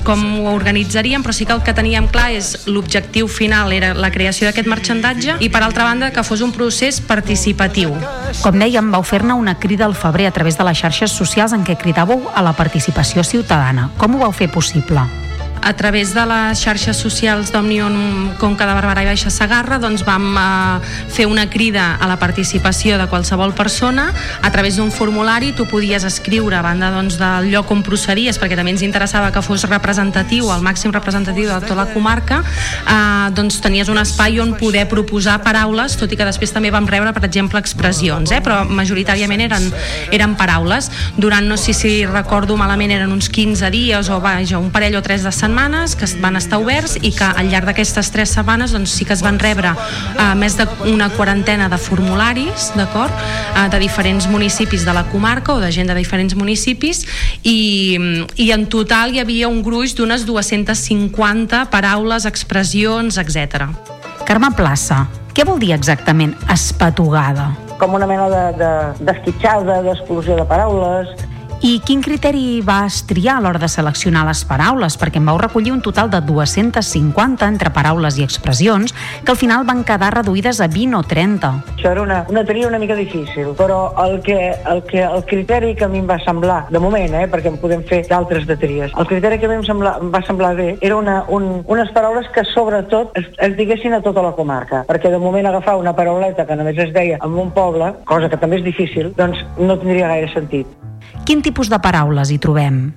[0.05, 4.11] com ho organitzaríem, però sí que el que teníem clar és l'objectiu final era la
[4.13, 7.93] creació d'aquest marxandatge i per altra banda que fos un procés participatiu.
[8.41, 11.65] Com dèiem, vau fer-ne una crida al febrer a través de les xarxes socials en
[11.67, 13.91] què cridàveu a la participació ciutadana.
[13.97, 15.22] Com ho vau fer possible?
[15.63, 20.25] A través de les xarxes socials d'Òmnium Conca de Barberà i Baixa Sagarra doncs vam
[20.35, 24.09] eh, fer una crida a la participació de qualsevol persona
[24.41, 25.53] a través d'un formulari.
[25.55, 29.43] Tu podies escriure a banda doncs, del lloc on proceries perquè també ens interessava que
[29.45, 32.41] fos representatiu el màxim representatiu de tota la comarca.
[32.43, 36.89] Eh, doncs tenies un espai on poder proposar paraules tot i que després també vam
[36.89, 39.71] rebre per exemple expressions eh, però majoritàriament eren,
[40.11, 40.91] eren paraules.
[41.15, 45.05] Durant no sé si recordo malament eren uns 15 dies o vaja, un parell o
[45.05, 48.71] tres de setmanes setmanes que van estar oberts i que al llarg d'aquestes tres setmanes
[48.73, 53.79] doncs, sí que es van rebre eh, més d'una quarantena de formularis d'acord eh, de
[53.79, 57.03] diferents municipis de la comarca o de gent de diferents municipis
[57.43, 57.99] i,
[58.35, 63.67] i en total hi havia un gruix d'unes 250 paraules, expressions, etc.
[64.25, 65.03] Carme Plaça,
[65.37, 67.51] què vol dir exactament espatugada?
[67.83, 71.09] com una mena de- de- d'esquitxada, de, d'explosió de paraules,
[71.63, 74.97] I quin criteri vas triar a l'hora de seleccionar les paraules?
[74.99, 78.91] Perquè em vau recollir un total de 250 entre paraules i expressions
[79.23, 81.53] que al final van quedar reduïdes a 20 o 30.
[81.77, 85.71] Això era una, una tria una mica difícil, però el, que, el, que, el criteri
[85.79, 88.59] que a mi em va semblar, de moment, eh, perquè en podem fer d'altres de
[88.59, 91.61] tries, el criteri que a mi em, sembla, em va semblar bé era una, un,
[91.63, 95.79] unes paraules que sobretot es, es diguessin a tota la comarca, perquè de moment agafar
[95.79, 99.47] una parauleta que només es deia en un poble, cosa que també és difícil, doncs
[99.55, 100.67] no tindria gaire sentit.
[101.23, 102.89] Quin tipus de paraules hi trobem?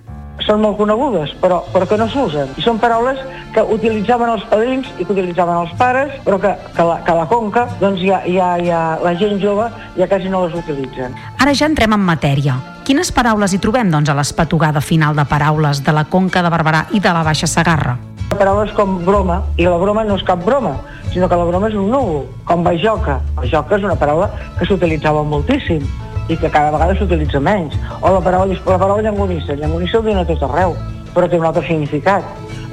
[0.44, 2.50] Són molt conegudes, però, però que no s'usen.
[2.58, 3.20] I són paraules
[3.54, 7.26] que utilitzaven els padrins i que utilitzaven els pares, però que, que, la, que la
[7.30, 11.16] conca, doncs ja, ja, ja, la gent jove ja quasi no les utilitzen.
[11.40, 12.58] Ara ja entrem en matèria.
[12.86, 16.86] Quines paraules hi trobem, doncs, a l'espatugada final de paraules de la Conca de Barberà
[16.92, 17.96] i de la Baixa Sagarra?
[18.36, 20.76] Paraules com broma, i la broma no és cap broma,
[21.14, 23.20] sinó que la broma és un núvol, com bajoca.
[23.38, 25.86] Bajoca és una paraula que s'utilitzava moltíssim
[26.28, 27.76] i que cada vegada s'utilitza menys.
[28.00, 29.54] O la paraula, la paraula llangonissa.
[29.54, 30.76] Llangonissa ho diuen a tot arreu,
[31.14, 32.24] però té un altre significat.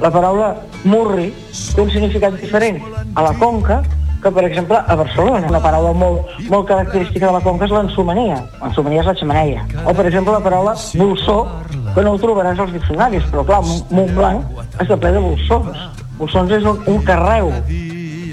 [0.02, 1.30] La paraula murri
[1.74, 2.80] té un significat diferent
[3.14, 3.82] a la conca
[4.24, 5.46] que, per exemple, a Barcelona.
[5.48, 8.40] Una paraula molt, molt característica de la conca és l'ensomania.
[8.62, 9.66] L'ensomania és la xamaneia.
[9.84, 11.42] O, per exemple, la paraula bolsó,
[11.94, 13.60] que no ho trobaràs als diccionaris, però clar,
[13.92, 15.84] Montblanc està ple de bolsons.
[16.18, 17.52] Bolsons és un, un carreu.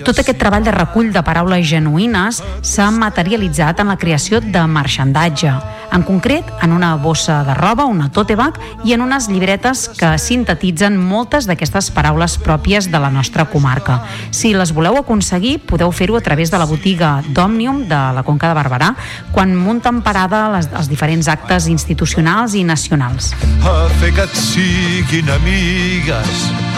[0.05, 5.53] Tot aquest treball de recull de paraules genuïnes s'ha materialitzat en la creació de marxandatge,
[5.91, 10.13] en concret en una bossa de roba, una tote bag i en unes llibretes que
[10.17, 14.01] sintetitzen moltes d'aquestes paraules pròpies de la nostra comarca.
[14.31, 18.49] Si les voleu aconseguir, podeu fer-ho a través de la botiga d'Òmnium de la Conca
[18.49, 18.93] de Barberà
[19.35, 23.33] quan munten parada les, els diferents actes institucionals i nacionals.
[23.61, 26.70] a fer que et siguin amigues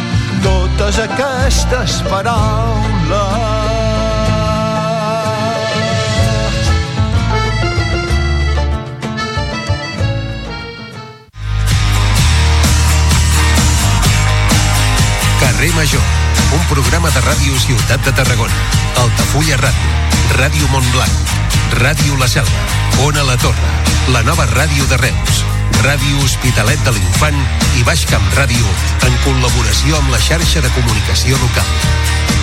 [0.44, 3.64] totes aquestes paraules.
[15.39, 16.02] Carrer Major,
[16.54, 18.54] un programa de ràdio Ciutat de Tarragona,
[19.00, 19.89] Altafulla Ràdio,
[20.38, 21.34] Ràdio Montblanc,
[21.80, 22.68] Ràdio La Selva,
[23.08, 23.74] Ona La Torre,
[24.12, 25.44] la nova ràdio de Reus,
[25.82, 27.39] Ràdio Hospitalet de l'Infant
[27.80, 28.63] i Baix Camp Ràdio,
[29.07, 32.43] en col·laboració amb la xarxa de comunicació local.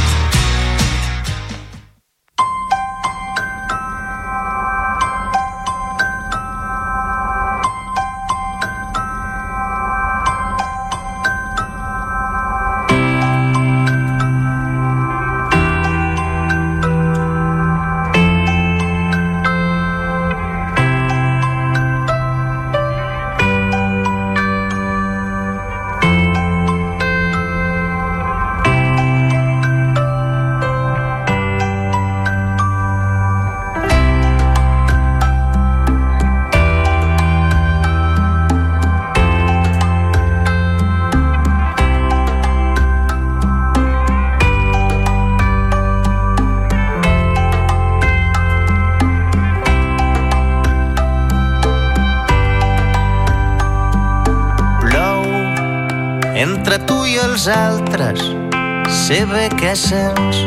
[59.74, 60.38] Sents,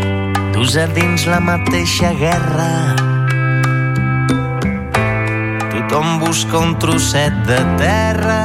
[0.53, 2.69] dus a dins la mateixa guerra.
[5.71, 8.39] Tothom busca un trosset de terra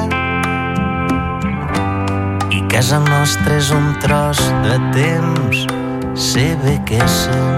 [2.55, 5.65] i casa nostra és un tros de temps,
[6.15, 7.58] sé bé què sents.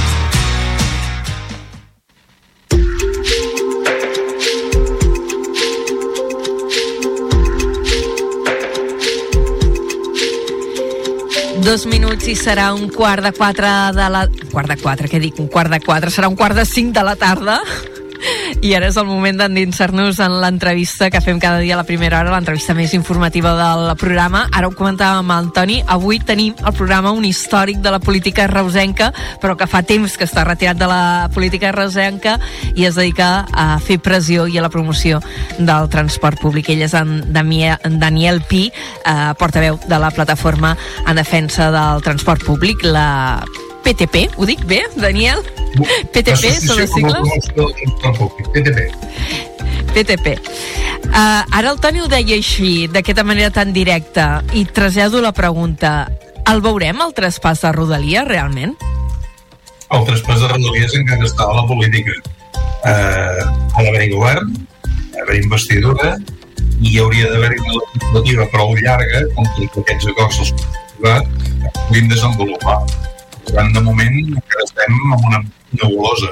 [11.61, 14.23] Dos minuts i serà un quart de quatre de la...
[14.49, 15.37] Quart de quatre, què dic?
[15.43, 16.09] Un quart de quatre.
[16.09, 17.59] Serà un quart de cinc de la tarda.
[18.61, 22.19] I ara és el moment d'endinsar-nos en l'entrevista que fem cada dia a la primera
[22.19, 24.43] hora, l'entrevista més informativa del programa.
[24.53, 28.45] Ara ho comentàvem amb el Toni, avui tenim al programa un històric de la política
[28.51, 29.09] reusenca,
[29.41, 32.35] però que fa temps que està retirat de la política reusenca
[32.75, 35.23] i es dedica a fer pressió i a la promoció
[35.57, 36.69] del transport públic.
[36.69, 42.85] Ell és en Daniel Pi, eh, portaveu de la plataforma en defensa del transport públic,
[42.85, 43.41] la
[43.85, 45.41] PTP, ho dic bé, Daniel?
[46.13, 47.49] PTP són les sigles?
[48.53, 48.87] PTP.
[49.91, 50.35] PTP.
[51.11, 56.09] Uh, ara el Toni ho deia així, d'aquesta manera tan directa, i trasllado la pregunta.
[56.47, 58.77] El veurem, el traspàs de Rodalia, realment?
[59.91, 62.15] El traspàs de Rodalies encara està a la política.
[62.87, 64.53] Eh, ha d'haver-hi govern,
[64.85, 66.15] ha d'haver investidura,
[66.81, 70.53] i hi hauria d'haver-hi una legislativa prou llarga com que aquests acords els
[71.01, 72.79] puguin desenvolupar.
[73.51, 75.43] Tant, de moment encara estem en una
[75.75, 76.31] nebulosa.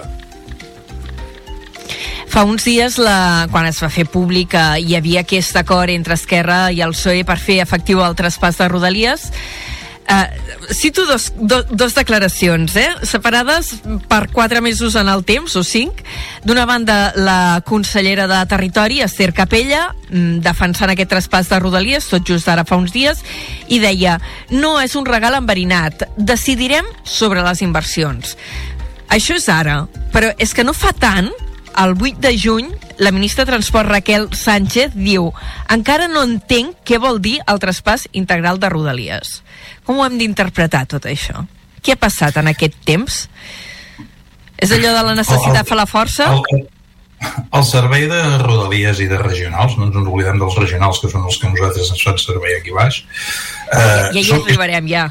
[2.29, 6.13] Fa uns dies, la, quan es va fer públic que hi havia aquest acord entre
[6.13, 9.31] Esquerra i el PSOE per fer efectiu el traspàs de Rodalies,
[10.09, 12.89] Uh, cito dos, do, dos declaracions, eh?
[13.05, 13.75] separades
[14.09, 16.01] per quatre mesos en el temps, o cinc.
[16.41, 22.25] D'una banda, la consellera de Territori, Esther Capella, mm, defensant aquest traspàs de Rodalies, tot
[22.25, 23.21] just ara fa uns dies,
[23.69, 24.17] i deia,
[24.49, 28.33] no és un regal enverinat, decidirem sobre les inversions.
[29.13, 31.29] Això és ara, però és que no fa tant,
[31.77, 35.29] el 8 de juny, la ministra de Transport Raquel Sánchez diu
[35.71, 39.39] encara no entenc què vol dir el traspàs integral de Rodalies.
[39.89, 41.47] Com ho hem d'interpretar tot això?
[41.81, 43.23] Què ha passat en aquest temps?
[44.61, 46.27] És allò de la necessitat fa la força?
[46.29, 46.59] El,
[47.57, 51.41] el servei de rodalies i de regionals, no ens oblidem dels regionals, que són els
[51.41, 53.01] que nosaltres ens fan servei aquí baix.
[53.73, 55.07] Ja, ja hi arribarem, ja.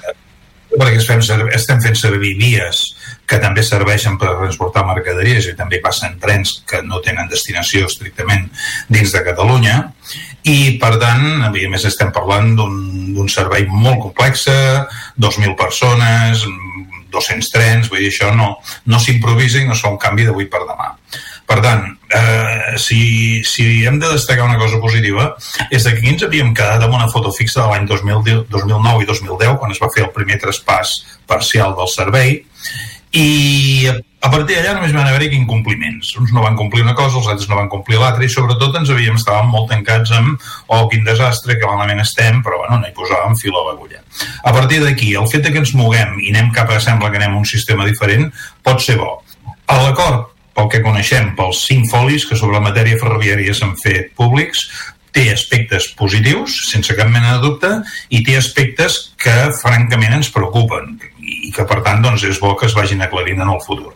[0.71, 1.27] Perquè fem,
[1.59, 2.85] estem fent servir vies
[3.29, 8.49] que també serveixen per transportar mercaderies i també passen trens que no tenen destinació estrictament
[8.89, 9.77] dins de Catalunya
[10.49, 16.47] i per tant, a més estem parlant d'un servei molt complex 2.000 persones
[17.11, 18.55] 200 trens, vull dir, això no,
[18.87, 20.93] no s'improvisa i no es fa un canvi d'avui per demà.
[21.49, 25.31] Per tant, eh, si, si hem de destacar una cosa positiva,
[25.71, 29.09] és que aquí ens havíem quedat amb una foto fixa de l'any 2010 2009 i
[29.09, 30.99] 2010, quan es va fer el primer traspàs
[31.31, 32.43] parcial del servei,
[33.13, 33.89] i
[34.21, 36.11] a partir d'allà només van haver-hi incompliments.
[36.19, 38.91] Uns no van complir una cosa, els altres no van complir l'altra, i sobretot ens
[38.91, 42.97] havíem, estàvem molt tancats amb oh, quin desastre, que malament estem, però bueno, no hi
[42.97, 44.03] posàvem fil a l'agulla.
[44.43, 47.37] A partir d'aquí, el fet que ens moguem i anem cap a, sembla que anem
[47.37, 48.29] a un sistema diferent,
[48.67, 49.21] pot ser bo.
[49.71, 54.11] A l'acord, pel que coneixem, pels cinc folis que sobre la matèria ferroviària s'han fet
[54.19, 54.67] públics,
[55.15, 57.71] té aspectes positius, sense cap mena de dubte,
[58.11, 60.99] i té aspectes que francament ens preocupen
[61.45, 63.95] i que per tant doncs, és bo que es vagin aclarint en el futur.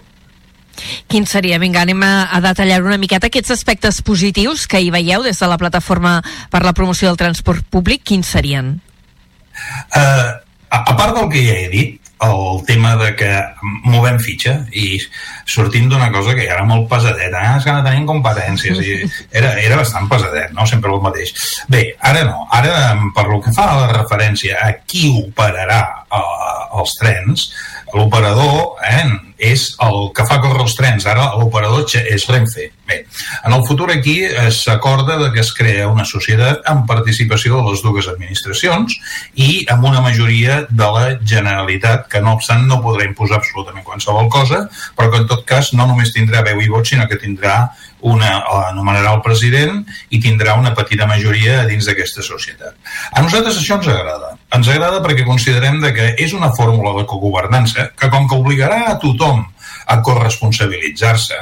[1.11, 1.59] Quin seria?
[1.61, 5.49] Vinga, anem a, a detallar una miqueta aquests aspectes positius que hi veieu des de
[5.51, 6.21] la plataforma
[6.51, 8.79] per la promoció del transport públic, quins serien?
[9.93, 10.33] Uh,
[10.73, 13.31] a, a part del que ja he dit, el tema de que
[13.85, 14.99] movem fitxa i
[15.49, 17.57] sortim d'una cosa que era molt pesadet, eh?
[17.57, 18.97] és que no tenim competències i
[19.31, 20.67] era, era bastant pesadet, no?
[20.69, 21.35] sempre el mateix.
[21.73, 26.81] Bé, ara no, ara per lo que fa a la referència a qui operarà uh,
[26.81, 27.49] els trens,
[27.95, 29.07] l'operador eh,
[29.43, 32.69] és el que fa córrer els trens, ara l'operador és Renfe.
[32.87, 32.99] Bé,
[33.47, 34.15] en el futur aquí
[34.55, 38.95] s'acorda de que es crea una societat amb participació de les dues administracions
[39.35, 44.31] i amb una majoria de la Generalitat, que no obstant no podrà imposar absolutament qualsevol
[44.31, 44.67] cosa,
[44.97, 47.73] però que en tot cas no només tindrà veu i vot, sinó que tindrà
[48.03, 48.33] una,
[48.69, 52.79] anomenarà el president i tindrà una petita majoria dins d'aquesta societat.
[53.13, 54.37] A nosaltres això ens agrada.
[54.53, 58.83] Ens agrada perquè considerem de que és una fórmula de cogovernança que com que obligarà
[58.91, 59.47] a tothom
[59.89, 61.39] a corresponsabilitzar-se,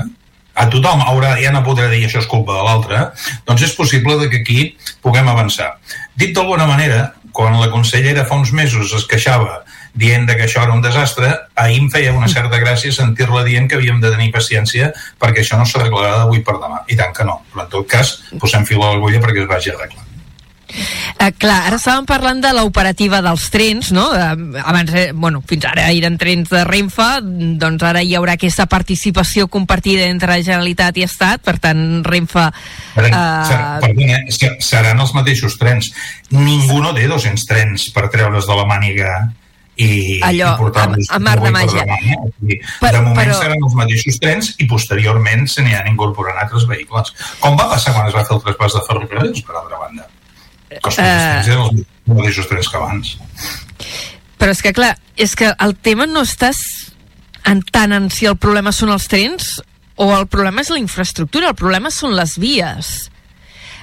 [0.54, 3.00] a tothom haurà, ja no podrà dir això és culpa de l'altre,
[3.48, 4.60] doncs és possible de que aquí
[5.02, 5.72] puguem avançar.
[6.14, 9.60] Dit d'alguna manera, quan la consellera fa uns mesos es queixava
[9.94, 13.78] dient que això era un desastre, ahir em feia una certa gràcia sentir-la dient que
[13.78, 16.84] havíem de tenir paciència perquè això no s'arreglarà d'avui per demà.
[16.86, 17.40] I tant que no.
[17.50, 20.09] Però en tot cas, posem fil a l'agulla perquè es vagi arreglant.
[20.70, 24.06] Uh, clar, ara estàvem parlant de l'operativa dels trens, no?
[24.14, 27.08] Uh, abans, eh, bueno, fins ara eren trens de Renfe,
[27.60, 32.46] doncs ara hi haurà aquesta participació compartida entre Generalitat i Estat, per tant, Renfe...
[32.94, 35.90] Perdona, eh, seran els mateixos trens.
[36.30, 39.12] Ningú no té 200 trens per treure's de la màniga
[39.80, 41.84] i, Allò, i portar-los a, a mar de màgia.
[41.84, 42.16] Eh?
[42.44, 46.38] I, Per- de moment però- seran els mateixos trens i posteriorment se n'hi han incorporant
[46.42, 47.12] altres vehicles.
[47.40, 50.08] Com va passar quan es va fer el traspàs de ferrocarrils, per altra banda?
[50.70, 51.42] Que els Eh.
[51.50, 53.16] els mateixos trens que abans.
[54.38, 56.92] Però és que, clar, és que el tema no estàs
[57.44, 59.58] en tant en si el problema són els trens
[60.00, 63.10] o el problema és la infraestructura, el problema són les vies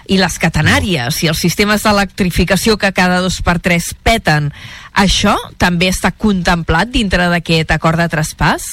[0.07, 4.53] i les catenàries i els sistemes d'electrificació que cada dos per tres peten.
[4.95, 8.67] Això també està contemplat dintre d'aquest acord de traspàs?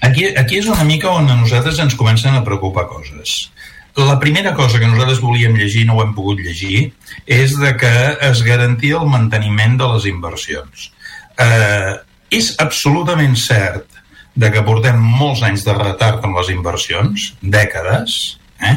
[0.00, 3.50] Aquí, aquí és una mica on a nosaltres ens comencen a preocupar coses.
[3.96, 6.88] La primera cosa que nosaltres volíem llegir, no ho hem pogut llegir,
[7.30, 7.92] és de que
[8.26, 10.88] es garantia el manteniment de les inversions.
[11.38, 11.92] Eh,
[12.34, 14.00] és absolutament cert
[14.34, 18.16] de que portem molts anys de retard amb les inversions, dècades,
[18.58, 18.74] eh?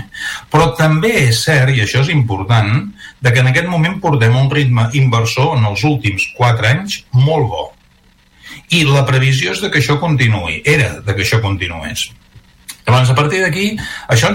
[0.53, 2.85] però també és cert, i això és important,
[3.17, 7.49] de que en aquest moment portem un ritme inversor en els últims 4 anys molt
[7.49, 7.65] bo.
[8.69, 12.11] I la previsió és de que això continuï, era de que això continués.
[12.87, 13.73] Llavors, a partir d'aquí,
[14.07, 14.31] això,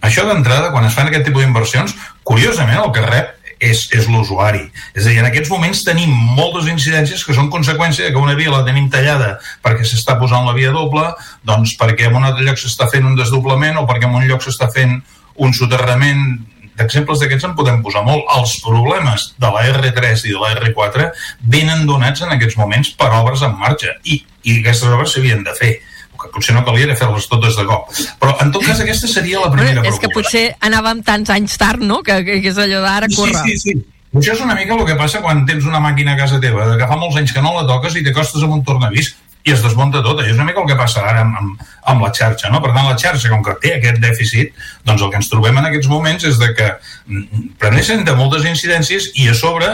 [0.00, 1.92] això d'entrada, quan es fan aquest tipus d'inversions,
[2.24, 4.62] curiosament el que rep és, és l'usuari.
[4.96, 8.36] És a dir, en aquests moments tenim moltes incidències que són conseqüència de que una
[8.38, 9.34] via la tenim tallada
[9.64, 11.04] perquè s'està posant la via doble,
[11.44, 14.46] doncs perquè en un altre lloc s'està fent un desdoblament o perquè en un lloc
[14.46, 14.96] s'està fent
[15.40, 16.40] un soterrament
[16.80, 18.24] d'exemples d'aquests en podem posar molt.
[18.38, 21.10] Els problemes de la R3 i de la R4
[21.52, 25.56] venen donats en aquests moments per obres en marxa i, i aquestes obres s'havien de
[25.60, 25.74] fer
[26.20, 27.88] que potser no calia fer-les totes de cop.
[28.20, 31.82] Però, en tot cas, aquesta seria la primera és que potser anàvem tants anys tard,
[31.82, 33.40] no?, que, que, que és allò d'ara córrer.
[33.46, 33.98] Sí, sí, sí.
[34.10, 36.86] Això és una mica el que passa quan tens una màquina a casa teva, que
[36.90, 39.12] fa molts anys que no la toques i t'acostes amb un tornavís
[39.46, 40.18] i es desmunta tot.
[40.18, 42.50] Això és una mica el que passa ara amb, amb, amb la xarxa.
[42.52, 42.60] No?
[42.64, 44.52] Per tant, la xarxa, com que té aquest dèficit,
[44.88, 46.68] doncs el que ens trobem en aquests moments és de que
[47.06, 49.70] mm, presenten de moltes incidències i a sobre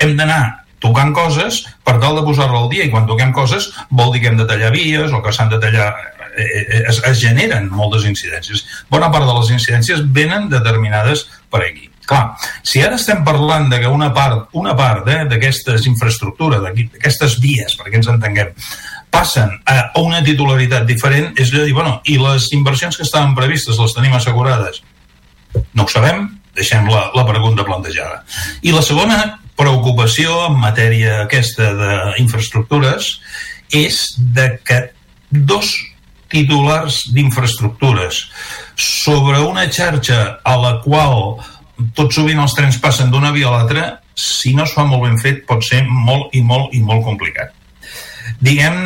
[0.00, 0.42] hem d'anar
[0.80, 4.32] tocant coses per tal de posar-la al dia i quan toquem coses vol dir que
[4.32, 5.92] hem de tallar vies o que s'han de tallar
[6.36, 11.64] eh, eh, es, es generen moltes incidències bona part de les incidències venen determinades per
[11.66, 12.34] aquí clar,
[12.66, 17.76] si ara estem parlant de que una part, una part eh, d'aquestes infraestructures, d'aquestes vies,
[17.78, 18.50] perquè ens entenguem,
[19.10, 23.36] passen a una titularitat diferent, és allò de dir, bueno, i les inversions que estaven
[23.38, 24.82] previstes les tenim assegurades?
[25.74, 26.26] No ho sabem,
[26.56, 28.24] deixem la, la pregunta plantejada.
[28.62, 29.20] I la segona
[29.60, 33.12] preocupació en matèria aquesta d'infraestructures
[33.76, 34.80] és de que
[35.30, 35.76] dos
[36.30, 38.24] titulars d'infraestructures
[38.80, 41.40] sobre una xarxa a la qual
[41.96, 45.18] tot sovint els trens passen d'una via a l'altra, si no es fa molt ben
[45.20, 47.54] fet, pot ser molt i molt i molt complicat.
[48.40, 48.76] Diguem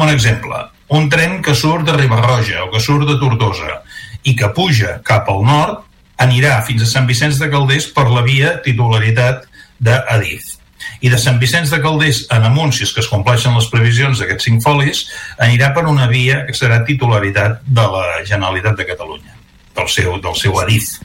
[0.00, 0.64] un exemple.
[0.96, 3.82] Un tren que surt de Ribarroja o que surt de Tortosa
[4.24, 5.84] i que puja cap al nord
[6.18, 9.44] anirà fins a Sant Vicenç de Calders per la via titularitat
[9.78, 10.54] d'Adif.
[11.02, 14.18] I de Sant Vicenç de Calders en amunt, si és que es compleixen les previsions
[14.18, 15.04] d'aquests cinc folis,
[15.42, 19.34] anirà per una via que serà titularitat de la Generalitat de Catalunya,
[19.76, 20.96] del seu, del seu Adif,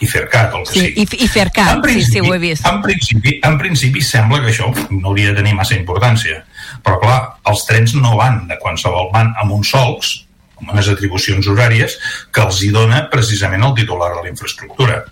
[0.00, 1.02] i Fercat, el que Sí, sigui.
[1.02, 2.66] i, i Fercat, sí, sí, ho he vist.
[2.68, 6.42] En principi, en principi sembla que això no hauria de tenir massa importància.
[6.84, 7.18] Però clar,
[7.50, 10.12] els trens no van de qualsevol, van amb uns solcs,
[10.60, 11.96] amb unes atribucions horàries,
[12.34, 15.04] que els hi dona precisament el titular de la infraestructura.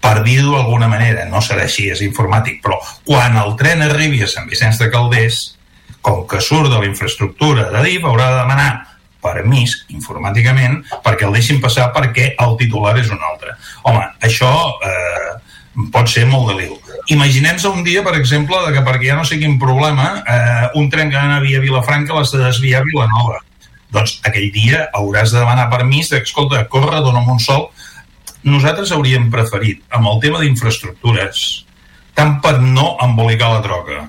[0.00, 4.30] Per dir-ho d'alguna manera, no serà així, és informàtic, però quan el tren arribi a
[4.30, 5.44] Sant Vicenç de Calders,
[6.04, 8.72] com que surt de la infraestructura de DIF, haurà de demanar
[9.24, 13.56] permís informàticament perquè el deixin passar perquè el titular és un altre.
[13.88, 14.50] Home, això
[14.84, 15.32] eh,
[15.94, 16.76] pot ser molt de liu.
[17.14, 20.88] Imaginem-se un dia, per exemple, de que perquè ja no sé quin problema, eh, un
[20.92, 23.40] tren que anava a Vilafranca l'has de desviar a Vilanova.
[23.94, 27.68] Doncs aquell dia hauràs de demanar permís de, escolta, corre, dona'm un sol.
[28.44, 31.64] Nosaltres hauríem preferit, amb el tema d'infraestructures,
[32.14, 34.02] tant per no embolicar la troca,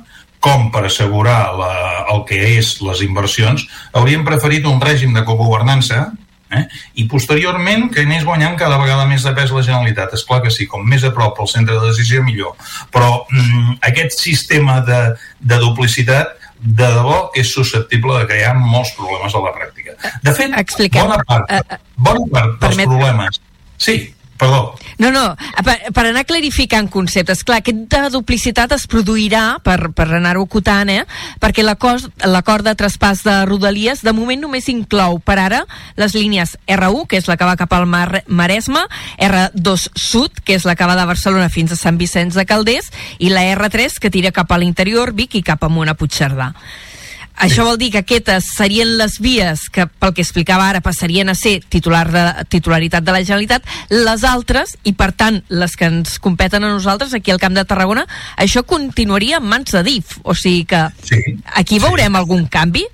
[0.46, 1.72] com per assegurar la,
[2.14, 3.64] el que és les inversions,
[3.98, 6.12] hauríem preferit un règim de cogovernança
[6.54, 6.66] eh?
[7.02, 10.14] i posteriorment que anés guanyant cada vegada més de pes la Generalitat.
[10.14, 12.54] És clar que sí, com més a prop el centre de decisió, millor.
[12.94, 15.00] Però mm, aquest sistema de,
[15.40, 19.98] de duplicitat de debò que és susceptible de crear molts problemes a la pràctica.
[20.24, 21.10] De fet, Expliquem.
[21.10, 23.42] bona part, bona part dels permet- problemes...
[23.76, 23.98] Sí,
[24.38, 24.76] perdó.
[24.98, 25.24] No, no,
[25.66, 30.92] per, per anar clarificant conceptes, clar, aquest de duplicitat es produirà, per, per anar-ho acotant,
[30.92, 31.04] eh?
[31.42, 35.64] perquè l'acord de traspàs de Rodalies de moment només inclou per ara
[36.00, 38.86] les línies R1, que és la que va cap al Mar Maresme,
[39.20, 42.92] R2 Sud, que és la que va de Barcelona fins a Sant Vicenç de Calders,
[43.20, 46.54] i la R3, que tira cap a l'interior, Vic i cap amunt a Puigcerdà.
[47.36, 51.36] Això vol dir que aquestes serien les vies que, pel que explicava ara, passarien a
[51.36, 56.18] ser titular de, titularitat de la Generalitat, les altres, i per tant les que ens
[56.24, 58.06] competen a nosaltres aquí al Camp de Tarragona,
[58.38, 60.20] això continuaria en mans de DIF.
[60.24, 61.22] O sigui que Sí.
[61.54, 62.86] aquí veurem algun canvi?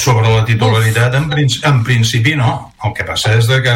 [0.00, 3.74] Sobre la titularitat en, princi en principi no el que passa és de que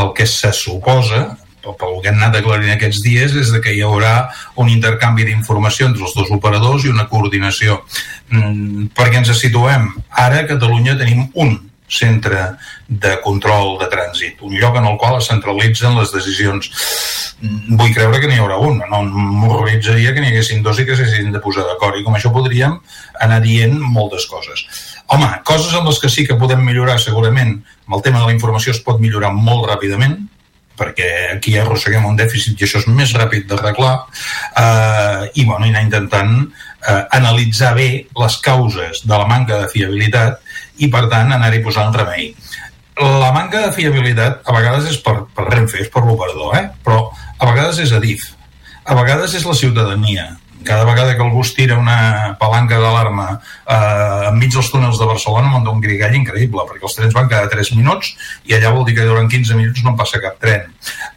[0.00, 4.28] el que se suposa pel que hem anat aclarint aquests dies és que hi haurà
[4.62, 7.82] un intercanvi d'informació entre els dos operadors i una coordinació.
[8.30, 9.90] Mm, perquè ens situem.
[10.10, 11.56] Ara a Catalunya tenim un
[11.88, 16.68] centre de control de trànsit, un lloc en el qual es centralitzen les decisions.
[17.40, 20.96] Mm, Vull creure que n'hi haurà un, no m'horroritzaria que n'hi haguessin dos i que
[20.96, 22.76] s'haguessin de posar d'acord, i com això podríem
[23.24, 24.66] anar dient moltes coses.
[25.08, 27.56] Home, coses amb les que sí que podem millorar segurament,
[27.86, 30.18] amb el tema de la informació es pot millorar molt ràpidament,
[30.78, 35.72] perquè aquí arrosseguem un dèficit i això és més ràpid d'arreglar eh, i, bueno, i
[35.72, 37.90] anar intentant eh, analitzar bé
[38.22, 40.40] les causes de la manca de fiabilitat
[40.78, 42.32] i per tant anar-hi posant remei
[42.98, 46.66] la manca de fiabilitat a vegades és per, per Renfe, és per l'operador eh?
[46.84, 48.30] però a vegades és Adif
[48.88, 50.30] a vegades és la ciutadania
[50.64, 55.52] cada vegada que algú es tira una palanca d'alarma eh, enmig dels túnels de Barcelona
[55.52, 58.14] munta un grigall increïble perquè els trens van cada 3 minuts
[58.48, 60.68] i allà vol dir que durant 15 minuts no en passa cap tren.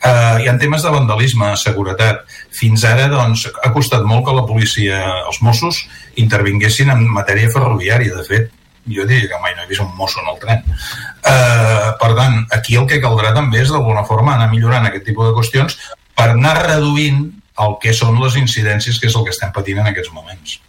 [0.04, 4.48] Eh, hi ha temes de vandalisme, seguretat fins ara doncs, ha costat molt que la
[4.48, 5.86] policia, els Mossos
[6.22, 8.18] intervinguessin en matèria ferroviària.
[8.18, 8.52] De fet
[8.90, 10.64] jo diria que mai no he vist un mosso en el tren.
[10.66, 15.30] Eh, per tant, aquí el que caldrà també és d'alguna forma anar millorant aquest tipus
[15.30, 15.78] de qüestions
[16.18, 17.30] per anar reduint
[17.68, 20.60] el que són les incidències que és el que estem patint en aquests moments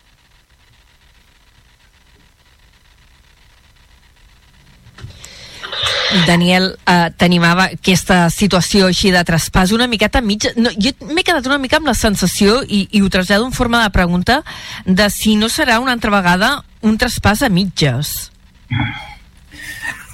[6.26, 10.52] Daniel, eh, t'animava aquesta situació així de traspàs una miqueta mitja...
[10.56, 13.82] No, jo m'he quedat una mica amb la sensació, i, i ho trasllado en forma
[13.82, 14.42] de pregunta,
[14.84, 16.52] de si no serà una altra vegada
[16.82, 18.12] un traspàs a mitges.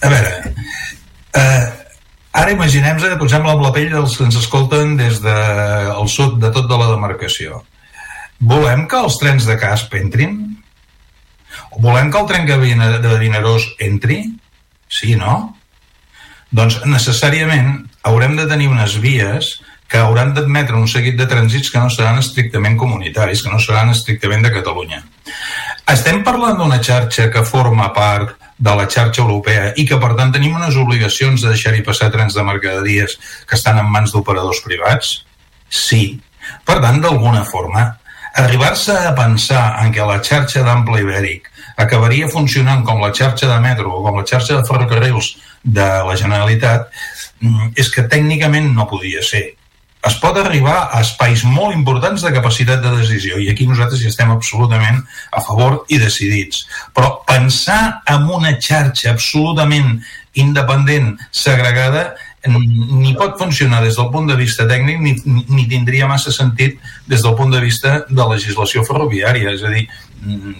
[0.03, 0.55] A veure,
[1.35, 1.88] eh,
[2.39, 6.39] ara imaginem-nos que posem-la amb la pell dels que ens escolten des del de, sud
[6.43, 7.63] de tot de la demarcació.
[8.39, 10.37] Volem que els trens de Casp entrin?
[11.75, 14.21] O volem que el tren de Vinaròs entri?
[14.89, 15.57] Sí, no?
[16.55, 19.59] Doncs necessàriament haurem de tenir unes vies
[19.89, 23.91] que hauran d'admetre un seguit de trànsits que no seran estrictament comunitaris, que no seran
[23.91, 25.03] estrictament de Catalunya.
[25.89, 30.33] Estem parlant d'una xarxa que forma part de la xarxa europea i que, per tant,
[30.35, 33.15] tenim unes obligacions de deixar-hi passar trens de mercaderies
[33.49, 35.15] que estan en mans d'operadors privats?
[35.73, 36.19] Sí.
[36.69, 37.87] Per tant, d'alguna forma,
[38.43, 41.49] arribar-se a pensar en què la xarxa d'ample ibèric
[41.81, 46.17] acabaria funcionant com la xarxa de metro o com la xarxa de ferrocarrils de la
[46.21, 46.91] Generalitat
[47.41, 49.58] mm, és que tècnicament no podia ser.
[50.07, 54.13] Es pot arribar a espais molt importants de capacitat de decisió i aquí nosaltres hi
[54.13, 55.01] estem absolutament
[55.35, 56.67] a favor i decidits.
[56.95, 59.99] Però pensar en una xarxa absolutament
[60.39, 62.13] independent, segregada,
[62.47, 65.17] ni pot funcionar des del punt de vista tècnic ni,
[65.49, 66.79] ni, tindria massa sentit
[67.11, 69.51] des del punt de vista de legislació ferroviària.
[69.51, 69.89] És a dir,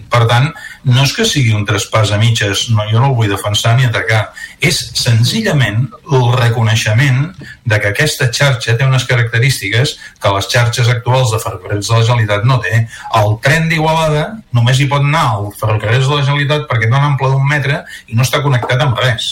[0.09, 0.47] per tant,
[0.87, 3.87] no és que sigui un traspàs a mitges, no, jo no el vull defensar ni
[3.87, 4.29] atacar,
[4.63, 5.81] és senzillament
[6.15, 7.25] el reconeixement
[7.67, 12.07] de que aquesta xarxa té unes característiques que les xarxes actuals de ferrocarrils de la
[12.07, 12.85] Generalitat no té.
[13.19, 14.25] El tren d'Igualada
[14.55, 17.83] només hi pot anar al ferrocarrils de la Generalitat perquè té un ample d'un metre
[18.07, 19.29] i no està connectat amb res.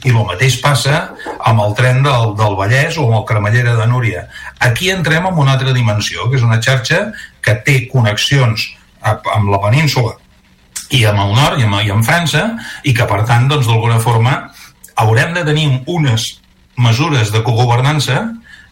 [0.00, 1.10] I el mateix passa
[1.44, 4.24] amb el tren del, del Vallès o amb el Cremallera de Núria.
[4.58, 7.10] Aquí entrem en una altra dimensió, que és una xarxa
[7.44, 8.70] que té connexions
[9.02, 10.16] amb la península
[10.90, 12.44] i amb el nord i amb, i amb França
[12.84, 14.36] i que per tant doncs d'alguna forma
[15.00, 16.40] haurem de tenir unes
[16.80, 18.22] mesures de cogovernança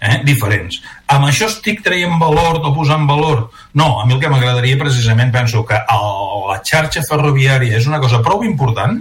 [0.00, 0.80] eh, diferents.
[1.10, 3.48] Amb això estic traient valor o posant valor?
[3.74, 6.10] No, a mi el que m'agradaria precisament penso que el,
[6.50, 8.98] la xarxa ferroviària és una cosa prou important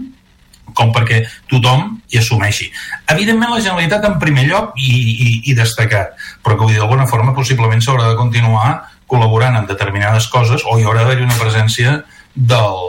[0.77, 2.67] com perquè tothom hi assumeixi.
[3.13, 6.13] Evidentment la Generalitat en primer lloc i, i, i destacat,
[6.43, 8.75] però que d'alguna forma possiblement s'haurà de continuar
[9.07, 12.01] col·laborant en determinades coses o hi haurà d'haver una presència
[12.35, 12.85] del,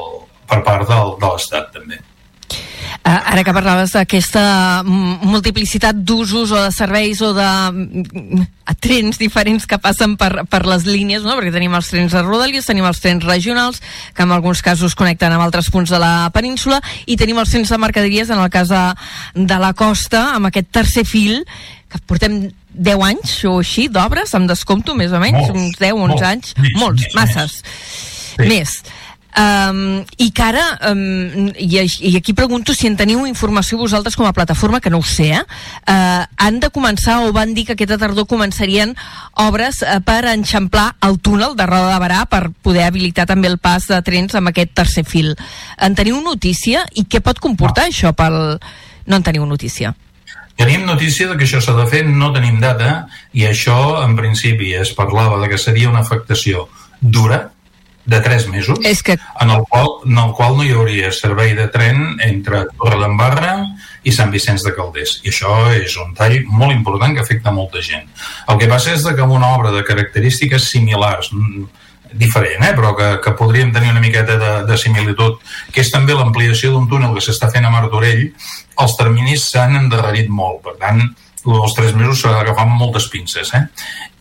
[0.50, 2.02] per part del, de l'Estat també.
[3.08, 7.46] Uh, ara que parlaves d'aquesta multiplicitat d'usos o de serveis o de
[8.82, 11.36] trens diferents que passen per, per les línies, no?
[11.38, 13.80] perquè tenim els trens de Rodalies, tenim els trens regionals,
[14.14, 17.72] que en alguns casos connecten amb altres punts de la península, i tenim els trens
[17.72, 18.84] de mercaderies, en el cas de,
[19.34, 21.44] de la costa, amb aquest tercer fil,
[21.88, 22.42] que portem
[22.78, 26.24] 10 anys o així d'obres, amb descompto més o menys, Molts, uns 10, 11 molts,
[26.30, 27.60] anys, més, molts, més, masses,
[28.38, 28.46] Sí.
[28.46, 28.78] més.
[29.38, 34.26] Um, i que ara um, i, i aquí pregunto si en teniu informació vosaltres com
[34.26, 35.42] a plataforma, que no ho sé eh?
[35.44, 38.96] uh, han de començar o van dir que aquesta tardor començarien
[39.44, 43.60] obres uh, per enxamplar el túnel de Roda de Barà per poder habilitar també el
[43.62, 45.34] pas de trens amb aquest tercer fil
[45.76, 47.94] en teniu notícia i què pot comportar no.
[47.94, 48.58] això pel...
[49.06, 49.94] no en teniu notícia
[50.58, 54.72] Tenim notícia de que això s'ha de fer, no tenim data, i això, en principi,
[54.74, 56.66] es parlava de que seria una afectació
[57.00, 57.46] dura,
[58.08, 59.18] de 3 mesos, És que...
[59.40, 63.52] en, el qual, en el qual no hi hauria servei de tren entre Torredembarra
[64.08, 65.18] i Sant Vicenç de Calders.
[65.26, 68.08] I això és un tall molt important que afecta molta gent.
[68.48, 71.28] El que passa és de que amb una obra de característiques similars,
[72.12, 72.72] diferent, eh?
[72.76, 75.38] però que, que podríem tenir una miqueta de, de similitud,
[75.72, 78.28] que és també l'ampliació d'un túnel que s'està fent a Martorell,
[78.78, 80.62] els terminis s'han endarrerit molt.
[80.64, 81.02] Per tant,
[81.48, 83.52] els tres mesos s'ha d'agafar amb moltes pinces.
[83.54, 83.62] Eh?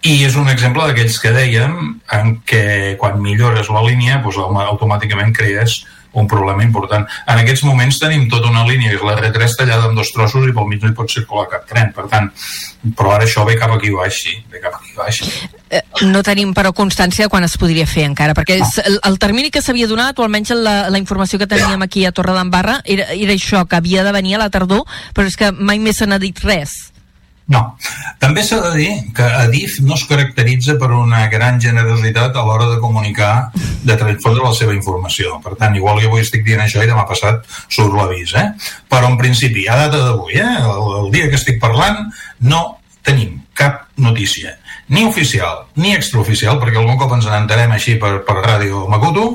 [0.07, 1.73] I és un exemple d'aquells que dèiem
[2.15, 5.81] en què quan millores la línia doncs, auto- automàticament crees
[6.18, 7.06] un problema important.
[7.27, 10.56] En aquests moments tenim tota una línia, és la R3 tallada en dos trossos i
[10.56, 11.94] pel mig no hi pot circular cap tren.
[11.95, 12.31] Per tant,
[12.98, 15.22] però ara això ve cap aquí baix, sí, ve cap aquí baix.
[15.69, 19.18] Eh, no tenim però constància de quan es podria fer encara, perquè és, el, el
[19.22, 23.10] termini que s'havia donat, o almenys la, la informació que teníem aquí a Torredembarra, era,
[23.14, 26.07] era això, que havia de venir a la tardor, però és que mai més se
[26.10, 26.77] n'ha dit res.
[27.48, 27.61] No.
[28.19, 32.68] També s'ha de dir que Adif no es caracteritza per una gran generositat a l'hora
[32.74, 33.52] de comunicar,
[33.88, 35.38] de transfondre la seva informació.
[35.45, 38.49] Per tant, igual que avui estic dient això i demà passat surt l'avís, eh?
[38.91, 40.56] Però en principi, a data d'avui, eh?
[40.60, 42.10] El, el dia que estic parlant,
[42.44, 42.65] no
[43.07, 44.57] tenim cap notícia,
[44.91, 49.28] ni oficial ni extraoficial, perquè algun cop ens n'entarem així per, per ràdio Makuto,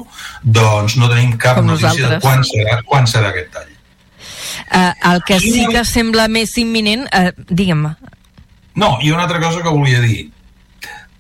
[0.44, 2.22] doncs no tenim cap Com notícia de nosaltres.
[2.26, 3.71] quan serà, quan serà aquest tall.
[4.72, 7.90] Uh, el que sí que sembla més imminent, uh, digue'm,
[8.74, 10.30] No, i una altra cosa que volia dir.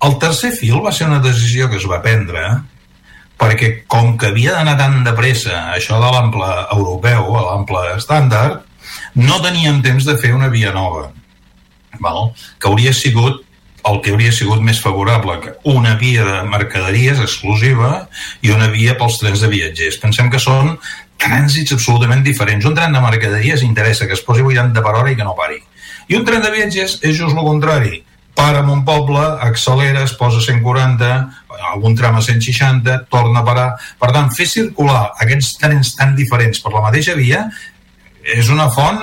[0.02, 2.62] El tercer fil va ser una decisió que es va prendre
[3.42, 8.62] perquè com que havia d'anar tan de pressa això de l'ample europeu, a l'ample estàndard,
[9.18, 11.10] no teníem temps de fer una via nova.
[12.00, 12.30] Val?
[12.58, 13.42] Que hauria sigut
[13.90, 18.06] el que hauria sigut més favorable que una via de mercaderies exclusiva
[18.42, 19.98] i una via pels trens de viatgers.
[20.02, 20.76] Pensem que són
[21.22, 22.66] trànsits absolutament diferents.
[22.68, 25.60] Un tren de mercaderies interessa que es posi 80 per hora i que no pari.
[26.10, 28.02] I un tren de viatgers és just el contrari.
[28.34, 31.08] Para en un poble, accelera, es posa a 140,
[31.72, 33.66] algun tram a 160, torna a parar.
[34.00, 37.44] Per tant, fer circular aquests trens tan diferents per la mateixa via
[38.22, 39.00] és una font,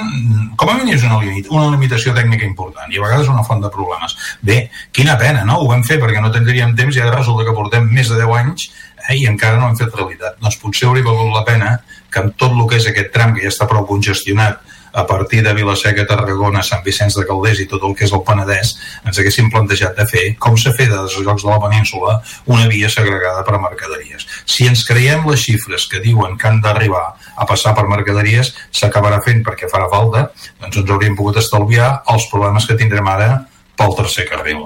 [0.55, 3.61] com a mínim és una, limit, una limitació tècnica important i a vegades una font
[3.61, 4.15] de problemes.
[4.41, 4.61] Bé,
[4.95, 5.59] quina pena, no?
[5.59, 8.35] Ho vam fer perquè no tindríem temps i ara resulta que portem més de 10
[8.39, 8.69] anys
[9.09, 10.39] eh, i encara no hem fet realitat.
[10.39, 11.77] Doncs potser hauria valgut la pena
[12.09, 14.61] que amb tot el que és aquest tram, que ja està prou congestionat,
[14.91, 18.23] a partir de Vilaseca, Tarragona, Sant Vicenç de Calders i tot el que és el
[18.25, 18.73] Penedès,
[19.05, 22.17] ens haguéssim plantejat de fer, com s'ha fet a dels llocs de la península,
[22.49, 24.25] una via segregada per a mercaderies.
[24.49, 27.05] Si ens creiem les xifres que diuen que han d'arribar
[27.35, 30.29] a passar per mercaderies, s'acabarà fent perquè farà falta,
[30.59, 33.33] doncs ens hauríem pogut estalviar els problemes que tindrem ara
[33.77, 34.65] pel tercer carril.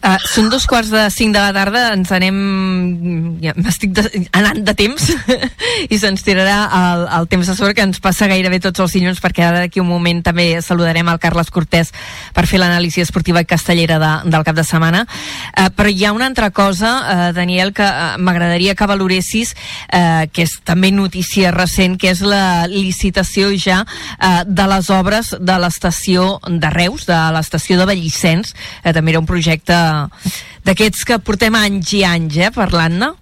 [0.00, 2.36] Uh, són dos quarts de cinc de la tarda, ens anem...
[3.42, 4.04] Ja, M'estic de,
[4.36, 5.10] anant de temps
[5.92, 9.20] i se'ns tirarà el, el temps de sobre que ens passa gairebé tots els dilluns
[9.20, 11.92] perquè ara d'aquí un moment també saludarem el Carles Cortés
[12.32, 15.02] per fer l'anàlisi esportiva castellera de, del cap de setmana.
[15.52, 19.52] Uh, però hi ha una altra cosa, uh, Daniel, que uh, m'agradaria que valoressis,
[19.92, 25.34] uh, que és també notícia recent, que és la licitació ja uh, de les obres
[25.36, 29.76] de l'estació de Reus, de l'estació de Vallissens, uh, també era un projecte
[30.66, 33.12] d'aquests que portem anys i anys eh, parlant-ne?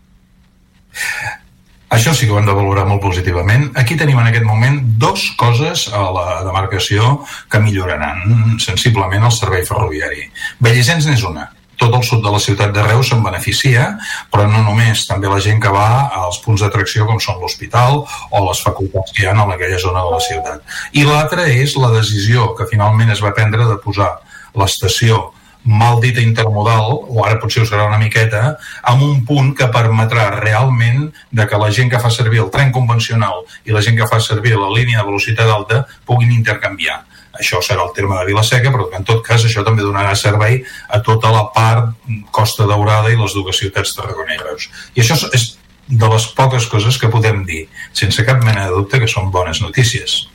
[1.89, 3.71] Això sí que ho hem de valorar molt positivament.
[3.81, 9.65] Aquí tenim en aquest moment dos coses a la demarcació que milloraran sensiblement el servei
[9.65, 10.27] ferroviari.
[10.61, 11.47] Bellisens n'és una.
[11.79, 13.87] Tot el sud de la ciutat de Reus se'n beneficia,
[14.35, 18.45] però no només, també la gent que va als punts d'atracció com són l'hospital o
[18.49, 20.77] les facultats que hi ha en aquella zona de la ciutat.
[20.93, 24.11] I l'altra és la decisió que finalment es va prendre de posar
[24.59, 25.29] l'estació
[25.69, 28.55] mal dita intermodal, o ara potser ho serà una miqueta,
[28.89, 32.73] amb un punt que permetrà realment de que la gent que fa servir el tren
[32.73, 37.03] convencional i la gent que fa servir la línia de velocitat alta puguin intercanviar.
[37.39, 41.03] Això serà el terme de Vilaseca, però en tot cas això també donarà servei a
[41.05, 41.93] tota la part
[42.33, 44.71] Costa Daurada i les dues ciutats Reus.
[44.97, 48.99] I això és de les poques coses que podem dir, sense cap mena de dubte
[49.01, 50.29] que són bones notícies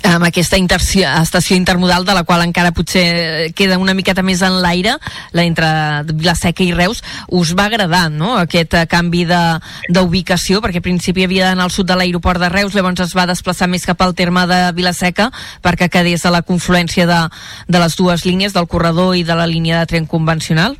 [0.00, 4.58] amb aquesta interció, estació intermodal de la qual encara potser queda una miqueta més en
[4.64, 4.96] l'aire,
[5.36, 5.68] la entre
[6.12, 8.34] Vilaseca i Reus, us va agradar no?
[8.40, 12.74] aquest eh, canvi d'ubicació, perquè al principi havia d'anar al sud de l'aeroport de Reus,
[12.74, 15.30] llavors es va desplaçar més cap al terme de Vilaseca
[15.62, 17.20] perquè quedés a la confluència de,
[17.68, 20.78] de les dues línies, del corredor i de la línia de tren convencional?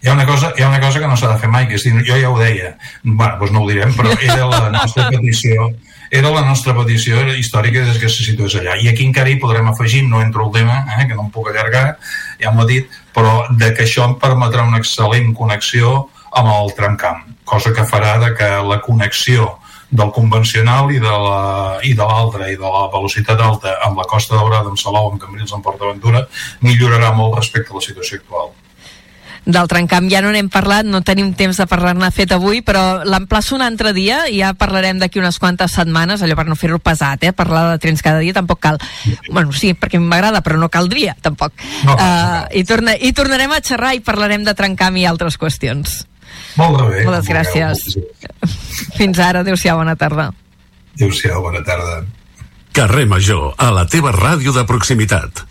[0.00, 1.76] Hi ha una cosa, hi ha una cosa que no s'ha de fer mai, que
[1.76, 5.10] és dir, jo ja ho deia, bueno, doncs no ho direm, però era la nostra
[5.12, 5.68] petició
[6.10, 8.74] era la nostra petició històrica des que se situés allà.
[8.82, 11.50] I aquí encara hi podrem afegir, no entro el tema, eh, que no em puc
[11.50, 11.98] allargar,
[12.42, 16.74] ja m'ho ha dit, però de que això em permetrà una excel·lent connexió amb el
[16.74, 19.56] tramcamp, cosa que farà de que la connexió
[19.90, 24.68] del convencional i de la, i i de la velocitat alta amb la Costa Daurada,
[24.68, 26.26] amb Salou, amb Cambrils, amb PortAventura
[26.60, 28.52] millorarà molt respecte a la situació actual
[29.44, 33.56] del trencamp ja no n'hem parlat, no tenim temps de parlar-ne fet avui, però l'emplaço
[33.56, 37.24] un altre dia i ja parlarem d'aquí unes quantes setmanes, allò per no fer-ho pesat,
[37.24, 37.32] eh?
[37.32, 38.78] parlar de trens cada dia tampoc cal.
[39.30, 41.56] Bueno, sí, perquè m'agrada, però no caldria, tampoc.
[41.86, 46.04] No, uh, i, torna, I tornarem a xerrar i parlarem de trencamp i altres qüestions.
[46.58, 47.04] Molt bé.
[47.06, 47.98] Moltes gràcies.
[48.98, 50.30] Fins ara, adéu-siau, bona tarda.
[50.96, 52.02] Adéu-siau, bona tarda.
[52.76, 55.46] Carrer Major, a la teva ràdio de proximitat.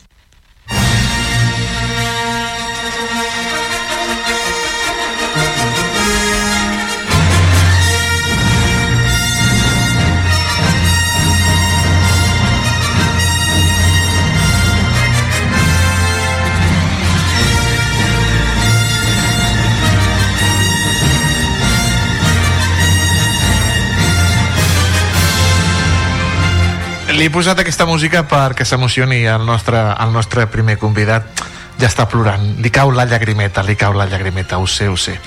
[27.19, 31.41] Li he posat aquesta música perquè s'emocioni el nostre, el nostre primer convidat
[31.75, 32.45] ja està plorant.
[32.63, 35.17] Li cau la llagrimeta, li cau la llagrimeta, ho sé, ho sé.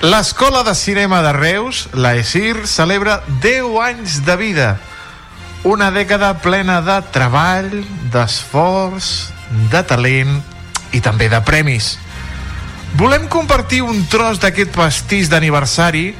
[0.00, 4.70] L'Escola de Cinema de Reus, la ESIR, celebra 10 anys de vida.
[5.68, 7.76] Una dècada plena de treball,
[8.08, 9.12] d'esforç,
[9.68, 10.40] de talent
[10.96, 11.98] i també de premis.
[12.96, 16.14] Volem compartir un tros d'aquest pastís d'aniversari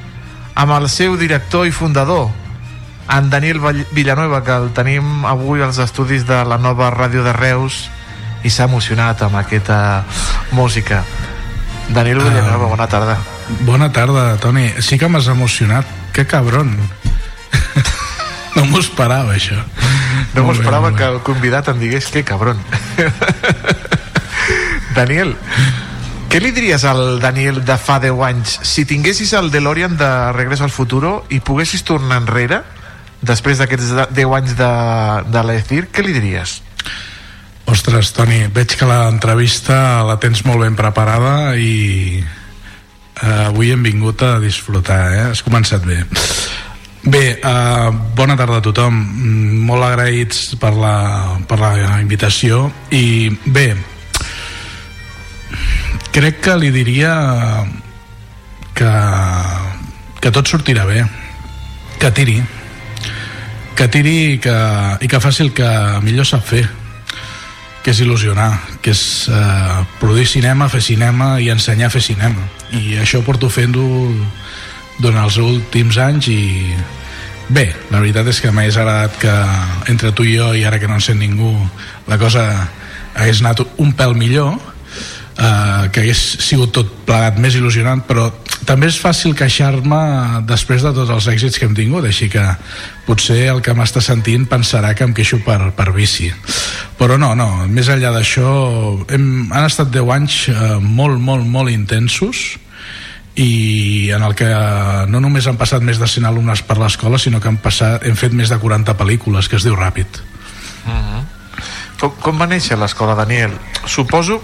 [0.52, 2.28] amb el seu director i fundador,
[3.10, 3.60] en Daniel
[3.92, 7.88] Villanueva, que el tenim avui als estudis de la nova ràdio de Reus
[8.44, 10.04] i s'ha emocionat amb aquesta
[10.52, 11.02] música.
[11.88, 13.18] Daniel Villanueva, uh, bona tarda.
[13.64, 14.70] Bona tarda, Toni.
[14.80, 15.86] Sí que m'has emocionat.
[16.12, 16.72] Que cabron.
[18.56, 19.60] no m'ho esperava, això.
[20.34, 22.60] No m'ho esperava que el convidat em digués que cabron.
[24.94, 25.34] Daniel,
[26.30, 30.64] què li diries al Daniel de fa 10 anys si tinguessis el DeLorean de Regreso
[30.64, 32.62] al Futuro i poguessis tornar enrere
[33.26, 34.70] després d'aquests 10 anys de,
[35.32, 36.60] de l'ECIR, què li diries?
[37.70, 44.22] Ostres, Toni, veig que l'entrevista la tens molt ben preparada i eh, avui hem vingut
[44.22, 45.24] a disfrutar, eh?
[45.30, 46.02] Has començat bé.
[47.04, 49.00] Bé, eh, bona tarda a tothom.
[49.00, 50.94] Mm, molt agraïts per la,
[51.48, 51.74] per la
[52.04, 53.70] invitació i bé,
[56.14, 57.14] crec que li diria
[58.74, 58.90] que,
[60.20, 61.02] que tot sortirà bé
[61.98, 62.36] que tiri
[63.74, 64.56] que tiri i que,
[65.02, 65.68] i que faci el que
[66.06, 66.64] millor sap fer
[67.84, 68.48] que és il·lusionar
[68.80, 72.40] que és eh, produir cinema, fer cinema i ensenyar a fer cinema.
[72.72, 73.84] I això porto fent-ho
[75.02, 76.40] durant els últims anys i
[77.50, 79.34] bé, la veritat és que m'hagués agradat que
[79.92, 81.52] entre tu i jo i ara que no en sent ningú
[82.08, 82.46] la cosa
[83.14, 88.30] hagués anat un pèl millor eh, que hagués sigut tot plegat més il·lusionant però
[88.66, 90.00] també és fàcil queixar-me
[90.48, 92.42] després de tots els èxits que hem tingut així que
[93.06, 96.30] potser el que m'està sentint pensarà que em queixo per, per bici
[96.98, 98.50] però no, no, més enllà d'això
[99.10, 102.44] han estat 10 anys eh, molt, molt, molt intensos
[103.34, 104.46] i en el que
[105.10, 108.14] no només han passat més de 100 alumnes per l'escola sinó que han, passat, hem
[108.16, 110.22] fet més de 40 pel·lícules que es diu Ràpid
[110.84, 111.24] Uh -huh.
[111.98, 113.52] com, com va néixer l'escola, Daniel?
[113.86, 114.42] Suposo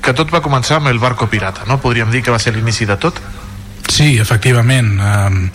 [0.00, 1.80] que tot va començar amb el barco pirata, no?
[1.80, 3.20] Podríem dir que va ser l'inici de tot?
[3.92, 4.94] Sí, efectivament.
[5.04, 5.50] Um,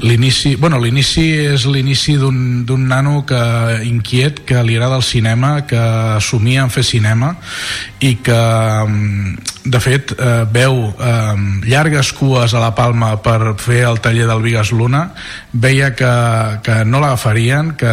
[0.00, 3.40] l'inici, bueno, l'inici és l'inici d'un nano que
[3.84, 5.82] inquiet, que li agrada el cinema, que
[6.24, 7.34] somia en fer cinema
[8.00, 8.38] i que,
[9.76, 14.40] de fet, uh, veu um, llargues cues a la Palma per fer el taller del
[14.40, 15.10] Vigas Luna,
[15.52, 16.14] veia que,
[16.64, 17.92] que no l'agafarien, que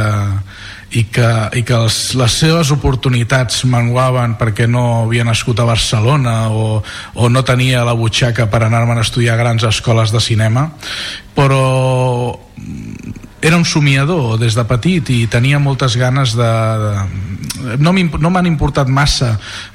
[0.91, 6.35] i que, i que els, les seves oportunitats menguaven perquè no havia nascut a Barcelona
[6.49, 6.81] o,
[7.13, 10.71] o no tenia la butxaca per anar-me'n a estudiar a grans escoles de cinema
[11.37, 12.33] però
[13.41, 16.53] era un somiador des de petit i tenia moltes ganes de...
[16.83, 17.37] de
[17.79, 19.33] no m'han no importat massa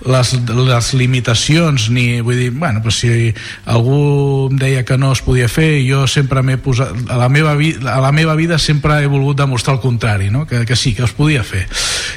[0.09, 3.29] les, les limitacions ni vull dir, bueno, però si
[3.69, 7.55] algú em deia que no es podia fer jo sempre m'he posat a la, meva
[7.59, 10.47] vi, a la meva vida sempre he volgut demostrar el contrari no?
[10.47, 11.67] que, que sí, que es podia fer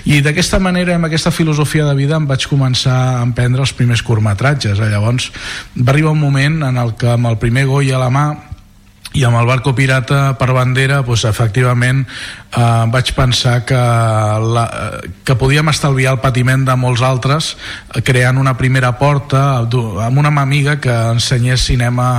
[0.08, 4.04] i d'aquesta manera, amb aquesta filosofia de vida em vaig començar a emprendre els primers
[4.08, 5.32] curtmetratges llavors
[5.76, 8.28] va arribar un moment en el que amb el primer Goya a la mà
[9.14, 12.06] i amb el barco pirata per bandera doncs, efectivament
[12.56, 14.66] eh, vaig pensar que, la,
[15.24, 20.32] que podíem estalviar el patiment de molts altres eh, creant una primera porta amb una
[20.42, 22.10] amiga que ensenyés cinema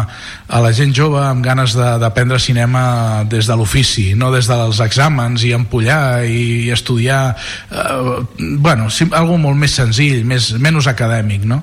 [0.48, 5.44] a la gent jove amb ganes d'aprendre cinema des de l'ofici, no des dels exàmens
[5.44, 7.36] i empollar i, i estudiar
[7.70, 11.62] eh, bueno, sí, algo molt més senzill, més, menys acadèmic no?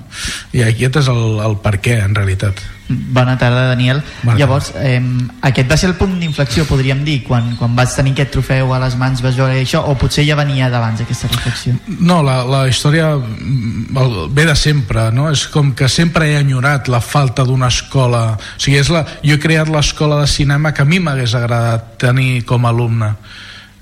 [0.52, 4.02] i aquest és el, el per què en realitat Bona tarda, Daniel.
[4.22, 5.02] Bona Llavors, eh,
[5.42, 8.78] aquest va ser el punt d'inflexió, podríem dir, quan, quan vas tenir aquest trofeu a
[8.82, 11.74] les mans, vas veure això, o potser ja venia d'abans aquesta reflexió?
[12.00, 15.28] No, la, la història mm, ve de sempre, no?
[15.32, 18.22] És com que sempre he enyorat la falta d'una escola.
[18.36, 21.96] O sigui, és la, jo he creat l'escola de cinema que a mi m'hagués agradat
[22.06, 23.12] tenir com a alumne.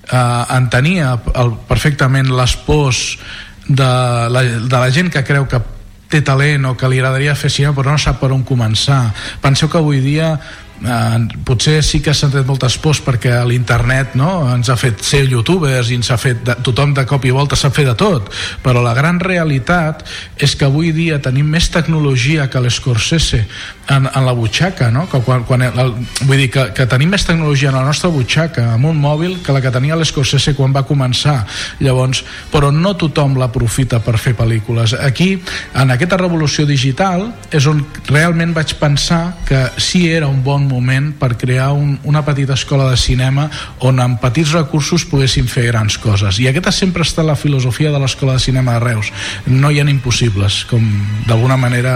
[0.05, 3.05] Uh, entenia el, perfectament les pors
[3.69, 3.87] de
[4.29, 5.63] la, de la gent que creu que
[6.13, 9.09] té talent o que li agradaria fer cinema però no sap per on començar.
[9.43, 10.35] Penseu que avui dia
[10.83, 15.25] eh, potser sí que s'han tret moltes pors perquè l'internet no, ens ha fet ser
[15.31, 18.31] youtubers i ens ha fet de, tothom de cop i volta sap fer de tot
[18.65, 20.05] però la gran realitat
[20.37, 23.45] és que avui dia tenim més tecnologia que l'Scorsese
[23.89, 25.07] en, en la butxaca no?
[25.11, 25.95] que quan, quan el,
[26.25, 29.55] vull dir que, que tenim més tecnologia en la nostra butxaca amb un mòbil que
[29.55, 31.43] la que tenia l'Scorsese quan va començar
[31.85, 32.23] llavors,
[32.53, 35.35] però no tothom l'aprofita per fer pel·lícules aquí,
[35.75, 41.13] en aquesta revolució digital és on realment vaig pensar que sí era un bon moment
[41.19, 43.49] per crear un, una petita escola de cinema
[43.87, 48.01] on amb petits recursos poguéssim fer grans coses i aquesta sempre està la filosofia de
[48.03, 49.13] l'escola de cinema de Reus
[49.47, 50.87] no hi ha impossibles com
[51.29, 51.95] d'alguna manera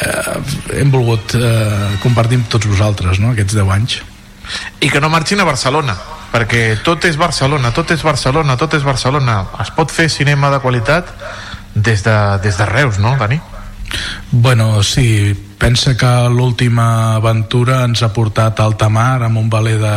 [0.00, 3.32] eh, hem volgut eh, compartir amb tots vosaltres no?
[3.32, 4.02] aquests 10 anys
[4.84, 5.96] i que no marxin a Barcelona
[6.34, 10.60] perquè tot és Barcelona, tot és Barcelona tot és Barcelona, es pot fer cinema de
[10.60, 11.14] qualitat
[11.74, 13.40] des de, des de Reus, no, Dani?
[14.30, 19.76] Bueno, sí, pensa que l'última aventura ens ha portat a alta mar amb un valer
[19.80, 19.92] de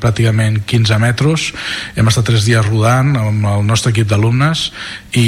[0.00, 1.48] pràcticament 15 metres
[1.98, 4.68] hem estat tres dies rodant amb el nostre equip d'alumnes
[5.18, 5.26] i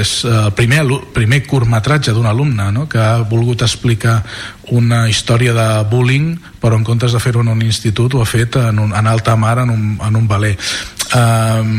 [0.00, 2.88] és el primer, alu- primer curtmetratge d'un alumne no?
[2.88, 4.22] que ha volgut explicar
[4.72, 8.56] una història de bullying però en comptes de fer-ho en un institut ho ha fet
[8.56, 10.56] en, un, en alta mar en un, en un valer
[11.14, 11.70] um,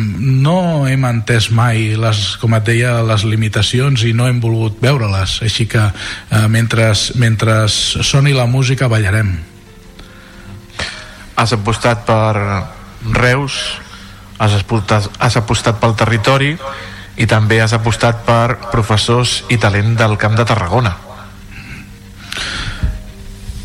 [0.43, 5.39] no hem entès mai les, com et deia, les limitacions i no hem volgut veure-les.
[5.45, 6.91] Així que uh, mentre,
[7.21, 9.35] mentre soni la música ballarem.
[11.35, 12.35] Has apostat per
[13.15, 13.59] Reus
[14.37, 16.55] has apostat, has apostat pel territori
[17.15, 20.95] i també has apostat per professors i talent del Camp de Tarragona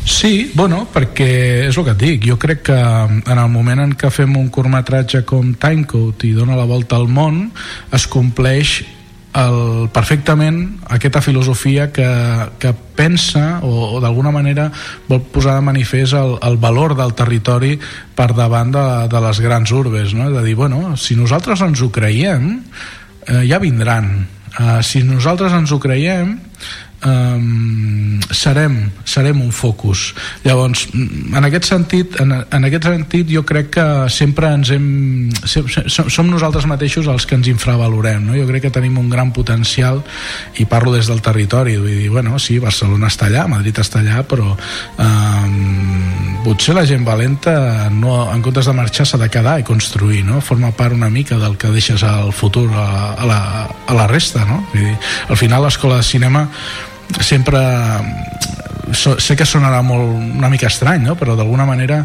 [0.05, 3.93] Sí, bueno, perquè és el que et dic, jo crec que en el moment en
[3.93, 7.43] què fem un curtmetratge com Timecode i dona la volta al món,
[7.93, 8.79] es compleix
[9.37, 12.07] el, perfectament aquesta filosofia que,
[12.59, 14.67] que pensa o, o d'alguna manera
[15.07, 17.77] vol posar de manifest el, el valor del territori
[18.15, 20.29] per davant de, de les grans urbes no?
[20.33, 22.57] de dir, bueno, si nosaltres ens ho creiem
[23.27, 24.11] eh, ja vindran
[24.59, 26.35] eh, si nosaltres ens ho creiem
[27.05, 30.11] um, serem, serem un focus
[30.45, 34.87] llavors, en aquest sentit en, en aquest sentit jo crec que sempre ens hem
[35.45, 38.37] som, som nosaltres mateixos els que ens infravalorem no?
[38.37, 40.01] jo crec que tenim un gran potencial
[40.61, 44.21] i parlo des del territori vull dir, bueno, sí, Barcelona està allà, Madrid està allà
[44.27, 49.67] però um, potser la gent valenta no, en comptes de marxar s'ha de quedar i
[49.67, 50.41] construir no?
[50.41, 53.41] forma part una mica del que deixes al futur a, a, la,
[53.87, 54.61] a la resta no?
[54.71, 54.95] Vull dir,
[55.29, 56.47] al final l'escola de cinema
[57.19, 57.59] sempre
[58.93, 60.03] so, sé que sonarà molt
[60.37, 61.15] una mica estrany no?
[61.19, 62.01] però d'alguna manera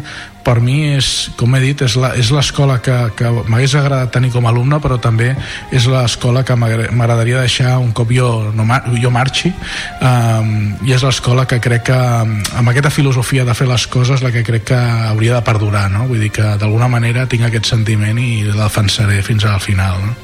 [0.47, 4.53] per mi és, com he dit, és l'escola que, que m'hagués agradat tenir com a
[4.53, 5.33] alumne però també
[5.75, 10.53] és l'escola que m'agradaria deixar un cop jo, no, jo marxi um,
[10.87, 14.45] i és l'escola que crec que amb aquesta filosofia de fer les coses la que
[14.47, 14.79] crec que
[15.11, 16.07] hauria de perdurar no?
[16.07, 20.15] vull dir que d'alguna manera tinc aquest sentiment i la defensaré fins al final no?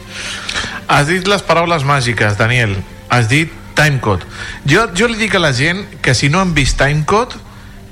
[0.94, 2.76] Has dit les paraules màgiques, Daniel.
[3.10, 4.28] Has dit Timecode.
[4.70, 7.40] Jo, jo li dic a la gent que si no han vist Timecode,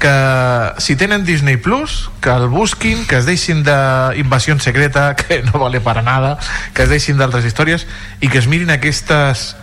[0.02, 5.60] que si tenen Disney Plus, que el busquin, que es deixin d'Invasió Secreta, que no
[5.60, 6.40] vale para nada,
[6.74, 7.86] que es deixin d'altres històries
[8.20, 9.56] i que es mirin aquestes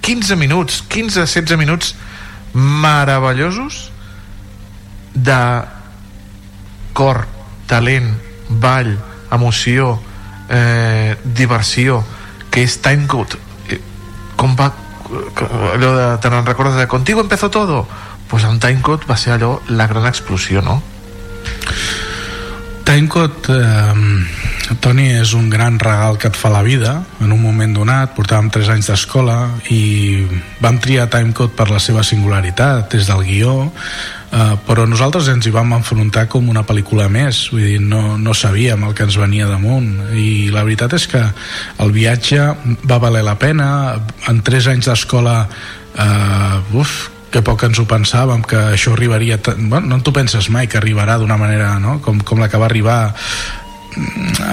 [0.00, 1.94] 15 minuts, 15-16 minuts
[2.54, 3.92] meravellosos
[5.12, 5.40] de
[6.96, 7.26] cor,
[7.68, 8.16] talent,
[8.48, 8.96] ball,
[9.30, 10.00] emoció,
[10.48, 12.02] eh, diversió,
[12.50, 13.36] que és Timecode.
[13.68, 13.80] Eh,
[14.36, 14.72] Com va
[15.72, 17.86] allò de, te n'en recordes de Contigo empezó todo.
[18.28, 20.82] Pues en Timecode va ser allò la gran explosió no?
[22.84, 27.02] Timecode eh, Toni és un gran regal que et fa la vida.
[27.20, 29.36] En un moment donat, portàvem 3 anys d'escola
[29.74, 30.24] i
[30.62, 33.54] vam triar Timecode per la seva singularitat des del guió
[34.32, 37.44] eh, però nosaltres ens hi vam enfrontar com una pel·lícula més.
[37.52, 39.94] Vull dir, no, no sabíem el que ens venia damunt.
[40.16, 41.22] I la veritat és que
[41.84, 42.50] el viatge
[42.88, 43.68] va valer la pena.
[44.30, 49.86] En 3 anys d'escola eh, uf, que poc ens ho pensàvem que això arribaria bueno,
[49.88, 51.96] no t'ho penses mai que arribarà d'una manera no?
[52.04, 52.98] com, com la que va arribar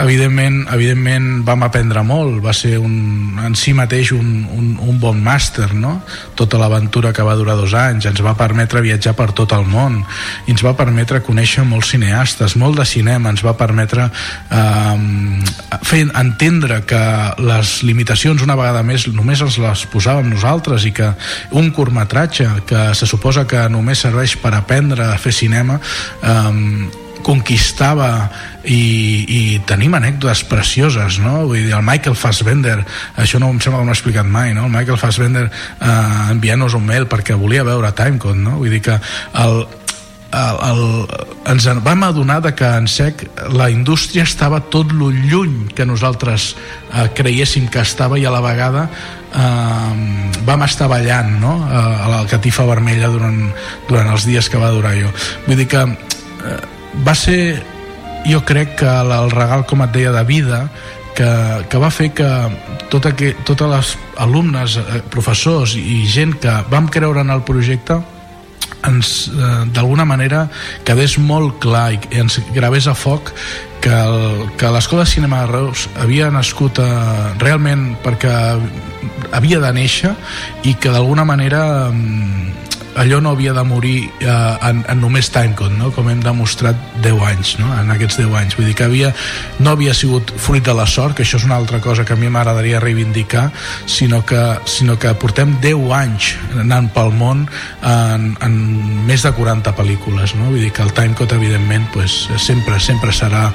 [0.01, 2.39] evidentment, evidentment vam aprendre molt.
[2.43, 5.99] Va ser un, en si mateix un, un, un bon màster no?
[6.39, 8.07] tota l'aventura que va durar dos anys.
[8.09, 10.01] Ens va permetre viatjar per tot el món.
[10.47, 16.03] I ens va permetre conèixer molts cineastes molt de cinema, ens va permetre eh, fer
[16.07, 17.01] entendre que
[17.43, 21.11] les limitacions una vegada més només ens les posàvem nosaltres i que
[21.57, 28.29] un curtmetratge que se suposa que només serveix per aprendre a fer cinema eh, conquistava
[28.63, 28.79] i,
[29.27, 31.45] i tenim anècdotes precioses no?
[31.49, 32.79] Vull dir, el Michael Fassbender
[33.19, 34.67] això no em sembla que no ho explicat mai no?
[34.67, 38.57] el Michael Fassbender eh, enviant-nos un mail perquè volia veure Timecode no?
[38.61, 38.97] vull dir que
[39.43, 39.61] el,
[40.31, 40.81] el, el,
[41.49, 43.25] ens en vam adonar de que en sec
[43.55, 46.53] la indústria estava tot lo lluny que nosaltres
[46.93, 51.55] eh, creiéssim que estava i a la vegada eh, vam estar ballant no?
[51.65, 53.39] eh, a la catifa vermella durant,
[53.87, 55.13] durant els dies que va durar jo
[55.47, 56.59] vull dir que eh,
[57.05, 57.61] va ser
[58.27, 60.63] jo crec que el, regal com et deia de vida
[61.15, 61.29] que,
[61.69, 62.29] que va fer que
[62.91, 67.99] tot aqu totes les alumnes, eh, professors i gent que vam creure en el projecte
[68.87, 70.45] ens eh, d'alguna manera
[70.87, 73.33] quedés molt clar i ens gravés a foc
[73.81, 76.87] que, el, que l'Escola de Cinema de Reus havia nascut eh,
[77.39, 78.33] realment perquè
[79.35, 80.13] havia de néixer
[80.67, 84.27] i que d'alguna manera eh, allò no havia de morir eh,
[84.69, 85.91] en, en només Timecode, no?
[85.95, 87.69] com hem demostrat 10 anys, no?
[87.77, 88.57] en aquests 10 anys.
[88.57, 89.11] Vull dir que havia,
[89.59, 92.19] no havia sigut fruit de la sort, que això és una altra cosa que a
[92.19, 93.49] mi m'agradaria reivindicar,
[93.85, 97.45] sinó que, sinó que portem 10 anys anant pel món
[97.85, 98.59] en, en
[99.07, 100.35] més de 40 pel·lícules.
[100.39, 100.49] No?
[100.51, 103.47] Vull dir que el Timecode, evidentment, pues, sempre, sempre serà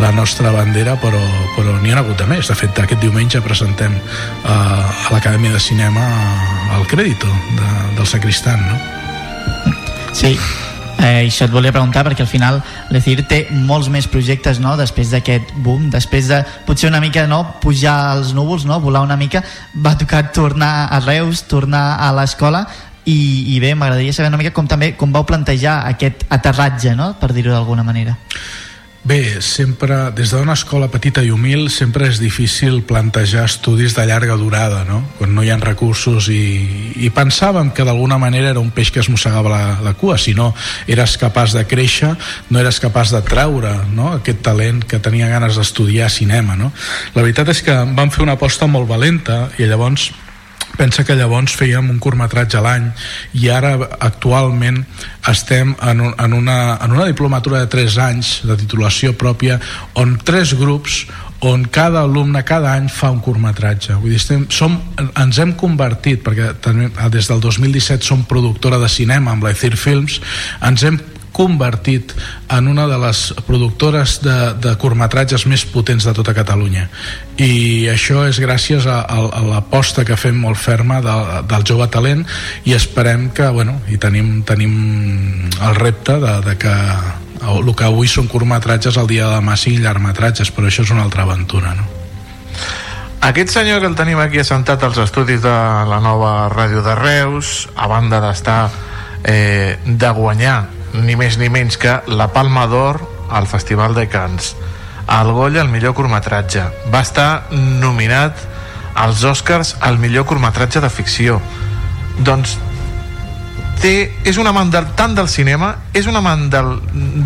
[0.00, 1.22] la nostra bandera, però,
[1.56, 2.48] però n'hi ha hagut de més.
[2.48, 6.08] De fet, aquest diumenge presentem eh, a l'Acadèmia de Cinema
[6.78, 8.91] el crèdito de, del Sacristan, no?
[10.12, 10.36] Sí,
[11.00, 12.60] eh, això et volia preguntar perquè al final
[12.92, 14.76] l'Ecir té molts més projectes no?
[14.76, 17.42] després d'aquest boom, després de potser una mica no?
[17.62, 18.78] pujar als núvols, no?
[18.80, 19.42] volar una mica,
[19.74, 22.66] va tocar tornar a Reus, tornar a l'escola
[23.04, 23.16] i,
[23.56, 27.14] i bé, m'agradaria saber una mica com també com vau plantejar aquest aterratge, no?
[27.18, 28.18] per dir-ho d'alguna manera.
[29.04, 34.36] Bé, sempre, des d'una escola petita i humil, sempre és difícil plantejar estudis de llarga
[34.38, 35.00] durada, no?
[35.18, 39.02] Quan no hi ha recursos i, i pensàvem que d'alguna manera era un peix que
[39.02, 40.52] es mossegava la, la cua, si no
[40.86, 42.14] eres capaç de créixer,
[42.54, 44.12] no eres capaç de treure no?
[44.20, 46.70] aquest talent que tenia ganes d'estudiar cinema, no?
[47.16, 50.12] La veritat és que vam fer una aposta molt valenta i llavors
[50.78, 52.88] pensa que llavors fèiem un curtmetratge a l'any
[53.40, 54.82] i ara actualment
[55.28, 59.60] estem en, un, en, una, en una diplomatura de 3 anys de titulació pròpia
[60.00, 61.04] on tres grups
[61.42, 63.96] on cada alumne cada any fa un curtmetratge.
[63.98, 64.76] Vull dir, estem, som,
[65.18, 70.20] ens hem convertit perquè també, des del 2017 som productora de cinema amb l'Ethir Films
[70.62, 71.00] ens hem
[71.32, 72.12] convertit
[72.52, 76.88] en una de les productores de, de curtmetratges més potents de tota Catalunya
[77.40, 81.16] i això és gràcies a, a, a l'aposta que fem molt ferma de,
[81.48, 82.26] del jove talent
[82.68, 84.76] i esperem que, bueno, i tenim, tenim
[85.56, 86.76] el repte de, de que
[87.42, 91.02] el que avui són curtmetratges el dia de demà siguin llargmetratges però això és una
[91.08, 91.88] altra aventura no?
[93.22, 95.50] Aquest senyor que el tenim aquí assentat als estudis de
[95.86, 98.64] la nova ràdio de Reus, a banda d'estar
[99.22, 103.00] eh, de guanyar ni més ni menys que la Palma d'Or
[103.32, 104.54] al Festival de Cannes,
[105.08, 108.36] el Goya al millor curtmetratge, va estar nominat
[108.94, 111.40] als Oscars al millor curtmetratge de ficció.
[112.20, 112.58] Doncs
[113.80, 116.76] té, és un amant del, tant del cinema, és un amant del,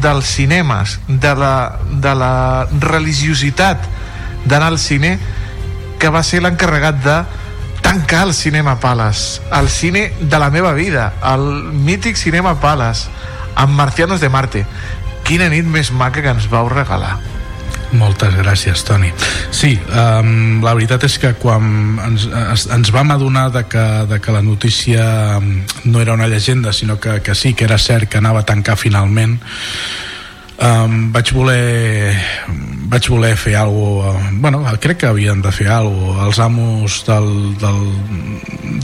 [0.03, 1.57] dels cinemes, de la,
[1.91, 2.35] de la
[2.81, 3.83] religiositat
[4.47, 5.17] d'anar al cine,
[5.99, 7.17] que va ser l'encarregat de
[7.83, 13.09] tancar el Cinema Palace, el cine de la meva vida, el mític Cinema Palace,
[13.57, 14.67] amb Marcianos de Marte.
[15.27, 17.17] Quina nit més maca que ens vau regalar.
[17.97, 19.13] Moltes gràcies, Toni.
[19.55, 22.27] Sí, um, la veritat és que quan ens,
[22.75, 25.39] ens, vam adonar de que, de que la notícia
[25.85, 28.77] no era una llegenda, sinó que, que sí, que era cert que anava a tancar
[28.77, 29.39] finalment,
[30.63, 32.17] um, vaig voler
[32.87, 36.99] vaig voler fer alguna cosa bueno, crec que havien de fer alguna cosa els amos
[37.07, 37.29] del,
[37.59, 37.81] del,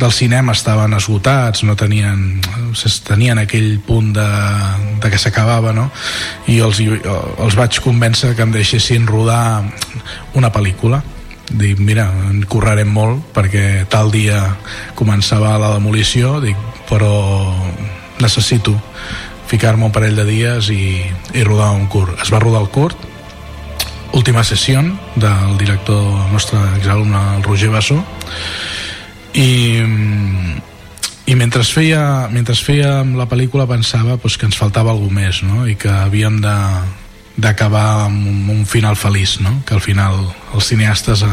[0.01, 2.41] del cinema estaven esgotats no tenien,
[3.07, 4.29] tenien aquell punt de,
[5.03, 5.89] de que s'acabava no?
[6.47, 9.63] i els, els vaig convèncer que em deixessin rodar
[10.35, 11.03] una pel·lícula
[11.53, 14.43] dic, mira, en correrem molt perquè tal dia
[14.99, 16.59] començava la demolició dic,
[16.89, 17.13] però
[18.23, 18.75] necessito
[19.53, 21.05] ficar-me un parell de dies i,
[21.37, 22.17] i rodar un curt.
[22.25, 22.97] Es va rodar el curt,
[24.17, 24.81] última sessió
[25.17, 27.99] del director nostre exalumne, el Roger Bassó,
[29.37, 29.77] i,
[31.29, 35.67] i mentre feia, mentre fèiem la pel·lícula pensava pues, que ens faltava alguna més no?
[35.69, 36.57] i que havíem de,
[37.37, 39.59] d'acabar amb un, un final feliç no?
[39.69, 40.19] que al final
[40.53, 41.33] els cineastes eh,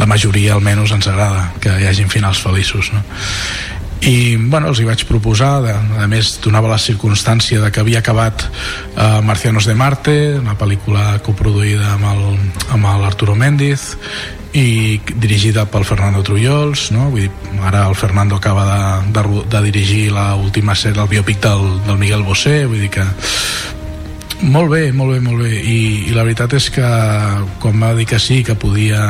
[0.00, 3.04] la majoria almenys ens agrada que hi hagin finals feliços no?
[4.06, 7.98] I bueno, els hi vaig proposar de, a més donava la circumstància de que havia
[8.04, 13.96] acabat eh, Marcianos de Marte una pel·lícula coproduïda amb l'Arturo Méndiz
[14.56, 17.10] i dirigida pel Fernando Trullols no?
[17.10, 17.32] Vull dir,
[17.66, 22.22] ara el Fernando acaba de, de, de dirigir l'última sèrie el biòpic del, del Miguel
[22.22, 23.04] Bosé vull dir que
[24.42, 25.52] molt bé, molt bé, molt bé.
[25.60, 25.78] I,
[26.10, 26.86] i la veritat és que
[27.62, 29.02] quan va dir que sí, que podia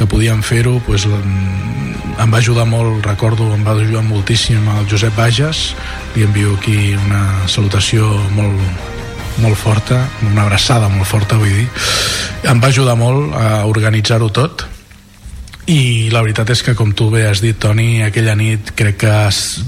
[0.00, 5.12] que podíem fer-ho pues, em va ajudar molt, recordo em va ajudar moltíssim el Josep
[5.16, 5.74] Bages.
[6.14, 8.56] Li envio aquí una salutació molt,
[9.44, 11.68] molt forta una abraçada molt forta vull dir.
[12.48, 14.64] Em va ajudar molt a organitzar-ho tot
[15.68, 19.12] i la veritat és que com tu bé has dit Toni, aquella nit crec que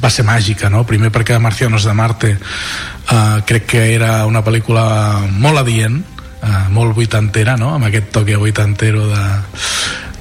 [0.02, 0.86] va ser màgica, no?
[0.88, 4.84] primer perquè Marcianos de Marte uh, crec que era una pel·lícula
[5.30, 7.74] molt adient uh, molt vuitantera, no?
[7.76, 9.26] amb aquest toque vuitantero de,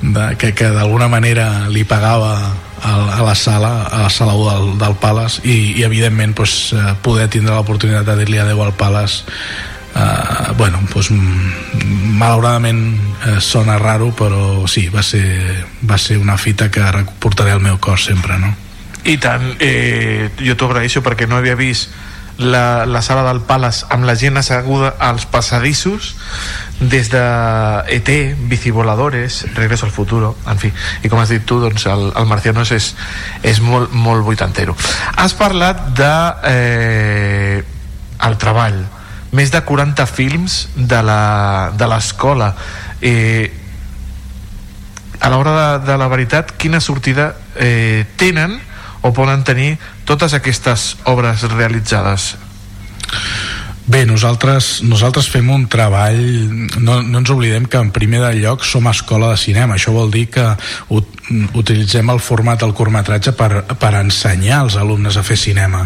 [0.01, 2.35] de, que, que d'alguna manera li pagava
[2.81, 6.73] a, a la sala a la sala 1 del, del Palace i, i evidentment pues,
[6.75, 9.23] uh, poder tindre l'oportunitat de dir-li adeu al Palace
[9.91, 12.95] Uh, bueno, pues, malauradament
[13.27, 16.79] uh, sona raro però sí, va ser, va ser una fita que
[17.19, 18.53] portaré al meu cor sempre no?
[19.03, 21.91] I tant, eh, jo t'ho agraeixo perquè no havia vist
[22.37, 26.15] la, la sala del Palace amb la gent asseguda als passadissos
[26.79, 27.21] des de
[27.87, 28.09] ET,
[28.49, 30.71] Bicivoladores, Regreso al Futuro, en fi,
[31.03, 32.93] i com has dit tu, doncs el, el Marcianos és,
[33.45, 34.75] és molt, molt vuitantero.
[35.15, 36.15] Has parlat de
[36.49, 37.61] eh,
[38.25, 38.81] el treball,
[39.31, 41.01] més de 40 films de
[41.87, 42.51] l'escola.
[43.01, 43.51] Eh,
[45.21, 48.57] a l'hora de, de la veritat quina sortida eh, tenen
[49.01, 49.75] o poden tenir
[50.05, 52.35] totes aquestes obres realitzades?
[53.91, 56.19] Bé, nosaltres, nosaltres fem un treball,
[56.79, 60.27] no, no ens oblidem que en primer lloc som escola de cinema, això vol dir
[60.31, 60.45] que
[61.57, 65.85] utilitzem el format del curtmetratge per, per ensenyar als alumnes a fer cinema.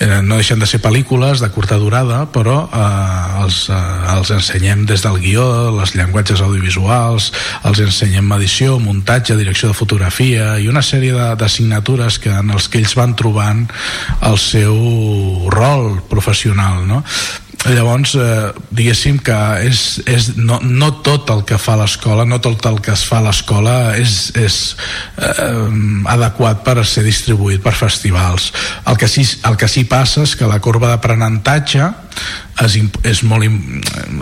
[0.00, 3.80] Eh, no deixen de ser pel·lícules de curta durada, però eh, els, eh,
[4.16, 5.46] els ensenyem des del guió,
[5.78, 7.30] les llenguatges audiovisuals,
[7.68, 12.82] els ensenyem edició, muntatge, direcció de fotografia i una sèrie d'assignatures que en els que
[12.82, 13.66] ells van trobant
[14.26, 14.76] el seu
[15.52, 17.02] rol professional, no?
[17.74, 19.36] Llavors eh, diguéssim que
[19.66, 23.20] és, és no, no tot el que fa l'escola no tot el que es fa
[23.20, 24.58] a l'escola és, és
[25.18, 25.46] eh,
[26.12, 28.52] adequat per ser distribuït per festivals.
[28.86, 31.90] El que, sí, el que sí passa és que la corba d'aprenentatge
[32.64, 33.44] és, és molt,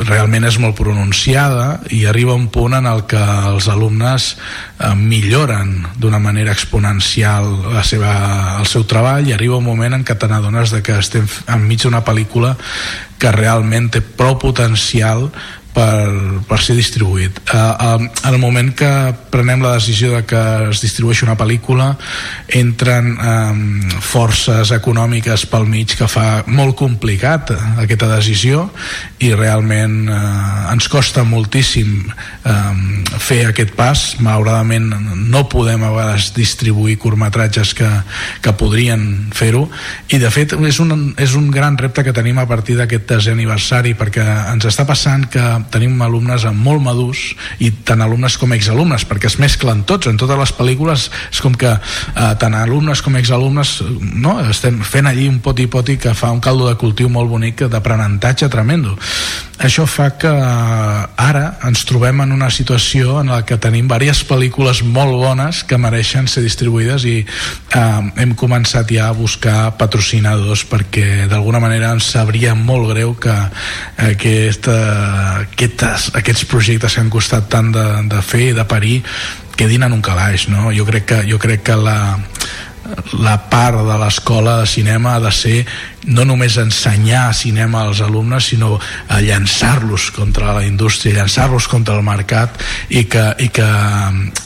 [0.08, 5.76] realment és molt pronunciada i arriba un punt en el que els alumnes eh, milloren
[6.00, 7.46] d'una manera exponencial
[7.76, 8.14] la seva,
[8.58, 12.56] el seu treball i arriba un moment en què de que estem enmig d'una pel·lícula
[13.18, 15.28] que realment té prou potencial
[15.74, 17.40] per, per ser distribuït.
[17.50, 18.90] Eh, eh, en el moment que
[19.30, 21.90] prenem la decisió de que es distribueixi una pel·lícula
[22.54, 27.50] entren eh, forces econòmiques pel mig que fa molt complicat
[27.82, 28.68] aquesta decisió
[29.24, 32.54] i realment eh, ens costa moltíssim eh,
[33.18, 34.92] fer aquest pas malauradament
[35.24, 37.90] no podem a vegades distribuir curtmetratges que,
[38.44, 39.66] que podrien fer-ho
[40.14, 43.34] i de fet és un, és un gran repte que tenim a partir d'aquest desè
[43.34, 45.42] aniversari perquè ens està passant que
[45.72, 47.22] tenim alumnes molt madurs
[47.62, 51.54] i tant alumnes com exalumnes perquè es mesclen tots, en totes les pel·lícules és com
[51.54, 54.36] que eh, tant alumnes com exalumnes no?
[54.50, 58.96] estem fent allí un poti-poti que fa un caldo de cultiu molt bonic d'aprenentatge tremendo
[59.58, 64.24] això fa que eh, ara ens trobem en una situació en la que tenim diverses
[64.28, 70.64] pel·lícules molt bones que mereixen ser distribuïdes i eh, hem començat ja a buscar patrocinadors
[70.68, 73.34] perquè d'alguna manera ens sabria molt greu que
[74.10, 74.76] aquesta,
[75.54, 79.00] aquestes, aquests projectes que han costat tant de, de fer i de parir
[79.54, 80.70] quedin en un calaix no?
[80.74, 81.98] jo crec que, jo crec que la,
[83.18, 85.64] la part de l'escola de cinema ha de ser
[86.04, 88.78] no només ensenyar cinema als alumnes sinó
[89.08, 93.68] a llançar-los contra la indústria, llançar-los contra el mercat i que, i que,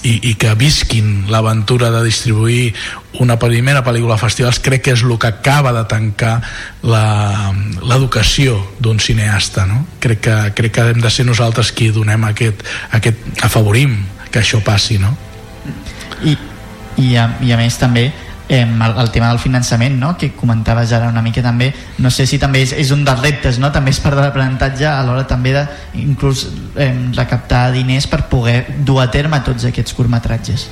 [0.06, 2.74] i, i que visquin l'aventura de distribuir
[3.19, 6.36] una primera pel·lícula a festivals crec que és el que acaba de tancar
[6.86, 9.85] l'educació d'un cineasta no?
[9.98, 12.62] crec, que, crec que hem de ser nosaltres qui donem aquest,
[12.94, 13.98] aquest afavorim
[14.31, 15.16] que això passi no?
[16.23, 16.39] i,
[17.02, 18.12] i, a, i a més també
[18.48, 20.16] eh, el, el tema del finançament no?
[20.18, 23.58] que comentaves ara una mica també no sé si també és, és un dels reptes
[23.58, 23.70] no?
[23.72, 25.64] també és part de l'aprenentatge a l'hora també de
[26.00, 26.46] inclús
[26.76, 30.68] eh, recaptar diners per poder dur a terme tots aquests curtmetratges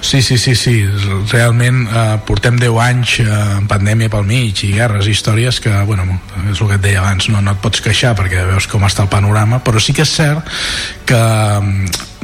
[0.00, 0.84] Sí, sí, sí, sí.
[1.30, 3.28] realment eh, portem 10 anys eh,
[3.58, 6.06] en pandèmia pel mig i guerres i històries que, bueno,
[6.50, 9.04] és el que et deia abans, no, no et pots queixar perquè veus com està
[9.06, 10.46] el panorama, però sí que és cert
[11.08, 11.20] que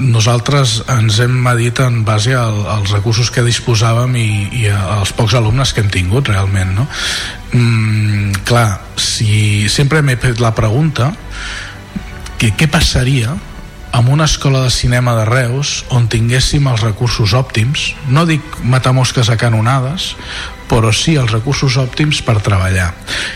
[0.03, 4.29] nosaltres ens hem medit en base al, als recursos que disposàvem i,
[4.63, 6.89] i als pocs alumnes que hem tingut realment, no?
[7.53, 11.13] Mm, clar, si sempre m'he fet la pregunta
[12.41, 13.37] que què passaria
[13.93, 18.95] amb una escola de cinema de Reus on tinguéssim els recursos òptims no dic matar
[18.97, 20.15] mosques a canonades
[20.71, 22.89] però sí els recursos òptims per treballar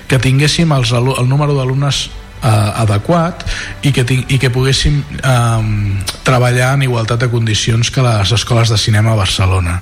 [0.09, 2.07] que tinguéssim els, el número d'alumnes
[2.43, 3.45] eh, adequat
[3.83, 8.69] i que, ting i que poguéssim eh, treballar en igualtat de condicions que les escoles
[8.73, 9.81] de cinema a Barcelona.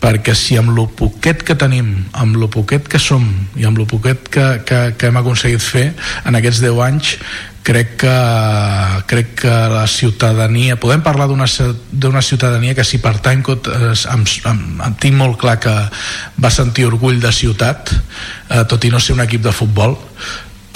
[0.00, 3.24] Perquè si amb lo poquet que tenim amb lo poquet que som
[3.56, 5.86] i amb lo poquet que, que, que hem aconseguit fer
[6.28, 7.14] en aquests 10 anys
[7.66, 8.12] crec que,
[9.10, 13.56] crec que la ciutadania podem parlar d'una ci- d'una ciutadania que si pertany eh,
[14.12, 15.74] em, em, em tinc molt clar que
[16.38, 19.96] va sentir orgull de ciutat eh, tot i no ser un equip de futbol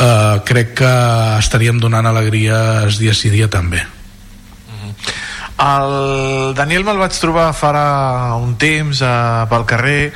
[0.01, 0.93] eh, crec que
[1.39, 3.85] estaríem donant alegries dia sí dia també.
[5.61, 9.17] El Daniel me'l vaig trobar farà un temps eh,
[9.51, 10.13] pel carrer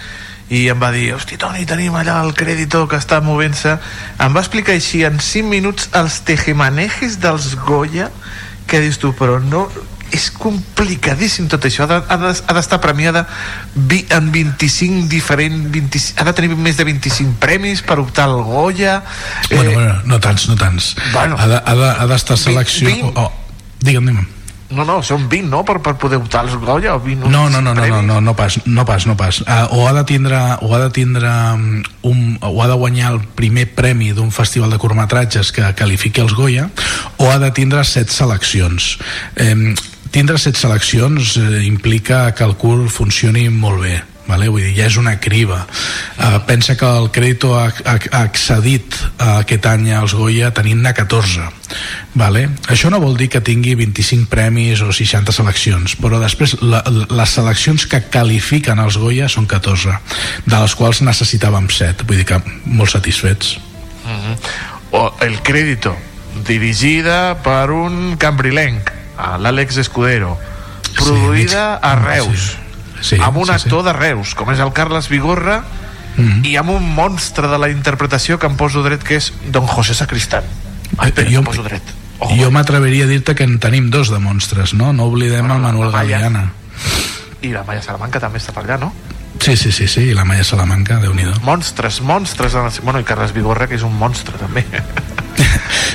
[0.54, 3.78] i em va dir, hosti Toni, tenim allà el crèdito que està movent-se.
[4.20, 8.10] Em va explicar així en 5 minuts els tejemanejes dels Goya
[8.68, 9.66] que dius tu, però no
[10.14, 13.26] és complicadíssim tot això ha de- ha de- ha d'estar premiada
[13.74, 18.42] vi, en 25 diferents 20, ha de tenir més de 25 premis per optar al
[18.42, 19.02] Goya
[19.50, 21.36] bueno, bueno, no tants, no tants Bueno.
[21.38, 23.32] ha de- ha de- ha d'estar selecció Vint- oh,
[23.80, 24.26] digue'm, digue'm
[24.74, 25.60] no, no, són 20, no?
[25.62, 28.34] Per, per poder optar als Goya o 20 No, no, no, no, no, no, no
[28.34, 29.40] pas, no pas, no pas.
[29.42, 33.12] Uh, o ha de tindre, o ha de tindre um, un, o ha de guanyar
[33.12, 36.70] el primer premi d'un festival de curtmetratges que qualifiqui els Goya,
[37.18, 38.98] o ha de tindre set seleccions.
[39.36, 39.74] Eh,
[40.14, 43.96] tindre set seleccions eh, implica que el curt funcioni molt bé
[44.28, 44.48] vale?
[44.48, 48.96] vull dir, ja és una criba uh, pensa que el Crédito ha, ha, ha accedit
[48.96, 51.48] uh, aquest any als Goya tenint-ne 14
[52.14, 52.46] vale?
[52.72, 57.36] això no vol dir que tingui 25 premis o 60 seleccions però després la, les
[57.36, 59.98] seleccions que qualifiquen els Goya són 14
[60.46, 63.58] de les quals necessitàvem 7 vull dir que molt satisfets
[64.04, 64.34] Mhm.
[64.92, 65.96] o El Crédito
[66.46, 70.36] dirigida per un cambrilenc a l'Àlex Escudero
[70.96, 72.56] produïda a Reus
[73.00, 73.56] sí, amb un sí, sí.
[73.56, 75.62] actor de Reus com és el Carles Vigorra
[76.14, 76.44] Mhm.
[76.46, 79.94] i amb un monstre de la interpretació que em poso dret que és Don José
[79.98, 80.44] Sacristán
[80.96, 81.82] Ai, espera, jo, em poso dret.
[82.38, 84.92] jo m'atreviria a dir-te que en tenim dos de monstres, no?
[84.92, 85.90] No oblidem el Manuel.
[85.90, 86.52] Galeana.
[87.42, 88.92] I la Maia Salamanca també està per allà, no?
[89.40, 92.54] Sí, sí, sí, sí, i la Maia Salamanca, déu nhi Monstres, monstres.
[92.54, 94.64] el- Bueno, i Carles Vigorra, que és un monstre, també.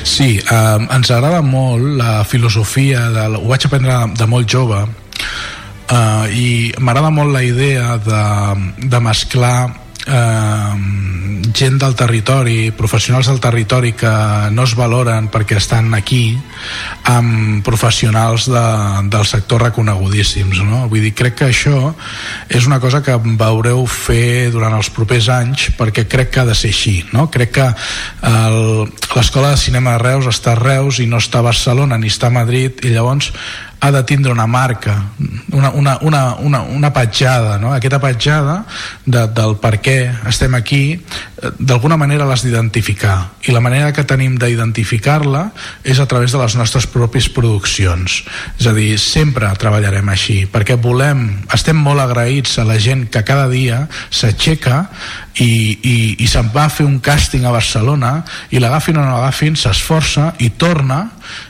[0.03, 4.79] Sí, eh, ens agrada molt la filosofia, de, ho vaig aprendre de molt jove,
[5.89, 8.23] eh, i m'agrada molt la idea de,
[8.87, 9.69] de mesclar
[10.07, 10.73] eh,
[11.53, 14.11] gent del territori, professionals del territori que
[14.51, 16.37] no es valoren perquè estan aquí,
[17.09, 18.65] amb professionals de,
[19.09, 20.61] del sector reconegudíssims.
[20.67, 20.85] No?
[20.91, 21.93] Vull dir, crec que això
[22.47, 26.57] és una cosa que veureu fer durant els propers anys perquè crec que ha de
[26.57, 26.97] ser així.
[27.13, 27.29] No?
[27.33, 27.69] Crec que
[29.15, 32.29] l'Escola de Cinema de Reus està a Reus i no està a Barcelona ni està
[32.29, 33.33] a Madrid i llavors
[33.79, 35.05] ha de tindre una marca,
[35.51, 37.71] una, una, una, una, una petjada, no?
[37.73, 38.65] aquesta petjada
[39.05, 39.95] de, del per què
[40.27, 43.15] estem aquí, eh, d'alguna manera l'has d'identificar
[43.47, 45.45] i la manera que tenim d'identificar-la
[45.87, 48.23] és a través de les nostres pròpies produccions.
[48.59, 53.23] És a dir, sempre treballarem així, perquè volem, estem molt agraïts a la gent que
[53.23, 54.89] cada dia s'aixeca
[55.39, 59.15] i, i, i se'n va a fer un càsting a Barcelona i l'agafin o no
[59.15, 61.05] l'agafin, s'esforça i torna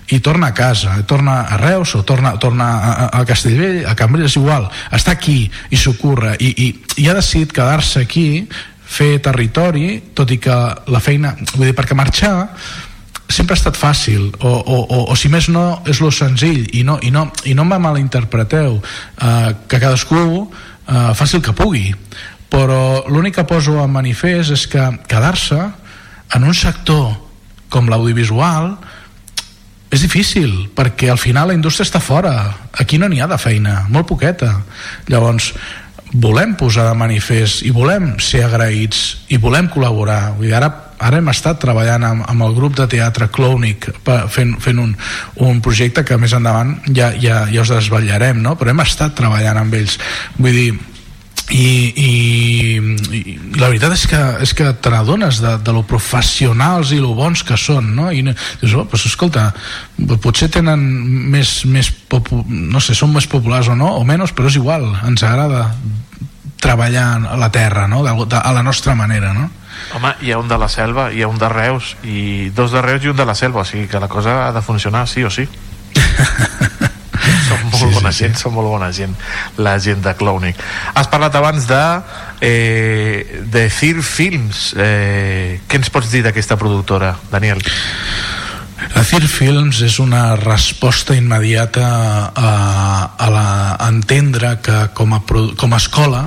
[0.09, 4.35] i torna a casa, torna a Reus o torna, torna a, a, Castellvell, a Cambrils,
[4.39, 6.67] igual, està aquí i s'ocorre i, i,
[7.03, 8.47] i ha decidit quedar-se aquí
[8.89, 10.55] fer territori, tot i que
[10.89, 12.49] la feina, vull dir, perquè marxar
[13.29, 16.81] sempre ha estat fàcil o, o, o, o si més no és lo senzill i
[16.83, 21.93] no, i no, i no me malinterpreteu eh, que cadascú eh, faci el que pugui.
[22.49, 25.59] Però l'únic que poso en manifest és que quedar-se
[26.33, 27.13] en un sector
[27.69, 28.73] com l'audiovisual
[29.89, 32.33] és difícil perquè al final la indústria està fora.
[32.77, 34.51] Aquí no n'hi ha de feina, molt poqueta.
[35.09, 35.53] Llavors
[36.13, 40.35] volem posar de manifest i volem ser agraïts i volem col·laborar.
[40.37, 44.55] Vull dir, ara, ara hem estat treballant amb, amb el grup de teatre Clownic fent,
[44.61, 44.95] fent un,
[45.45, 48.55] un projecte que més endavant ja, ja, ja us desvetllarem no?
[48.59, 49.99] però hem estat treballant amb ells.
[50.37, 50.71] Vull dir
[51.49, 52.11] i, i,
[52.77, 57.15] i la veritat és que, és que te n'adones de, de lo professionals i lo
[57.17, 58.09] bons que són no?
[58.13, 59.49] i dius, oh, pues, escolta
[60.21, 60.83] potser tenen
[61.33, 64.85] més, més popu, no sé, són més populars o no o menys, però és igual,
[65.09, 65.71] ens agrada
[66.61, 68.03] treballar a la terra no?
[68.05, 69.49] de, de, a la nostra manera no?
[69.95, 72.81] Home, hi ha un de la selva, hi ha un de Reus, i dos de
[72.83, 75.23] Reus i un de la selva, o sigui que la cosa ha de funcionar sí
[75.23, 75.47] o sí.
[78.09, 78.45] bona sí, gent, sí.
[78.45, 79.15] són molt bona gent,
[79.61, 80.59] la gent de Clownic.
[80.97, 81.83] Has parlat abans de,
[82.41, 84.73] eh, de Thir Films.
[84.77, 87.61] Eh, què ens pots dir d'aquesta productora, Daniel?
[88.95, 91.85] La CIR Films és una resposta immediata
[92.31, 92.51] a,
[93.11, 93.45] a, la,
[93.75, 95.19] a entendre que com a,
[95.59, 96.23] com a escola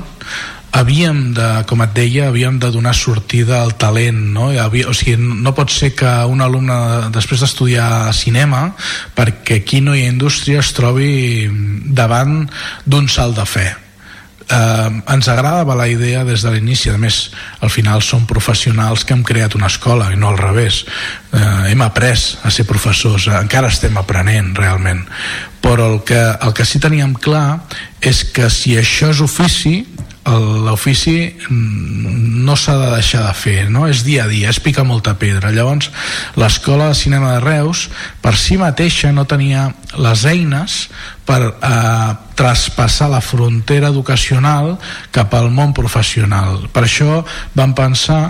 [0.73, 4.49] havíem de, com et deia, havíem de donar sortida al talent, no?
[4.57, 8.70] Havia, o sigui, no pot ser que un alumne després d'estudiar cinema,
[9.16, 11.47] perquè aquí no hi ha indústria, es trobi
[11.93, 12.47] davant
[12.89, 13.69] d'un salt de fe.
[14.53, 17.31] Eh, ens agradava la idea des de l'inici a més
[17.62, 20.82] al final som professionals que hem creat una escola i no al revés.
[21.32, 25.05] Eh, hem après a ser professors eh, encara estem aprenent realment.
[25.62, 27.62] Però el que, el que sí teníem clar
[28.01, 29.82] és que si això és ofici
[30.27, 33.89] l'ofici no s'ha de deixar de fer no?
[33.90, 35.90] és dia a dia, és picar molta pedra llavors
[36.39, 37.89] l'escola de cinema de Reus
[38.23, 40.86] per si mateixa no tenia les eines
[41.27, 44.77] per eh, traspassar la frontera educacional
[45.11, 47.23] cap al món professional per això
[47.59, 48.23] vam pensar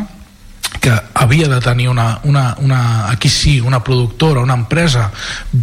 [0.80, 5.10] que havia de tenir una, una, una, aquí sí, una productora, una empresa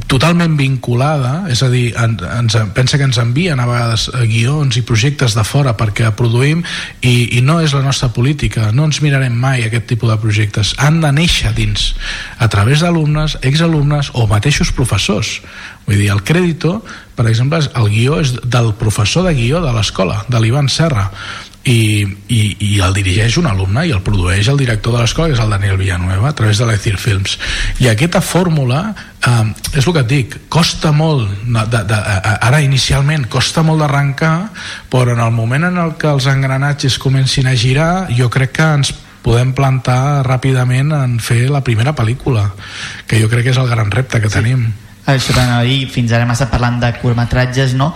[0.07, 4.77] totalment vinculada, és a dir, en, ens, pensa que ens envien a vegades eh, guions
[4.79, 6.63] i projectes de fora perquè produïm
[7.01, 10.75] i, i no és la nostra política, no ens mirarem mai aquest tipus de projectes,
[10.77, 11.93] han de néixer dins
[12.37, 15.39] a través d'alumnes, exalumnes o mateixos professors.
[15.87, 16.79] Vull dir, el crèdito,
[17.17, 21.09] per exemple el guió és del professor de guió de l'escola, de l'Ivan Serra
[21.67, 25.35] i, i, i el dirigeix un alumne i el produeix el director de l'escola que
[25.35, 27.35] és el Daniel Villanueva a través de l'Ethir Films
[27.83, 28.93] i aquesta fórmula
[29.27, 29.43] eh,
[29.75, 31.99] és el que et dic costa molt de, de, de,
[32.47, 34.33] ara inicialment costa molt d'arrencar
[34.91, 38.73] però en el moment en el que els engranatges comencin a girar jo crec que
[38.79, 42.53] ens podem plantar ràpidament en fer la primera pel·lícula
[43.05, 44.39] que jo crec que és el gran repte que sí.
[44.39, 44.69] tenim
[45.09, 47.87] Això t'anava a dir, fins ara hem estat parlant de curtmetratges, no?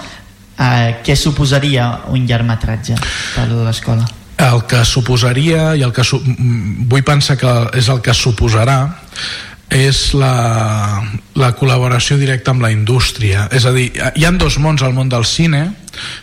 [0.54, 2.98] Uh, què suposaria un llargmetratge
[3.34, 4.06] per a l'escola?
[4.44, 8.78] el que suposaria i el que su vull pensar que és el que suposarà
[9.74, 11.02] és la,
[11.40, 15.10] la col·laboració directa amb la indústria és a dir, hi han dos mons al món
[15.10, 15.68] del cine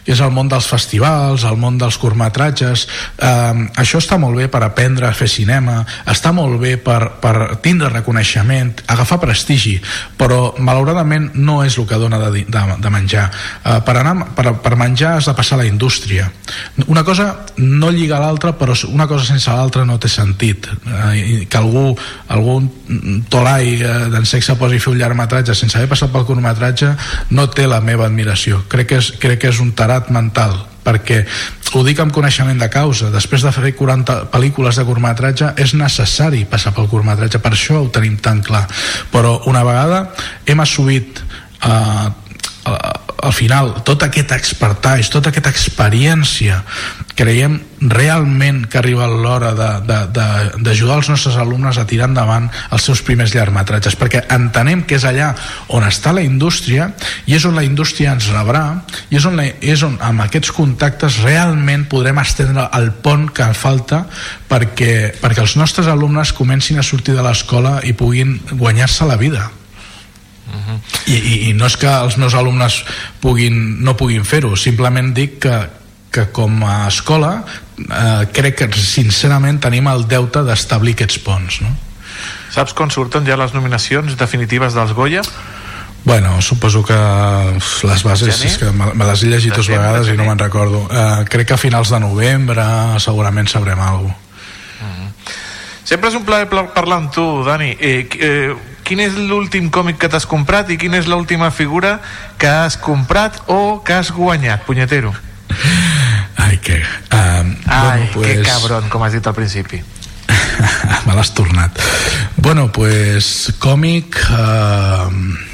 [0.04, 2.86] que és el món dels festivals, el món dels curtmetratges.
[3.18, 5.80] Eh, això està molt bé per aprendre a fer cinema,
[6.10, 9.76] està molt bé per, per tindre reconeixement, agafar prestigi,
[10.18, 13.28] però malauradament no és el que dona de, de, de menjar.
[13.64, 16.30] Eh, per, anar, per, per menjar has de passar a la indústria.
[16.86, 20.68] Una cosa no lliga a l'altra, però una cosa sense l'altra no té sentit.
[20.86, 21.94] Eh, que algú,
[22.28, 22.68] algun
[23.30, 26.92] tolai eh, d'en sexe posi fer un llargmetratge sense haver passat pel curtmetratge
[27.36, 28.64] no té la meva admiració.
[28.70, 31.22] Crec que és, crec que és un tarat mental perquè
[31.76, 36.46] ho dic amb coneixement de causa després de fer 40 pel·lícules de curtmetratge és necessari
[36.50, 38.64] passar pel curtmetratge per això ho tenim tan clar.
[39.12, 40.02] Però una vegada
[40.46, 42.08] hem assumit eh,
[43.20, 46.62] al final tot aquest expertise, tota aquesta experiència
[47.20, 53.34] creiem realment que arriba l'hora d'ajudar els nostres alumnes a tirar endavant els seus primers
[53.34, 55.34] llargmetratges perquè entenem que és allà
[55.76, 56.88] on està la indústria
[57.28, 58.64] i és on la indústria ens rebrà
[59.10, 63.50] i és on, la, és on amb aquests contactes realment podrem estendre el pont que
[63.56, 64.06] falta
[64.48, 69.50] perquè, perquè els nostres alumnes comencin a sortir de l'escola i puguin guanyar-se la vida.
[71.06, 72.80] I, i, i no és que els meus alumnes
[73.22, 75.54] puguin, no puguin fer-ho simplement dic que,
[76.10, 77.44] que com a escola
[77.78, 81.72] eh, crec que sincerament tenim el deute d'establir aquests ponts no?
[82.50, 85.22] Saps quan surten ja les nominacions definitives dels Goya?
[86.02, 90.16] Bueno, suposo que les bases és que me, me les he llegit dues vegades i
[90.18, 92.64] no me'n recordo uh, crec que a finals de novembre
[92.98, 94.28] segurament sabrem alguna cosa
[95.90, 97.72] Sempre és un plaer parlar amb tu, Dani.
[97.82, 98.52] Eh, eh,
[98.86, 101.96] quin és l'últim còmic que t'has comprat i quina és l'última figura
[102.38, 105.10] que has comprat o que has guanyat, punyetero?
[106.40, 106.80] Ai, que...
[107.12, 108.26] Um, Ai, bueno, pues...
[108.26, 109.82] que cabron, com has dit al principi.
[111.06, 111.78] Me l'has tornat.
[112.36, 114.18] Bueno, pues, còmic...
[114.30, 115.48] Uh,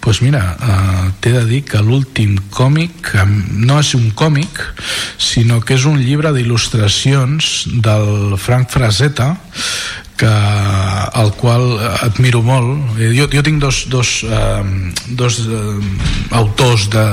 [0.00, 3.12] pues mira, uh, t'he de dir que l'últim còmic
[3.52, 4.62] no és un còmic,
[5.20, 7.50] sinó que és un llibre d'il·lustracions
[7.84, 9.34] del Frank Frazetta
[10.20, 10.32] que,
[11.20, 14.64] el qual admiro molt jo, jo tinc dos, dos, eh,
[15.16, 17.06] dos eh, autors de,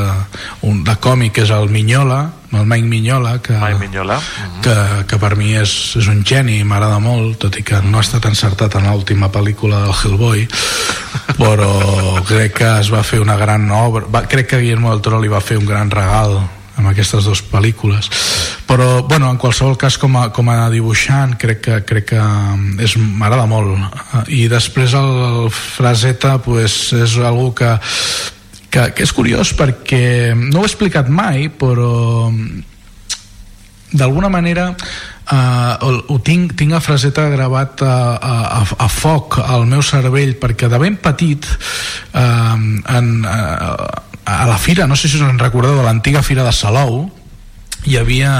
[0.67, 2.21] un, de còmic que és el Minyola
[2.51, 4.19] el Mike Minyola que, Mike Minyola.
[4.63, 4.75] que,
[5.07, 8.27] que per mi és, és un geni m'agrada molt, tot i que no ha estat
[8.29, 10.45] encertat en l'última pel·lícula del Hellboy
[11.41, 11.71] però
[12.27, 15.31] crec que es va fer una gran obra va, crec que Guillermo del Toro li
[15.31, 16.39] va fer un gran regal
[16.77, 18.09] amb aquestes dues pel·lícules
[18.67, 22.23] però bueno, en qualsevol cas com a, com a dibuixant crec que, crec que
[22.83, 25.11] és, m'agrada molt i després el,
[25.43, 27.75] el Frazetta pues, és algú que,
[28.77, 32.29] que, que és curiós perquè no ho he explicat mai però
[33.87, 39.81] d'alguna manera uh, ho tinc, tinc a Frazeta gravat a, a, a foc al meu
[39.81, 43.87] cervell perquè de ben petit uh, en, uh,
[44.27, 47.07] a la fira, no sé si us en recordeu de l'antiga fira de Salou
[47.87, 48.31] hi havia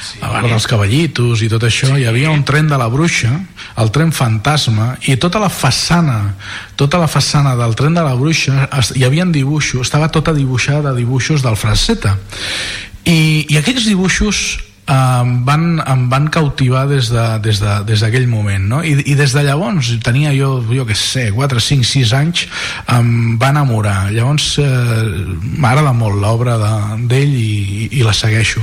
[0.00, 0.18] sí.
[0.24, 2.00] a part dels cavallitos i tot això, sí.
[2.02, 3.32] hi havia un tren de la bruixa
[3.80, 6.34] el tren fantasma i tota la façana
[6.80, 11.04] tota la façana del tren de la bruixa hi havia dibuixos, estava tota dibuixada de
[11.04, 12.16] dibuixos del Fraseta
[13.04, 18.26] i, i aquells dibuixos em van, em van cautivar des d'aquell de, des de, des
[18.30, 18.80] moment no?
[18.82, 22.46] I, i des de llavors tenia jo, jo que sé 4, 5, 6 anys
[22.90, 24.10] em va enamorar.
[24.10, 24.66] Llavors eh,
[25.60, 28.62] m'agrada molt l'obra d'ell de, i, i la segueixo.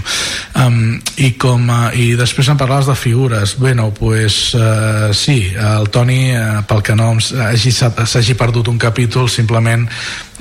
[0.57, 3.55] Um, i, com, i després em parlaves de figures.
[3.59, 9.87] Bueno, pues, uh, sí, el Toni uh, pel que no s'hagi perdut un capítol simplement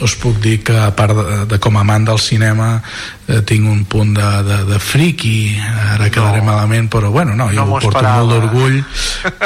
[0.03, 2.83] us puc dir que a part de, de com a amant del cinema
[3.29, 6.51] eh, tinc un punt de, de, de friki ara quedaré no.
[6.51, 8.77] malament però bueno, no, jo no ho porto molt d'orgull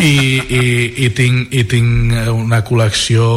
[0.03, 0.65] i, i,
[1.07, 3.29] i, tinc, i tinc una col·lecció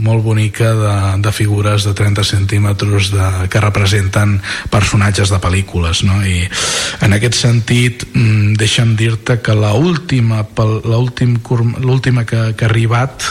[0.00, 0.94] molt bonica de,
[1.26, 4.38] de figures de 30 centímetres de, que representen
[4.70, 6.20] personatges de pel·lícules no?
[6.22, 6.44] i
[7.02, 13.26] en aquest sentit mm, deixa'm dir-te que l'última l'última que, que ha arribat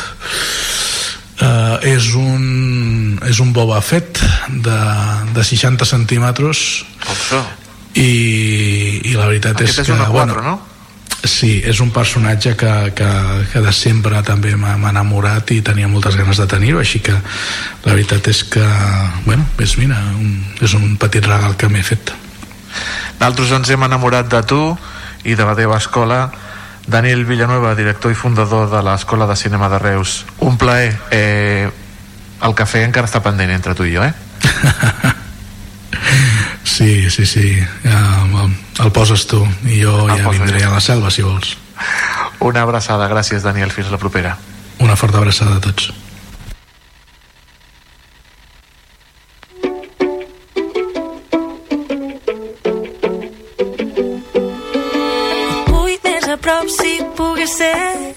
[1.42, 4.80] uh, és un és un Boba Fett de,
[5.36, 6.66] de 60 centímetres
[7.94, 8.10] i,
[9.04, 10.58] i la veritat Aquest és és que una 4, bueno, no?
[11.20, 13.08] Sí, és un personatge que, que,
[13.52, 17.92] que de sempre també m'ha enamorat i tenia moltes ganes de tenir-ho, així que la
[17.92, 18.64] veritat és que,
[19.26, 22.14] bueno, és, mira, un, és un petit regal que m'he fet.
[23.20, 24.62] Nosaltres ens hem enamorat de tu
[25.28, 26.30] i de la teva escola
[26.90, 30.26] Daniel Villanueva, director i fundador de l'Escola de Cinema de Reus.
[30.42, 30.96] Un plaer.
[31.14, 31.70] Eh,
[32.42, 34.14] el cafè encara està pendent entre tu i jo, eh?
[36.64, 40.70] Sí, sí, sí, el, el poses tu i jo El ja vindré jo.
[40.70, 41.58] a la selva si vols.
[42.40, 43.10] Una abraçada.
[43.12, 43.72] Gràcies, Daniel.
[43.76, 44.38] Fins la propera.
[44.80, 45.90] Una forta abraçada a tots.
[57.50, 58.16] Ser.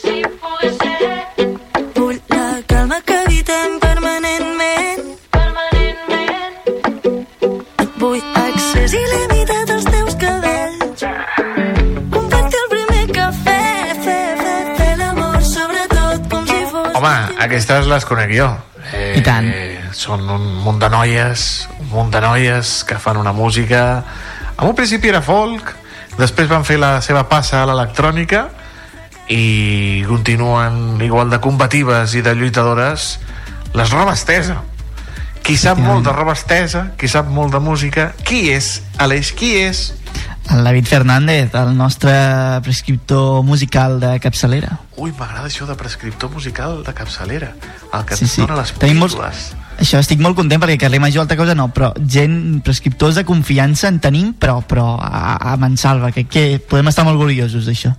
[0.00, 1.24] Si pogués ser.
[1.96, 5.02] Vull la calma que evitem permanentment.
[5.34, 6.54] Permanentment.
[8.00, 11.04] Vull accés il·limitat als teus cabells.
[12.14, 13.58] Compartir el primer cafè,
[14.06, 16.92] fer, fer, fer l'amor, sobretot com si fos...
[16.94, 17.16] Home,
[17.48, 18.48] aquestes les conec jo.
[18.92, 19.50] Eh, I tant.
[19.98, 24.04] Són un munt de noies, un munt de noies que fan una música...
[24.58, 25.76] En un principi era folk,
[26.18, 28.48] després van fer la seva passa a l'electrònica
[29.28, 33.18] i continuen igual de combatives i de lluitadores
[33.76, 34.62] les roba estesa
[35.44, 39.54] qui sap molt de roba estesa qui sap molt de música qui és, Aleix, qui
[39.60, 39.92] és?
[40.50, 42.10] El David Fernández, el nostre
[42.64, 44.78] prescriptor musical de capçalera.
[44.96, 47.50] Ui, m'agrada això de prescriptor musical de capçalera
[47.92, 48.40] el que Sí, sí.
[48.40, 49.18] dona les Tenim molts-
[49.78, 53.86] Això estic molt content perquè carrer major altra cosa no, però gent, prescriptors de confiança
[53.88, 57.92] en tenim, però, però a, a mansalva, que, que podem estar molt orgullosos d'això.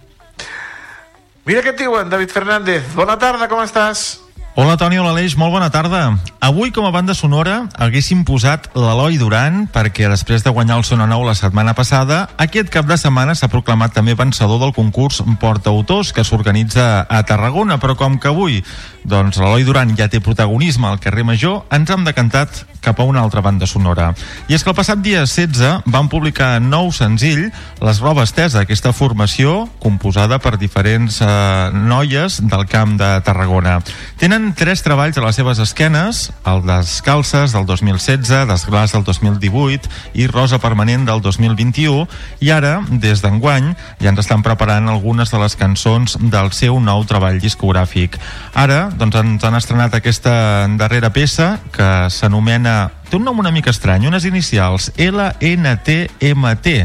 [1.45, 2.83] Mira què et diuen, David Fernández.
[2.95, 4.19] Bona tarda, com estàs?
[4.59, 6.17] Hola Toni, hola Aleix, molt bona tarda.
[6.43, 11.05] Avui com a banda sonora haguéssim posat l'Eloi Duran perquè després de guanyar el Sona
[11.07, 15.71] Nou la setmana passada, aquest cap de setmana s'ha proclamat també vencedor del concurs Porta
[15.71, 18.59] Autors que s'organitza a Tarragona, però com que avui
[19.03, 23.21] doncs l'Eloi Duran ja té protagonisme al carrer Major, ens hem decantat cap a una
[23.21, 24.13] altra banda sonora.
[24.47, 27.49] I és que el passat dia 16 van publicar nou senzill
[27.83, 31.27] Les Robes Tesa, aquesta formació composada per diferents eh,
[31.73, 33.79] noies del camp de Tarragona.
[34.19, 40.27] Tenen tres treballs a les seves esquenes, el Descalces del 2016, Desglàs del 2018 i
[40.31, 42.07] Rosa Permanent del 2021,
[42.43, 47.03] i ara, des d'enguany, ja ens estan preparant algunes de les cançons del seu nou
[47.07, 48.19] treball discogràfic.
[48.55, 52.91] Ara, doncs, ens han estrenat aquesta darrera peça que s'anomena...
[53.09, 56.75] Té un nom una mica estrany, unes inicials, LNTMT.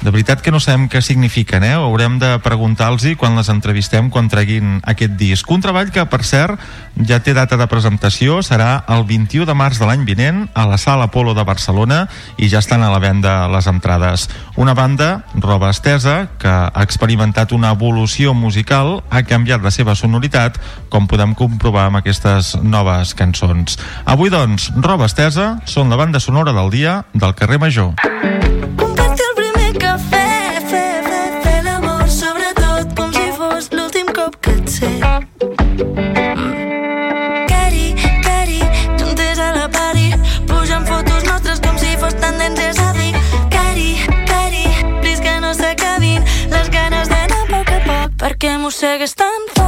[0.00, 1.74] De veritat que no sabem què signifiquen, eh?
[1.76, 5.50] Haurem de preguntar-los quan les entrevistem quan treguin aquest disc.
[5.52, 6.56] Un treball que, per cert,
[7.04, 10.78] ja té data de presentació, serà el 21 de març de l'any vinent a la
[10.80, 12.06] Sala Apolo de Barcelona
[12.40, 14.30] i ja estan a la venda les entrades.
[14.56, 20.56] Una banda, roba estesa, que ha experimentat una evolució musical, ha canviat la seva sonoritat,
[20.88, 23.76] com podem comprovar amb aquestes noves cançons.
[24.08, 28.89] Avui, doncs, roba estesa són la banda sonora del dia del carrer Major.
[48.40, 49.59] que mo segues tan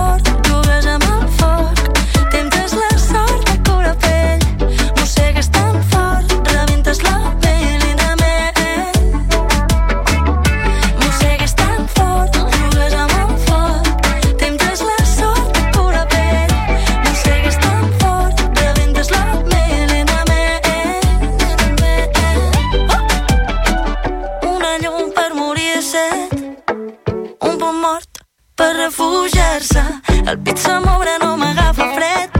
[28.62, 29.82] per refugiar-se,
[30.30, 32.38] el pit se m'obre, no m'agafa fred,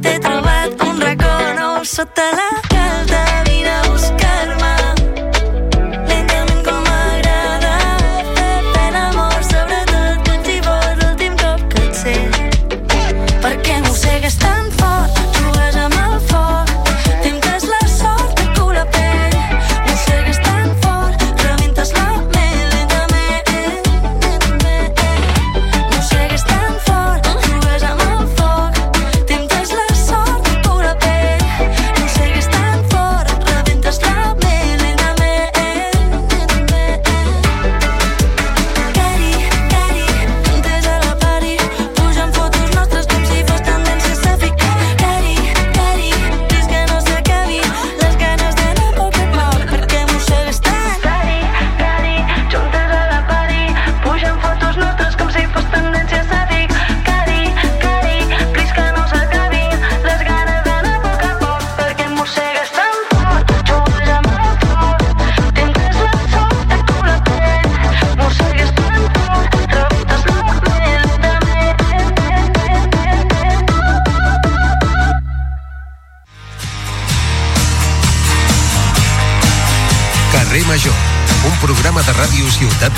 [0.00, 2.69] t'he trobat un racó nou sota la